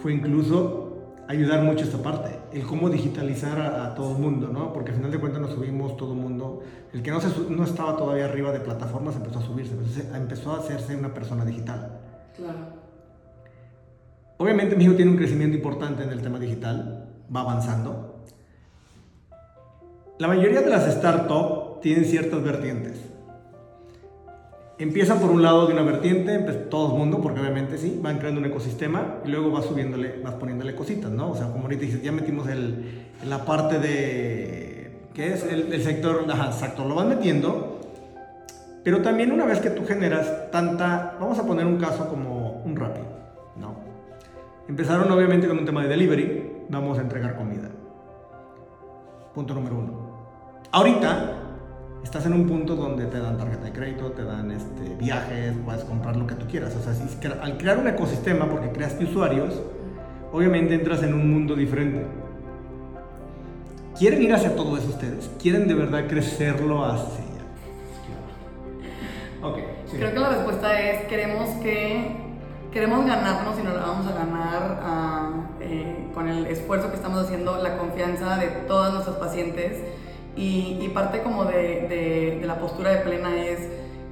fue 0.00 0.12
incluso 0.12 0.86
ayudar 1.26 1.62
mucho 1.62 1.84
esta 1.84 1.98
parte, 1.98 2.38
el 2.52 2.64
cómo 2.64 2.90
digitalizar 2.90 3.60
a, 3.60 3.94
todo 3.94 4.16
el 4.16 4.18
mundo, 4.22 4.48
¿no? 4.48 4.72
Porque 4.72 4.90
al 4.90 4.96
final 4.96 5.10
de 5.10 5.18
cuentas 5.18 5.40
nos 5.40 5.52
subimos 5.52 5.96
todo 5.96 6.12
el 6.12 6.18
mundo. 6.18 6.62
El 6.92 7.02
que 7.02 7.10
no, 7.10 7.20
se, 7.20 7.28
no 7.48 7.64
estaba 7.64 7.96
todavía 7.96 8.24
arriba 8.24 8.52
de 8.52 8.60
plataformas 8.60 9.16
empezó 9.16 9.38
a 9.38 9.42
subirse, 9.42 9.74
empezó 10.14 10.52
a 10.52 10.58
hacerse 10.58 10.96
una 10.96 11.14
persona 11.14 11.44
digital. 11.44 11.98
Claro. 12.36 12.80
Obviamente 14.38 14.74
México 14.74 14.96
tiene 14.96 15.10
un 15.10 15.16
crecimiento 15.16 15.56
importante 15.56 16.02
en 16.02 16.10
el 16.10 16.20
tema 16.22 16.38
digital, 16.38 17.08
va 17.34 17.40
avanzando. 17.42 18.24
La 20.18 20.28
mayoría 20.28 20.62
de 20.62 20.70
las 20.70 20.90
startups 20.92 21.80
tienen 21.80 22.04
ciertas 22.04 22.42
vertientes 22.42 23.09
empieza 24.80 25.20
por 25.20 25.30
un 25.30 25.42
lado 25.42 25.66
de 25.66 25.74
una 25.74 25.82
vertiente, 25.82 26.38
todo 26.38 26.92
el 26.92 26.98
mundo, 26.98 27.20
porque 27.20 27.40
obviamente 27.40 27.76
sí, 27.76 28.00
van 28.02 28.18
creando 28.18 28.40
un 28.40 28.46
ecosistema 28.46 29.18
y 29.24 29.28
luego 29.28 29.50
vas 29.50 29.66
subiéndole, 29.66 30.20
vas 30.24 30.34
poniéndole 30.34 30.74
cositas, 30.74 31.10
¿no? 31.10 31.30
O 31.32 31.36
sea, 31.36 31.48
como 31.48 31.64
ahorita 31.64 31.82
dices, 31.82 32.02
ya 32.02 32.12
metimos 32.12 32.48
el, 32.48 33.08
la 33.28 33.44
parte 33.44 33.78
de, 33.78 35.08
¿qué 35.12 35.34
es? 35.34 35.44
El, 35.44 35.82
sector, 35.82 36.24
ajá, 36.30 36.46
exacto, 36.46 36.88
lo 36.88 36.94
vas 36.94 37.06
metiendo, 37.06 37.80
pero 38.82 39.02
también 39.02 39.32
una 39.32 39.44
vez 39.44 39.60
que 39.60 39.68
tú 39.68 39.84
generas 39.84 40.50
tanta, 40.50 41.16
vamos 41.20 41.38
a 41.38 41.46
poner 41.46 41.66
un 41.66 41.76
caso 41.76 42.08
como 42.08 42.62
un 42.64 42.74
rápido, 42.74 43.06
¿no? 43.56 43.74
Empezaron 44.66 45.10
obviamente 45.10 45.46
con 45.46 45.58
un 45.58 45.66
tema 45.66 45.82
de 45.82 45.88
delivery, 45.88 46.52
vamos 46.70 46.98
a 46.98 47.02
entregar 47.02 47.36
comida. 47.36 47.68
Punto 49.34 49.52
número 49.52 49.76
uno. 49.76 50.10
Ahorita 50.72 51.39
estás 52.02 52.26
en 52.26 52.32
un 52.32 52.46
punto 52.46 52.76
donde 52.76 53.06
te 53.06 53.18
dan 53.18 53.36
tarjeta 53.36 53.64
de 53.64 53.72
crédito, 53.72 54.12
te 54.12 54.24
dan 54.24 54.50
este, 54.50 54.94
viajes, 54.98 55.54
puedes 55.64 55.84
comprar 55.84 56.16
lo 56.16 56.26
que 56.26 56.34
tú 56.34 56.46
quieras. 56.46 56.74
O 56.76 56.82
sea, 56.82 56.94
si, 56.94 57.26
al 57.26 57.56
crear 57.58 57.78
un 57.78 57.88
ecosistema, 57.88 58.48
porque 58.48 58.70
creaste 58.70 59.04
usuarios, 59.04 59.60
obviamente 60.32 60.74
entras 60.74 61.02
en 61.02 61.14
un 61.14 61.30
mundo 61.30 61.54
diferente. 61.54 62.06
¿Quieren 63.98 64.22
ir 64.22 64.32
hacia 64.32 64.56
todo 64.56 64.76
eso 64.78 64.88
ustedes? 64.88 65.30
¿Quieren 65.40 65.68
de 65.68 65.74
verdad 65.74 66.06
crecerlo 66.08 66.84
hacia? 66.84 67.30
Okay, 69.42 69.64
Creo 69.90 70.12
que 70.12 70.18
la 70.18 70.28
respuesta 70.28 70.80
es 70.80 71.06
queremos 71.06 71.48
que 71.62 72.14
queremos 72.70 73.06
ganarnos 73.06 73.58
y 73.58 73.62
nos 73.62 73.74
la 73.74 73.80
vamos 73.80 74.06
a 74.06 74.12
ganar 74.12 74.80
ah, 74.82 75.30
eh, 75.60 76.08
con 76.14 76.28
el 76.28 76.46
esfuerzo 76.46 76.90
que 76.90 76.96
estamos 76.96 77.24
haciendo, 77.24 77.56
la 77.62 77.78
confianza 77.78 78.36
de 78.36 78.48
todos 78.68 78.92
nuestros 78.92 79.16
pacientes 79.16 79.78
y, 80.36 80.88
parte 80.94 81.22
como 81.22 81.44
de, 81.44 82.38
de, 82.40 82.46
la 82.46 82.58
postura 82.58 82.90
de 82.90 82.98
plena 82.98 83.36
es, 83.44 83.60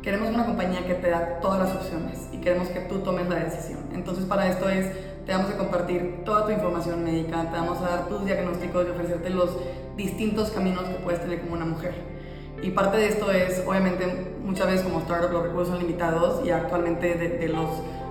queremos 0.03 0.29
una 0.31 0.47
compañía 0.47 0.87
que 0.87 0.95
te 0.95 1.11
da 1.11 1.41
todas 1.41 1.59
las 1.61 1.77
opciones 1.77 2.29
y 2.33 2.39
queremos 2.39 2.69
que 2.69 2.81
tú 2.81 2.99
tomes 2.99 3.29
la 3.29 3.37
decisión. 3.37 3.81
Entonces 3.93 4.25
para 4.25 4.49
esto 4.49 4.69
es, 4.69 4.87
te 5.27 5.33
vamos 5.33 5.51
a 5.51 5.59
compartir 5.59 6.23
toda 6.25 6.47
tu 6.47 6.53
información 6.53 7.05
médica, 7.05 7.43
te 7.51 7.57
vamos 7.57 7.79
a 7.83 7.89
dar 7.89 8.09
tus 8.09 8.25
diagnósticos 8.25 8.87
y 8.87 8.91
ofrecerte 8.91 9.31
los 9.31 9.51
distintos 9.97 10.51
caminos 10.51 10.85
que 10.85 10.95
puedes 10.97 11.21
tener 11.21 11.41
como 11.41 11.55
una 11.55 11.66
mujer. 11.66 11.95
Y 12.62 12.71
parte 12.71 12.97
de 12.97 13.09
esto 13.09 13.31
es, 13.31 13.62
obviamente, 13.66 14.07
muchas 14.43 14.66
veces 14.66 14.83
como 14.83 15.01
startup 15.01 15.31
los 15.31 15.43
recursos 15.45 15.69
son 15.69 15.79
limitados 15.79 16.45
y 16.45 16.51
actualmente 16.51 17.14
de, 17.14 17.29
de 17.39 17.49
los 17.49 17.69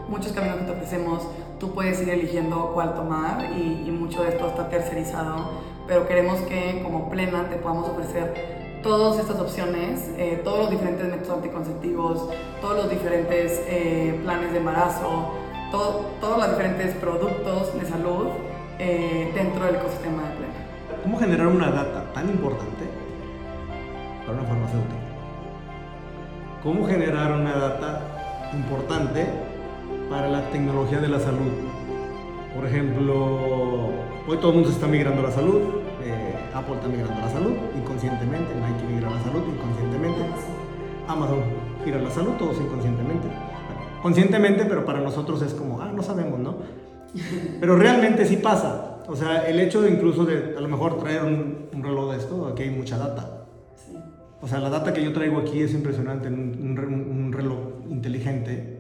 muchos 0.08 0.32
caminos 0.32 0.58
que 0.60 0.66
te 0.66 0.72
ofrecemos, 0.72 1.28
tú 1.60 1.74
puedes 1.74 2.02
ir 2.02 2.10
eligiendo 2.10 2.72
cuál 2.74 2.96
tomar 2.96 3.52
y, 3.52 3.84
y 3.88 3.92
mucho 3.92 4.24
de 4.24 4.30
esto 4.30 4.48
está 4.48 4.70
tercerizado 4.70 5.68
pero 5.88 6.06
queremos 6.06 6.40
que 6.42 6.82
como 6.84 7.10
plena 7.10 7.50
te 7.50 7.56
podamos 7.56 7.90
ofrecer 7.90 8.58
todas 8.84 9.20
estas 9.20 9.40
opciones, 9.40 10.12
eh, 10.18 10.42
todos 10.44 10.60
los 10.60 10.70
diferentes 10.70 11.08
métodos 11.08 11.38
anticonceptivos, 11.38 12.30
todos 12.62 12.76
los 12.78 12.90
diferentes 12.90 13.64
eh, 13.68 14.20
planes 14.24 14.52
de 14.52 14.60
embarazo, 14.60 15.34
todos 15.72 16.38
los 16.38 16.50
diferentes 16.50 16.94
productos 16.96 17.80
de 17.80 17.86
salud 17.88 18.28
eh, 18.80 19.32
dentro 19.34 19.66
del 19.66 19.76
ecosistema 19.76 20.24
de 20.24 20.36
plena. 20.36 20.54
¿Cómo 21.04 21.20
generar 21.20 21.48
una 21.48 21.72
data 21.72 22.14
tan 22.14 22.30
importante 22.30 22.86
para 24.26 24.40
una 24.40 24.48
farmacéutica? 24.48 24.96
¿Cómo 26.64 26.86
generar 26.86 27.32
una 27.32 27.56
data 27.56 28.02
importante 28.54 29.26
para 30.10 30.30
la 30.30 30.50
tecnología 30.50 31.00
de 31.00 31.08
la 31.08 31.20
salud? 31.20 31.52
Por 32.56 32.66
ejemplo, 32.66 33.90
hoy 34.28 34.38
todo 34.38 34.50
el 34.50 34.54
mundo 34.56 34.70
se 34.70 34.76
está 34.76 34.88
migrando 34.88 35.22
a 35.22 35.26
la 35.26 35.32
salud, 35.32 35.62
eh, 36.04 36.36
Apple 36.54 36.76
está 36.76 36.88
migrando 36.88 37.14
a 37.14 37.26
la 37.26 37.32
salud 37.32 37.54
inconscientemente, 37.78 38.54
Nike 38.56 38.94
migra 38.94 39.10
a 39.10 39.12
la 39.12 39.24
salud 39.24 39.44
inconscientemente, 39.48 40.20
Amazon 41.08 41.40
gira 41.84 42.00
a 42.00 42.02
la 42.02 42.10
salud, 42.10 42.32
todos 42.40 42.58
inconscientemente. 42.60 43.28
conscientemente, 44.02 44.66
pero 44.66 44.86
para 44.86 45.02
nosotros 45.02 45.42
es 45.42 45.54
como, 45.54 45.82
ah, 45.82 45.92
no 45.94 46.02
sabemos, 46.02 46.40
¿no? 46.40 46.58
Pero 47.60 47.76
realmente 47.76 48.26
sí 48.26 48.38
pasa. 48.38 49.04
O 49.08 49.16
sea, 49.16 49.48
el 49.48 49.60
hecho 49.60 49.82
de 49.82 49.92
incluso 49.92 50.26
de 50.26 50.56
a 50.58 50.62
lo 50.62 50.68
mejor 50.68 50.98
traer 50.98 51.24
un, 51.24 51.68
reloj 51.84 52.12
de 52.12 52.18
esto, 52.18 52.48
aquí 52.48 52.64
hay 52.64 52.72
mucha 52.72 52.98
data. 52.98 53.46
O 54.42 54.48
sea, 54.48 54.60
la 54.60 54.70
data 54.70 54.94
que 54.94 55.04
yo 55.04 55.14
traigo 55.14 55.40
aquí 55.40 55.62
es 55.62 55.74
impresionante, 55.74 56.28
un, 56.28 56.78
un 56.78 57.32
reloj 57.32 57.58
inteligente 57.90 58.77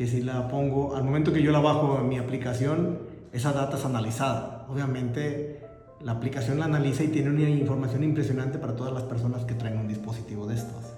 que 0.00 0.06
si 0.06 0.22
la 0.22 0.48
pongo, 0.48 0.96
al 0.96 1.04
momento 1.04 1.30
que 1.30 1.42
yo 1.42 1.52
la 1.52 1.60
bajo 1.60 1.98
en 2.00 2.08
mi 2.08 2.16
aplicación, 2.16 3.00
esa 3.34 3.52
data 3.52 3.76
es 3.76 3.84
analizada. 3.84 4.64
Obviamente 4.70 5.60
la 6.00 6.12
aplicación 6.12 6.58
la 6.58 6.64
analiza 6.64 7.02
y 7.02 7.08
tiene 7.08 7.28
una 7.28 7.42
información 7.50 8.02
impresionante 8.02 8.56
para 8.56 8.74
todas 8.74 8.94
las 8.94 9.02
personas 9.02 9.44
que 9.44 9.52
traen 9.52 9.76
un 9.76 9.88
dispositivo 9.88 10.46
de 10.46 10.54
estos. 10.54 10.94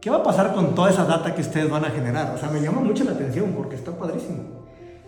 ¿Qué 0.00 0.08
va 0.08 0.16
a 0.16 0.22
pasar 0.22 0.54
con 0.54 0.74
toda 0.74 0.88
esa 0.88 1.04
data 1.04 1.34
que 1.34 1.42
ustedes 1.42 1.68
van 1.68 1.84
a 1.84 1.90
generar? 1.90 2.34
O 2.34 2.38
sea, 2.38 2.48
me 2.48 2.62
llama 2.62 2.80
mucho 2.80 3.04
la 3.04 3.10
atención 3.10 3.52
porque 3.54 3.74
está 3.74 3.92
padrísimo. 3.92 4.42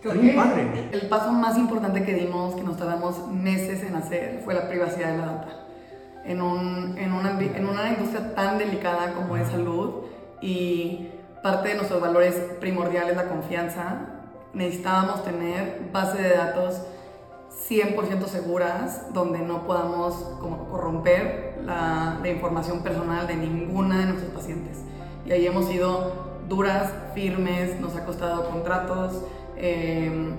Creo 0.03 0.37
padre. 0.37 0.91
el 0.93 1.09
paso 1.09 1.33
más 1.33 1.57
importante 1.57 2.05
que 2.05 2.13
dimos, 2.13 2.55
que 2.55 2.65
nos 2.65 2.77
tardamos 2.77 3.29
meses 3.29 3.83
en 3.83 3.95
hacer, 3.95 4.43
fue 4.45 4.53
la 4.53 4.69
privacidad 4.69 5.13
de 5.13 5.17
la 5.17 5.25
data. 5.25 5.67
En, 6.27 6.43
un, 6.43 6.99
en, 6.99 7.15
una, 7.15 7.41
en 7.41 7.67
una 7.67 7.89
industria 7.89 8.35
tan 8.35 8.59
delicada 8.59 9.15
como 9.15 9.39
es 9.39 9.49
salud 9.49 10.03
y 10.43 11.09
parte 11.43 11.71
de 11.71 11.75
nuestros 11.77 12.01
valores 12.01 12.35
primordiales, 12.61 13.17
la 13.17 13.29
confianza, 13.29 14.01
necesitábamos 14.53 15.25
tener 15.25 15.89
base 15.93 16.23
de 16.23 16.31
datos 16.31 16.83
100% 17.69 18.27
seguras 18.27 19.13
donde 19.13 19.41
no 19.41 19.67
podamos 19.67 20.15
corromper 20.71 21.61
la, 21.65 22.19
información 22.25 22.83
personal 22.83 23.27
de 23.27 23.37
ninguna 23.37 24.01
de 24.01 24.07
nuestros 24.07 24.33
pacientes. 24.33 24.79
Y 25.27 25.33
ahí 25.33 25.47
hemos 25.47 25.67
sido 25.67 26.29
duras, 26.49 26.93
firmes, 27.15 27.79
nos 27.81 27.95
ha 27.97 28.05
costado 28.05 28.49
contratos, 28.51 29.23
em, 29.57 30.35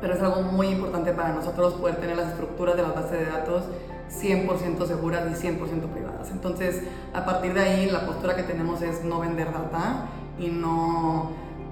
pero 0.00 0.14
es 0.14 0.20
algo 0.20 0.42
muy 0.42 0.68
importante 0.68 1.12
para 1.12 1.32
nosotros 1.32 1.74
poder 1.74 1.96
tener 1.96 2.16
las 2.16 2.30
estructuras 2.30 2.76
de 2.76 2.82
las 2.82 2.94
bases 2.94 3.12
de 3.12 3.26
datos 3.26 3.64
100% 4.08 4.86
seguras 4.86 5.24
y 5.30 5.34
100% 5.34 5.88
privadas. 5.88 6.30
Entonces, 6.30 6.82
a 7.12 7.24
partir 7.24 7.54
de 7.54 7.60
ahí, 7.60 7.90
la 7.90 8.06
postura 8.06 8.36
que 8.36 8.42
tenemos 8.42 8.82
es 8.82 9.04
no 9.04 9.20
vender 9.20 9.52
data 9.52 10.06
y 10.38 10.48
no, 10.48 11.30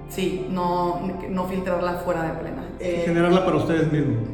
sí, 0.09 0.47
no, 0.49 1.01
no 1.29 1.45
filtrarla 1.45 1.93
fuera 1.99 2.23
de 2.23 2.39
plena. 2.39 2.63
Eh, 2.79 3.03
Generarla 3.05 3.45
para 3.45 3.57
ustedes 3.57 3.91
mismos. 3.91 4.29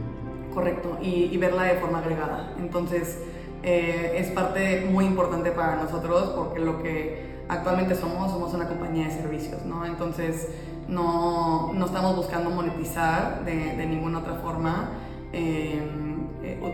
Correcto, 0.54 0.98
y, 1.02 1.36
verla 1.38 1.64
de 1.64 1.76
forma 1.76 2.00
agregada. 2.00 2.54
Entonces, 2.60 3.20
eh, 3.64 4.16
es 4.18 4.28
parte 4.32 4.88
muy 4.92 5.06
importante 5.06 5.52
para 5.52 5.78
nosotros 5.78 6.34
porque 6.36 6.60
lo 6.60 6.82
que 6.84 7.32
actualmente 7.48 7.96
somos, 7.96 8.32
somos 8.32 8.54
una 8.54 8.68
compañía 8.68 9.06
de 9.06 9.12
servicios, 9.12 9.66
¿no? 9.66 9.86
Entonces, 9.86 10.50
no, 10.90 11.72
no 11.74 11.86
estamos 11.86 12.18
buscando 12.18 12.50
monetizar 12.50 13.46
de, 13.46 13.78
de 13.78 13.86
ninguna 13.86 14.20
otra 14.20 14.36
forma, 14.36 14.90
eh, 15.32 15.82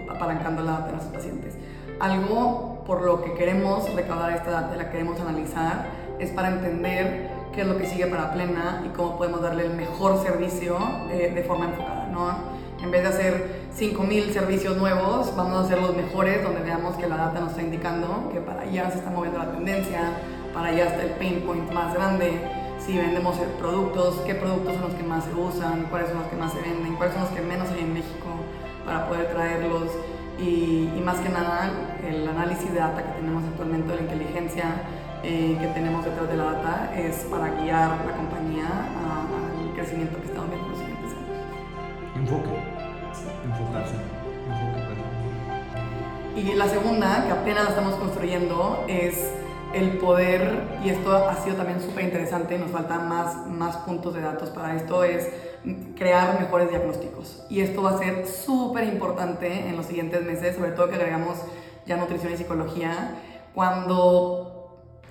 apalancando 0.10 0.64
la 0.64 0.82
de 0.82 0.91
nuestros 0.93 1.14
pacientes. 1.14 1.55
Algo 1.99 2.84
por 2.86 3.03
lo 3.03 3.24
que 3.24 3.34
queremos 3.34 3.93
recaudar 3.93 4.32
esta 4.32 4.49
data, 4.49 4.76
la 4.76 4.89
queremos 4.89 5.20
analizar, 5.20 5.86
es 6.20 6.32
para 6.32 6.49
entender 6.49 7.36
qué 7.58 7.64
es 7.64 7.68
lo 7.68 7.78
que 7.80 7.88
sigue 7.88 8.05
para 8.05 8.32
Plena 8.34 8.84
y 8.86 8.89
cómo 8.89 9.18
podemos 9.18 9.41
darle 9.41 9.66
el 9.66 9.74
mejor 9.74 10.22
servicio 10.22 10.78
de, 11.08 11.32
de 11.32 11.41
forma 11.41 11.66
enfocada, 11.66 12.05
¿no? 12.05 12.30
En 12.84 12.91
vez 12.91 13.01
de 13.01 13.08
hacer 13.10 13.62
5.000 13.76 14.32
servicios 14.32 14.78
nuevos, 14.78 15.36
vamos 15.36 15.55
a 15.55 15.62
hacer 15.62 15.82
los 15.82 15.95
mejores 15.95 16.43
donde 16.43 16.62
veamos 16.62 16.95
que 16.97 17.08
la 17.10 17.18
data 17.18 17.39
nos 17.39 17.49
está 17.49 17.64
indicando 17.64 18.30
que 18.32 18.41
para 18.41 18.62
allá 18.62 18.91
se 18.91 18.99
está 18.99 19.10
moviendo 19.10 19.39
la 19.39 19.51
tendencia, 19.51 20.01
para 20.53 20.68
allá 20.68 20.86
está 20.86 21.01
el 21.01 21.10
pain 21.14 21.41
point 21.47 21.72
más 21.72 21.95
grande, 21.95 22.39
si 22.78 22.95
vendemos 22.95 23.36
productos, 23.58 24.22
qué 24.28 24.36
productos 24.36 24.76
son 24.76 24.84
los 24.84 24.93
que 24.93 25.03
más 25.03 25.24
se 25.24 25.34
usan, 25.34 25.88
cuáles 25.89 26.10
son 26.10 26.20
los 26.20 26.28
que 26.28 26.36
más 26.36 26.53
se 26.53 26.62
venden, 26.62 26.95
cuáles 26.95 27.16
son 27.16 27.24
los 27.24 27.32
que 27.32 27.41
menos 27.41 27.70
hay 27.72 27.80
en 27.80 27.93
México 27.95 28.28
para 28.86 29.08
poder 29.08 29.30
traerlos 29.30 29.89
y, 30.38 30.91
y 30.95 31.01
más 31.03 31.18
que 31.22 31.30
nada 31.30 31.72
el 32.08 32.28
análisis 32.28 32.72
de 32.72 32.78
data 32.78 33.01
que 33.01 33.20
tenemos 33.20 33.43
actualmente 33.45 33.89
de 33.89 33.95
la 33.95 34.01
inteligencia 34.03 34.76
eh, 35.30 35.57
que 35.59 35.67
tenemos 35.67 36.05
detrás 36.05 36.30
de 36.30 36.38
la 36.38 36.43
data 36.45 36.91
es 36.95 37.17
para 37.25 37.49
guiar 37.61 38.05
la 38.05 38.15
compañía 38.15 38.65
al 38.65 39.75
crecimiento 39.75 40.21
que 40.21 40.28
estamos 40.28 40.49
viendo 40.49 40.67
en 40.67 40.71
los 40.71 40.80
siguientes 40.80 41.11
años. 41.11 41.36
Enfoque. 42.15 42.49
Enfocarse. 43.43 43.95
Enfoque. 43.95 44.88
Y 46.38 46.53
la 46.53 46.69
segunda, 46.69 47.25
que 47.25 47.32
apenas 47.34 47.65
la 47.65 47.69
estamos 47.71 47.95
construyendo, 47.95 48.86
es 48.88 49.34
el 49.73 49.97
poder, 49.97 50.63
y 50.82 50.91
esto 50.91 51.13
ha 51.13 51.36
sido 51.43 51.57
también 51.57 51.82
súper 51.82 52.05
interesante, 52.05 52.57
nos 52.57 52.71
faltan 52.71 53.09
más, 53.09 53.47
más 53.47 53.75
puntos 53.78 54.13
de 54.13 54.21
datos 54.21 54.51
para 54.51 54.78
esto, 54.78 55.03
es 55.03 55.28
crear 55.97 56.39
mejores 56.39 56.69
diagnósticos. 56.69 57.43
Y 57.49 57.59
esto 57.59 57.84
va 57.84 57.95
a 57.95 57.97
ser 57.97 58.25
súper 58.28 58.86
importante 58.86 59.67
en 59.67 59.75
los 59.75 59.88
siguientes 59.88 60.21
meses, 60.23 60.55
sobre 60.55 60.71
todo 60.71 60.88
que 60.88 60.95
agregamos 60.95 61.38
ya 61.86 61.97
nutrición 61.97 62.32
y 62.32 62.38
psicología, 62.38 63.15
cuando 63.53 64.57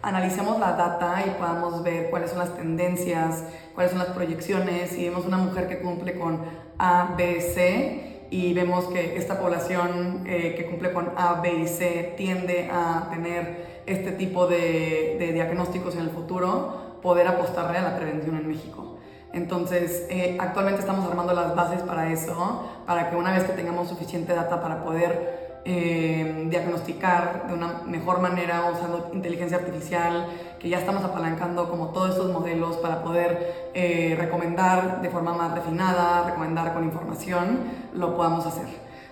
analicemos 0.02 0.58
la 0.58 0.72
data 0.72 1.22
y 1.26 1.30
podamos 1.30 1.82
ver 1.82 2.10
cuáles 2.10 2.30
son 2.30 2.38
las 2.38 2.54
tendencias, 2.54 3.44
cuáles 3.74 3.92
son 3.92 4.00
las 4.00 4.10
proyecciones, 4.10 4.96
y 4.96 5.08
vemos 5.08 5.26
una 5.26 5.38
mujer 5.38 5.68
que 5.68 5.80
cumple 5.80 6.18
con 6.18 6.42
A, 6.78 7.14
B, 7.16 7.40
C, 7.40 8.16
y 8.30 8.52
vemos 8.54 8.86
que 8.86 9.16
esta 9.16 9.38
población 9.38 10.24
eh, 10.26 10.54
que 10.56 10.66
cumple 10.66 10.92
con 10.92 11.12
A, 11.16 11.40
B 11.40 11.52
y 11.52 11.68
C 11.68 12.14
tiende 12.16 12.68
a 12.72 13.08
tener 13.10 13.82
este 13.86 14.12
tipo 14.12 14.46
de, 14.46 15.30
diagnósticos 15.32 15.94
en 15.94 16.02
el 16.02 16.10
futuro, 16.10 16.98
poder 17.02 17.28
apostarle 17.28 17.78
a 17.78 17.82
la 17.82 17.96
prevención 17.96 18.36
en 18.36 18.48
México. 18.48 18.98
Entonces, 19.32 20.06
eh, 20.08 20.36
actualmente 20.40 20.80
estamos 20.80 21.08
armando 21.08 21.34
las 21.34 21.54
bases 21.54 21.82
para 21.82 22.10
eso, 22.10 22.64
para 22.86 23.10
que 23.10 23.16
una 23.16 23.32
vez 23.32 23.44
que 23.44 23.52
tengamos 23.52 23.88
suficiente 23.88 24.34
data 24.34 24.60
para 24.60 24.82
poder 24.82 25.45
eh, 25.68 26.46
diagnosticar 26.48 27.48
de 27.48 27.54
una 27.54 27.82
mejor 27.86 28.20
manera 28.20 28.70
usando 28.72 29.10
inteligencia 29.12 29.56
artificial, 29.56 30.28
que 30.60 30.68
ya 30.68 30.78
estamos 30.78 31.04
apalancando 31.04 31.68
como 31.68 31.88
todos 31.88 32.10
estos 32.10 32.32
modelos 32.32 32.76
para 32.76 33.02
poder 33.02 33.70
eh, 33.74 34.14
recomendar 34.16 35.02
de 35.02 35.10
forma 35.10 35.34
más 35.34 35.52
refinada, 35.56 36.24
recomendar 36.24 36.72
con 36.72 36.84
información, 36.84 37.58
lo 37.94 38.16
podamos 38.16 38.46
hacer. 38.46 38.66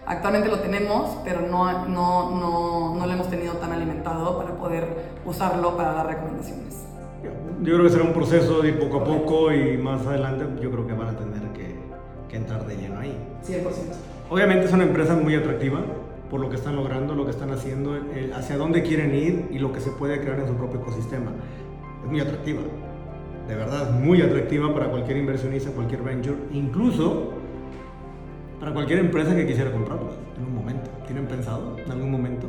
Actualmente 0.07 0.49
lo 0.49 0.61
tenemos, 0.61 1.19
pero 1.25 1.41
no, 1.41 1.89
no, 1.89 2.31
no, 2.31 2.95
no 2.95 3.07
lo 3.07 3.13
hemos 3.13 3.29
tenido 3.29 3.55
tan 3.55 3.73
alimentado 3.73 4.39
para 4.39 4.55
poder 4.55 4.87
usarlo 5.27 5.77
para 5.77 5.93
dar 5.93 6.07
recomendaciones. 6.07 6.85
Yo 7.63 7.75
creo 7.75 7.83
que 7.83 7.91
será 7.91 8.05
un 8.05 8.13
proceso 8.13 8.63
de 8.63 8.75
poco 8.75 8.99
a 8.99 9.05
poco 9.05 9.53
y 9.53 9.77
más 9.77 10.07
adelante 10.07 10.47
yo 10.63 10.71
creo 10.71 10.87
que 10.87 10.93
van 10.93 11.09
a 11.09 11.19
tener 11.19 11.43
que, 11.53 11.75
que 12.29 12.37
entrar 12.37 12.65
de 12.65 12.77
lleno 12.77 13.01
ahí. 13.01 13.19
100%. 13.45 13.65
Obviamente 14.31 14.67
es 14.67 14.73
una 14.73 14.85
empresa 14.85 15.17
muy 15.17 15.35
atractiva, 15.35 15.81
por 16.31 16.41
lo 16.41 16.49
que 16.49 16.57
están 16.57 16.77
logrando, 16.77 17.15
lo 17.15 17.25
que 17.25 17.31
están 17.31 17.51
haciendo, 17.51 17.97
hacia 18.35 18.57
dónde 18.57 18.83
quieren 18.83 19.15
ir 19.15 19.49
y 19.51 19.59
lo 19.59 19.73
que 19.73 19.81
se 19.81 19.91
puede 19.91 20.21
crear 20.21 20.41
en 20.41 20.49
su 20.49 20.55
propio 20.55 20.81
ecosistema. 20.81 21.33
Es 22.05 22.11
muy 22.11 22.21
atractiva, 22.21 22.63
de 23.49 23.55
verdad, 23.55 23.91
muy 23.93 24.23
atractiva 24.23 24.73
para 24.73 24.91
cualquier 24.91 25.19
inversionista, 25.19 25.71
cualquier 25.71 26.03
venture, 26.03 26.37
incluso 26.53 27.31
para 28.59 28.73
cualquier 28.73 29.01
empresa 29.01 29.35
que 29.35 29.47
quisiera 29.47 29.71
comprarla 29.71 30.11
en 30.39 30.45
un 30.45 30.55
momento. 30.55 30.91
¿Tienen 31.07 31.27
pensado 31.27 31.77
en 31.85 31.91
algún 31.91 32.11
momento? 32.11 32.49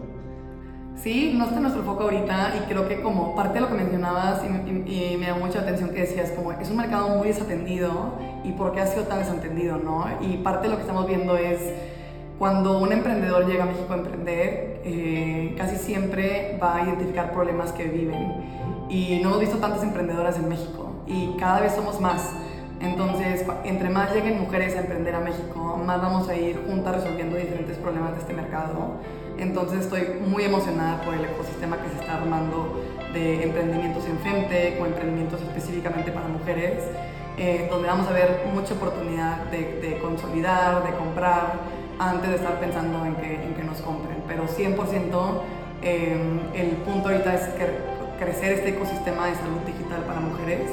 Sí, 0.95 1.35
no 1.37 1.45
está 1.45 1.59
nuestro 1.59 1.83
foco 1.83 2.03
ahorita 2.03 2.53
y 2.57 2.69
creo 2.69 2.87
que 2.87 3.01
como 3.01 3.35
parte 3.35 3.55
de 3.55 3.61
lo 3.61 3.67
que 3.67 3.73
mencionabas 3.73 4.41
y, 4.43 4.91
y, 4.91 5.17
me 5.17 5.27
da 5.27 5.35
mucha 5.35 5.59
atención 5.59 5.89
que 5.89 6.01
decías, 6.01 6.31
como 6.31 6.53
es 6.53 6.69
un 6.69 6.77
mercado 6.77 7.09
muy 7.09 7.27
desatendido 7.27 8.13
y 8.45 8.53
por 8.53 8.71
qué 8.71 8.79
ha 8.79 8.87
sido 8.87 9.03
tan 9.03 9.19
desatendido, 9.19 9.77
¿no? 9.77 10.05
Y 10.21 10.37
parte 10.37 10.67
de 10.67 10.69
lo 10.69 10.75
que 10.77 10.83
estamos 10.83 11.05
viendo 11.05 11.35
es 11.35 11.59
cuando 12.37 12.79
un 12.79 12.91
emprendedor 12.91 13.47
llega 13.47 13.63
a 13.63 13.67
México 13.67 13.93
a 13.93 13.97
emprender, 13.97 14.81
eh, 14.83 15.55
casi 15.57 15.77
siempre 15.77 16.59
va 16.61 16.77
a 16.77 16.83
identificar 16.83 17.31
problemas 17.31 17.71
que 17.71 17.85
viven. 17.85 18.87
Y 18.89 19.19
no 19.23 19.29
hemos 19.29 19.39
visto 19.39 19.57
tantas 19.57 19.83
emprendedoras 19.83 20.37
en 20.37 20.49
México 20.49 20.91
y 21.07 21.35
cada 21.39 21.61
vez 21.61 21.73
somos 21.73 21.99
más. 22.01 22.31
Entonces, 22.81 23.45
entre 23.63 23.89
más 23.89 24.13
lleguen 24.13 24.39
mujeres 24.39 24.75
a 24.75 24.81
emprender 24.81 25.15
a 25.15 25.21
México, 25.21 25.81
más 25.85 26.01
vamos 26.01 26.27
a 26.27 26.35
ir 26.35 26.61
juntas 26.67 26.95
resolviendo 26.95 27.37
diferentes 27.37 27.77
problemas 27.77 28.13
de 28.13 28.19
este 28.19 28.33
mercado. 28.33 28.99
Entonces, 29.37 29.81
estoy 29.81 30.19
muy 30.27 30.43
emocionada 30.43 31.01
por 31.03 31.13
el 31.13 31.23
ecosistema 31.23 31.77
que 31.77 31.89
se 31.89 32.01
está 32.01 32.17
armando 32.17 32.83
de 33.13 33.43
emprendimientos 33.43 34.05
en 34.07 34.17
Femtech 34.19 34.81
o 34.81 34.85
emprendimientos 34.85 35.41
específicamente 35.41 36.11
para 36.11 36.27
mujeres, 36.27 36.83
eh, 37.37 37.67
donde 37.71 37.87
vamos 37.87 38.07
a 38.07 38.11
ver 38.11 38.43
mucha 38.53 38.73
oportunidad 38.73 39.45
de, 39.45 39.79
de 39.81 39.97
consolidar, 39.99 40.83
de 40.85 40.97
comprar 40.97 41.74
antes 41.99 42.29
de 42.29 42.35
estar 42.35 42.59
pensando 42.59 43.05
en 43.05 43.15
que, 43.15 43.63
nos 43.63 43.81
compren. 43.81 44.17
Pero 44.27 44.47
100% 44.47 45.41
em, 45.81 46.39
el 46.53 46.69
punto 46.77 47.09
ahorita 47.09 47.33
es 47.33 47.49
crecer 48.19 48.53
este 48.53 48.69
ecosistema 48.69 49.27
de 49.27 49.35
salud 49.35 49.59
digital 49.65 50.03
para 50.03 50.19
mujeres 50.19 50.69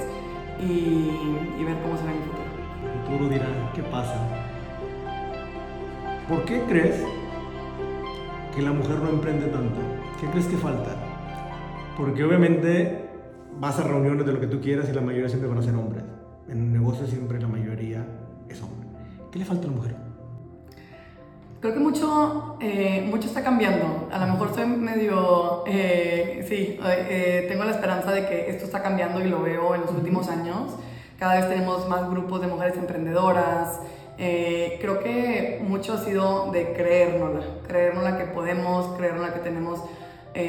y, 0.61 1.65
ver 1.65 1.77
cómo 1.83 1.97
se 1.97 2.05
ve 2.05 2.11
en 2.11 2.17
el 2.17 2.23
futuro. 2.25 2.43
El 2.93 3.07
futuro 3.07 3.29
dirá 3.29 3.47
qué 3.75 3.83
pasa. 3.83 4.17
¿Por 6.29 6.45
qué 6.45 6.63
crees 6.69 7.03
que 8.55 8.63
la 8.63 8.73
mujer 8.73 8.97
no 8.97 9.11
emprende 9.11 9.47
tanto? 9.47 9.81
¿Qué 10.21 10.27
crees 10.29 10.47
que 10.47 10.57
falta? 10.57 10.97
Porque 11.97 12.25
obviamente 12.25 13.09
vas 13.59 13.79
a 13.79 13.85
reuniones 13.85 14.27
de 14.27 14.33
lo 14.33 14.41
que 14.41 14.47
tú 14.47 14.61
quieras 14.61 14.89
y 14.89 14.93
la 14.93 15.01
mayoría 15.01 15.29
siempre 15.29 15.49
van 15.49 15.59
a 15.59 15.63
ser 15.63 15.75
hombres. 15.75 16.05
En 16.49 16.63
un 16.63 16.73
negocio 16.73 17.07
siempre 17.07 17.41
la 17.41 17.49
mayoría 17.49 18.05
es 18.49 18.61
hombre. 18.63 18.89
¿Qué 19.31 19.39
le 19.39 19.45
falta 19.45 19.67
a 19.67 19.71
la 19.71 19.77
mujer? 19.77 20.12
Creo 21.63 21.75
que 21.75 21.79
mucho, 21.79 22.57
eh, 22.61 23.07
mucho 23.09 23.29
está 23.29 23.45
cambiando. 23.45 24.09
A 24.11 24.19
lo 24.19 24.33
mejor 24.33 24.49
estoy 24.49 24.67
medio, 24.67 25.63
eh, 25.69 26.45
sí, 26.49 26.77
eh, 26.85 27.47
tengo 27.49 27.63
la 27.63 27.71
esperanza 27.71 28.11
de 28.11 28.27
que 28.27 28.51
esto 28.51 28.65
está 28.65 28.83
cambiando 28.83 29.21
y 29.21 29.29
lo 29.29 29.41
veo 29.43 29.77
en 29.77 29.83
los 29.83 29.93
últimos 29.93 30.29
años. 30.29 30.73
Cada 31.21 31.37
vez 31.37 31.49
tenemos 31.49 31.89
más 31.89 32.11
grupos 32.11 32.41
de 32.41 32.49
mujeres 32.49 32.77
emprendedoras. 32.77 33.79
creo 34.17 34.99
que 35.05 35.63
mucho 35.63 35.93
ha 35.93 35.99
sido 35.99 36.51
de 36.51 36.73
creérnosla, 36.73 37.45
creérnosla 37.69 38.19
que 38.19 38.25
podemos, 38.25 38.97
creérnosla 38.97 39.33
que 39.33 39.41
tenemos 39.41 39.85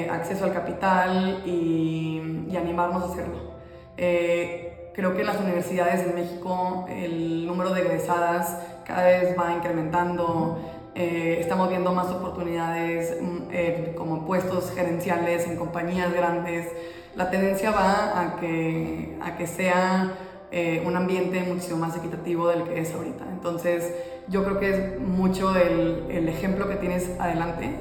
acceso 0.09 0.45
al 0.45 0.53
capital 0.53 1.43
y, 1.45 2.47
y 2.49 2.57
animarnos 2.57 3.03
a 3.03 3.14
hacerlo. 3.14 3.53
creo 3.95 5.14
que 5.14 5.22
en 5.22 5.28
las 5.28 5.39
universidades 5.39 6.07
en 6.07 6.16
México 6.16 6.88
el 6.89 7.45
número 7.45 7.72
de 7.72 7.82
egresadas 7.82 8.57
cada 8.86 9.03
vez 9.03 9.36
va 9.38 9.53
incrementando. 9.53 10.59
Eh, 10.95 11.37
estamos 11.39 11.69
viendo 11.69 11.91
más 11.91 12.07
oportunidades 12.11 13.17
mm, 13.19 13.37
eh, 13.51 13.93
como 13.97 14.27
puestos 14.27 14.71
gerenciales 14.71 15.47
en 15.47 15.57
compañías 15.57 16.13
grandes. 16.13 16.71
La 17.15 17.31
tendencia 17.31 17.71
va 17.71 18.19
a 18.19 18.35
que, 18.39 19.17
a 19.21 19.35
que 19.35 19.47
sea 19.47 20.13
eh, 20.51 20.83
un 20.85 20.95
ambiente 20.95 21.41
muchísimo 21.41 21.79
más 21.79 21.97
equitativo 21.97 22.47
del 22.47 22.63
que 22.63 22.79
es 22.79 22.93
ahorita. 22.93 23.25
Entonces, 23.31 23.91
yo 24.27 24.43
creo 24.43 24.59
que 24.59 24.69
es 24.69 24.99
mucho 24.99 25.55
el, 25.55 26.05
el 26.11 26.29
ejemplo 26.29 26.69
que 26.69 26.75
tienes 26.75 27.09
adelante 27.19 27.71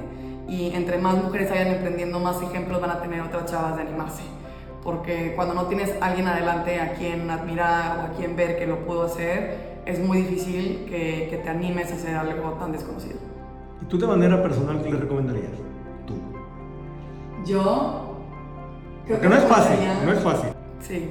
y 0.49 0.75
entre 0.75 0.97
más 0.97 1.23
mujeres 1.23 1.51
vayan 1.51 1.69
emprendiendo, 1.69 2.19
más 2.19 2.41
ejemplos 2.41 2.81
van 2.81 2.91
a 2.91 3.03
tener 3.03 3.21
otras 3.21 3.45
chavas 3.45 3.77
de 3.77 3.83
animarse. 3.83 4.23
Porque 4.83 5.35
cuando 5.37 5.53
no 5.53 5.67
tienes 5.67 5.95
alguien 6.01 6.29
adelante 6.29 6.81
a 6.81 6.95
quien 6.95 7.31
admirar 7.31 7.99
o 7.99 8.03
a 8.05 8.09
quien 8.17 8.37
ver 8.37 8.59
que 8.59 8.67
lo 8.67 8.79
pudo 8.87 9.05
hacer, 9.05 9.72
es 9.87 9.99
muy 9.99 10.19
difícil 10.19 10.87
que, 10.89 11.29
que, 11.31 11.41
te 11.43 11.49
animes 11.49 11.91
a 11.91 11.95
hacer 11.95 12.15
algo 12.15 12.53
tan 12.53 12.73
desconocido. 12.73 13.19
¿Y 13.81 13.85
tú 13.87 13.99
de 13.99 14.07
manera 14.07 14.43
personal 14.43 14.83
qué 14.83 14.91
le 14.91 14.99
recomendarías? 14.99 15.53
Tú. 16.07 16.15
Yo 17.45 18.17
creo 19.07 19.21
que 19.21 19.29
no 19.29 19.37
es 19.37 19.45
fácil, 19.45 19.79
no 20.05 20.13
es 20.13 20.21
fácil. 20.21 20.51
Sí, 20.81 21.11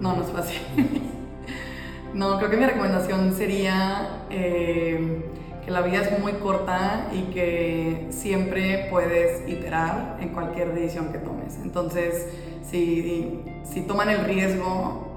no, 0.00 0.16
no 0.16 0.22
es 0.22 0.30
fácil. 0.30 0.58
no, 2.14 2.38
creo 2.38 2.50
que 2.50 2.56
mi 2.56 2.64
recomendación 2.64 3.34
sería 3.34 4.24
eh, 4.30 5.24
que 5.64 5.70
la 5.70 5.82
vida 5.82 6.00
es 6.00 6.18
muy 6.18 6.32
corta 6.34 7.08
y 7.12 7.32
que 7.32 8.06
siempre 8.10 8.88
puedes 8.90 9.46
iterar 9.48 10.16
en 10.20 10.30
cualquier 10.30 10.72
decisión 10.74 11.12
que 11.12 11.18
tomes. 11.18 11.58
Entonces, 11.62 12.28
si, 12.62 13.42
si 13.64 13.82
toman 13.82 14.08
el 14.08 14.24
riesgo, 14.24 15.08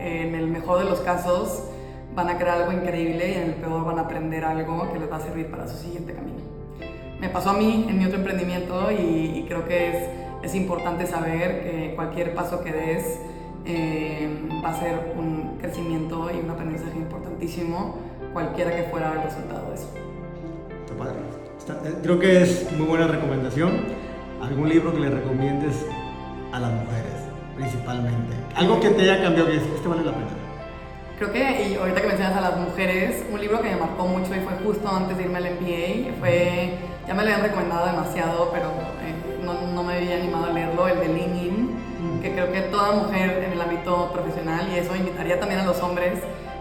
en 0.00 0.34
el 0.34 0.46
mejor 0.46 0.78
de 0.78 0.86
los 0.86 1.00
casos, 1.00 1.64
van 2.14 2.28
a 2.28 2.38
crear 2.38 2.58
algo 2.58 2.72
increíble 2.72 3.30
y 3.30 3.34
en 3.34 3.42
el 3.50 3.54
peor 3.54 3.84
van 3.84 3.98
a 3.98 4.02
aprender 4.02 4.44
algo 4.44 4.92
que 4.92 4.98
les 4.98 5.10
va 5.10 5.16
a 5.16 5.20
servir 5.20 5.50
para 5.50 5.68
su 5.68 5.76
siguiente 5.76 6.12
camino. 6.12 6.38
Me 7.20 7.28
pasó 7.28 7.50
a 7.50 7.52
mí 7.52 7.86
en 7.88 7.98
mi 7.98 8.04
otro 8.06 8.18
emprendimiento 8.18 8.90
y, 8.90 9.44
creo 9.46 9.66
que 9.66 9.88
es, 9.88 10.08
es, 10.42 10.54
importante 10.54 11.06
saber 11.06 11.62
que 11.62 11.92
cualquier 11.94 12.34
paso 12.34 12.62
que 12.64 12.72
des 12.72 13.20
eh, 13.66 14.28
va 14.64 14.70
a 14.70 14.80
ser 14.80 15.12
un 15.18 15.58
crecimiento 15.60 16.30
y 16.34 16.38
un 16.38 16.50
aprendizaje 16.50 16.96
importantísimo, 16.96 17.98
cualquiera 18.32 18.74
que 18.74 18.84
fuera 18.84 19.12
el 19.12 19.22
resultado 19.22 19.68
de 19.68 19.74
eso. 19.74 19.88
Está 20.84 20.96
padre. 20.96 21.40
Eh, 21.84 21.94
creo 22.02 22.18
que 22.18 22.42
es 22.42 22.72
muy 22.72 22.86
buena 22.86 23.06
recomendación. 23.06 23.70
¿Algún 24.42 24.70
libro 24.70 24.94
que 24.94 25.00
le 25.00 25.10
recomiendes 25.10 25.84
a 26.52 26.58
las 26.58 26.72
mujeres, 26.72 27.12
principalmente? 27.54 28.34
Algo 28.56 28.80
que 28.80 28.88
te 28.88 29.02
haya 29.02 29.22
cambiado, 29.22 29.50
que 29.50 29.56
este 29.56 29.88
vale 29.88 30.02
la 30.02 30.12
pena. 30.12 30.39
Creo 31.20 31.32
que, 31.34 31.68
y 31.68 31.74
ahorita 31.74 32.00
que 32.00 32.06
mencionas 32.06 32.34
a 32.34 32.40
las 32.40 32.56
mujeres, 32.56 33.26
un 33.30 33.38
libro 33.38 33.60
que 33.60 33.68
me 33.68 33.76
marcó 33.76 34.06
mucho 34.06 34.34
y 34.34 34.40
fue 34.40 34.54
justo 34.64 34.88
antes 34.88 35.18
de 35.18 35.24
irme 35.24 35.36
al 35.36 35.50
MBA, 35.50 36.18
fue, 36.18 36.78
ya 37.06 37.12
me 37.12 37.22
lo 37.22 37.28
habían 37.28 37.42
recomendado 37.42 37.84
demasiado, 37.88 38.50
pero 38.50 38.68
eh, 39.04 39.44
no, 39.44 39.52
no, 39.74 39.82
me 39.82 39.98
había 39.98 40.16
animado 40.16 40.46
a 40.46 40.52
leerlo, 40.54 40.88
el 40.88 40.98
de 40.98 41.08
Lean 41.08 41.36
In, 41.36 42.22
que 42.22 42.32
creo 42.32 42.50
que 42.50 42.62
toda 42.62 42.92
mujer 42.92 43.44
en 43.44 43.52
el 43.52 43.60
ámbito 43.60 44.10
profesional, 44.14 44.66
y 44.72 44.78
eso 44.78 44.96
invitaría 44.96 45.38
también 45.38 45.60
a 45.60 45.66
los 45.66 45.78
hombres 45.82 46.20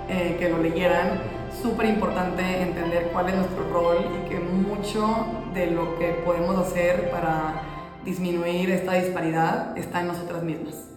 eh, 0.10 0.36
que 0.38 0.49
lo 0.49 0.57
leyeran, 0.57 1.22
súper 1.64 1.86
importante 1.86 2.62
entender 2.62 3.12
cuál 3.14 3.30
es 3.30 3.36
nuestro 3.36 3.64
rol 3.72 3.97
y 4.14 4.30
que 4.30 4.39
mucho 4.41 5.26
de 5.53 5.68
lo 5.68 5.97
que 5.97 6.07
podemos 6.26 6.57
hacer 6.57 7.10
para 7.12 7.62
disminuir 8.03 8.72
esta 8.72 8.95
disparidad 8.95 9.78
está 9.78 10.01
en 10.01 10.07
nosotras 10.07 10.43
mismas. 10.43 10.89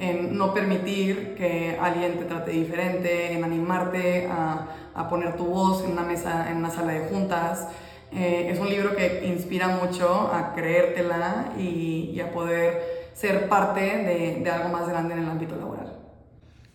En 0.00 0.36
no 0.38 0.54
permitir 0.54 1.34
que 1.36 1.76
alguien 1.78 2.18
te 2.18 2.24
trate 2.24 2.52
diferente, 2.52 3.34
en 3.34 3.44
animarte 3.44 4.26
a, 4.26 4.66
a 4.94 5.08
poner 5.08 5.36
tu 5.36 5.44
voz 5.44 5.84
en 5.84 5.92
una 5.92 6.02
mesa, 6.02 6.50
en 6.50 6.56
una 6.56 6.70
sala 6.70 6.92
de 6.92 7.00
juntas. 7.08 7.68
Eh, 8.12 8.48
es 8.50 8.58
un 8.58 8.68
libro 8.68 8.96
que 8.96 9.26
inspira 9.26 9.68
mucho 9.68 10.30
a 10.32 10.52
creértela 10.54 11.52
y, 11.58 12.12
y 12.14 12.20
a 12.20 12.32
poder 12.32 13.10
ser 13.12 13.48
parte 13.48 13.80
de, 13.80 14.40
de, 14.42 14.50
algo 14.50 14.70
más 14.70 14.88
grande 14.88 15.14
en 15.14 15.20
el 15.20 15.28
ámbito 15.28 15.54
laboral. 15.56 15.92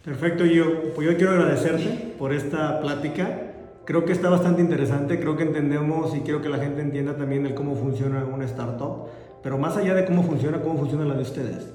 Perfecto, 0.04 0.46
yo, 0.46 0.94
pues 0.94 1.10
yo 1.10 1.18
quiero 1.18 1.32
agradecerte 1.32 2.14
por 2.18 2.32
esta 2.32 2.80
plática. 2.80 3.42
Creo 3.86 4.06
que 4.06 4.14
está 4.14 4.30
bastante 4.30 4.62
interesante, 4.62 5.20
creo 5.20 5.36
que 5.36 5.44
entendemos 5.44 6.16
y 6.16 6.22
quiero 6.22 6.42
que 6.42 6.50
la 6.50 6.58
gente 6.58 6.82
entienda 6.82 7.18
también 7.18 7.46
el 7.46 7.54
cómo 7.54 7.76
funciona 7.76 8.24
una 8.26 8.46
startup, 8.46 9.08
pero 9.44 9.58
más 9.58 9.78
allá 9.78 9.94
de 9.94 10.06
cómo 10.06 10.24
funciona, 10.24 10.62
cómo 10.62 10.78
funciona 10.78 11.06
la 11.06 11.16
de 11.16 11.22
ustedes. 11.22 11.75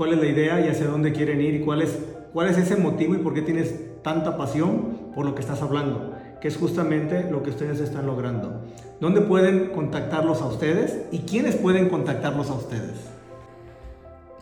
¿Cuál 0.00 0.14
es 0.14 0.18
la 0.18 0.26
idea 0.28 0.60
y 0.64 0.68
hacia 0.70 0.86
dónde 0.86 1.12
quieren 1.12 1.42
ir 1.42 1.56
y 1.56 1.60
cuál 1.60 1.82
es, 1.82 1.98
cuál 2.32 2.48
es 2.48 2.56
ese 2.56 2.74
motivo 2.74 3.14
y 3.14 3.18
por 3.18 3.34
qué 3.34 3.42
tienes 3.42 3.74
tanta 4.02 4.38
pasión 4.38 5.12
por 5.14 5.26
lo 5.26 5.34
que 5.34 5.42
estás 5.42 5.60
hablando? 5.60 6.14
que 6.40 6.48
es 6.48 6.56
justamente 6.56 7.30
lo 7.30 7.42
que 7.42 7.50
ustedes 7.50 7.80
están 7.80 8.06
logrando. 8.06 8.62
¿Dónde 8.98 9.20
pueden 9.20 9.72
contactarlos 9.74 10.40
a 10.40 10.46
ustedes 10.46 11.02
y 11.12 11.18
quiénes 11.18 11.54
pueden 11.56 11.90
contactarlos 11.90 12.48
a 12.48 12.54
ustedes? 12.54 13.10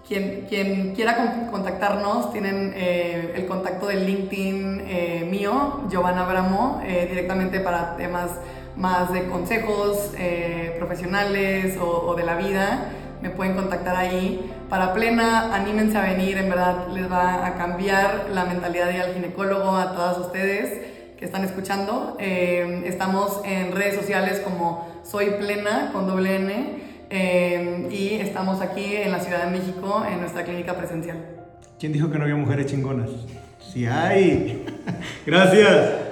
Quien, 0.07 0.47
quien 0.49 0.95
quiera 0.95 1.49
contactarnos, 1.51 2.33
tienen 2.33 2.73
eh, 2.77 3.33
el 3.35 3.47
contacto 3.47 3.89
de 3.89 3.97
LinkedIn 3.97 4.83
eh, 4.87 5.29
mío, 5.29 5.81
Giovanna 5.91 6.25
Bramo, 6.25 6.81
eh, 6.87 7.07
directamente 7.11 7.59
para 7.59 7.97
temas 7.97 8.31
más 8.77 9.13
de 9.13 9.27
consejos 9.27 10.13
eh, 10.17 10.77
profesionales 10.79 11.77
o, 11.79 11.85
o 11.85 12.15
de 12.15 12.23
la 12.23 12.37
vida. 12.37 12.93
Me 13.23 13.31
pueden 13.31 13.55
contactar 13.55 13.97
ahí. 13.97 14.53
Para 14.69 14.95
plena, 14.95 15.55
anímense 15.55 15.97
a 15.97 16.03
venir, 16.03 16.39
en 16.39 16.49
verdad 16.49 16.89
les 16.89 17.11
va 17.11 17.47
a 17.47 17.55
cambiar 17.55 18.29
la 18.33 18.45
mentalidad 18.45 18.89
de 18.89 19.01
al 19.01 19.15
ginecólogo 19.15 19.77
a 19.77 19.93
todas 19.93 20.19
ustedes 20.19 20.81
que 21.19 21.25
están 21.25 21.45
escuchando. 21.45 22.17
Eh, 22.21 22.83
estamos 22.87 23.41
en 23.45 23.73
redes 23.73 23.97
sociales 23.97 24.41
como 24.41 25.01
Soy 25.03 25.31
Plena 25.39 25.91
con 25.93 26.07
doble 26.07 26.37
N 26.37 26.79
eh, 27.11 27.89
y 27.91 28.15
estamos 28.21 28.61
aquí 28.61 28.97
en 28.97 29.11
la 29.11 29.21
Ciudad 29.21 29.45
de 29.45 29.59
México 29.59 30.05
en 30.09 30.21
nuestra 30.21 30.45
clínica 30.45 30.77
presencial. 30.77 31.19
¿Quién 31.79 31.93
dijo 31.93 32.11
que 32.11 32.19
no 32.19 32.25
había 32.25 32.37
mujeres 32.37 32.67
chingonas? 32.67 33.11
Sí 33.73 33.87
hay. 33.87 34.65
Gracias. 35.27 36.08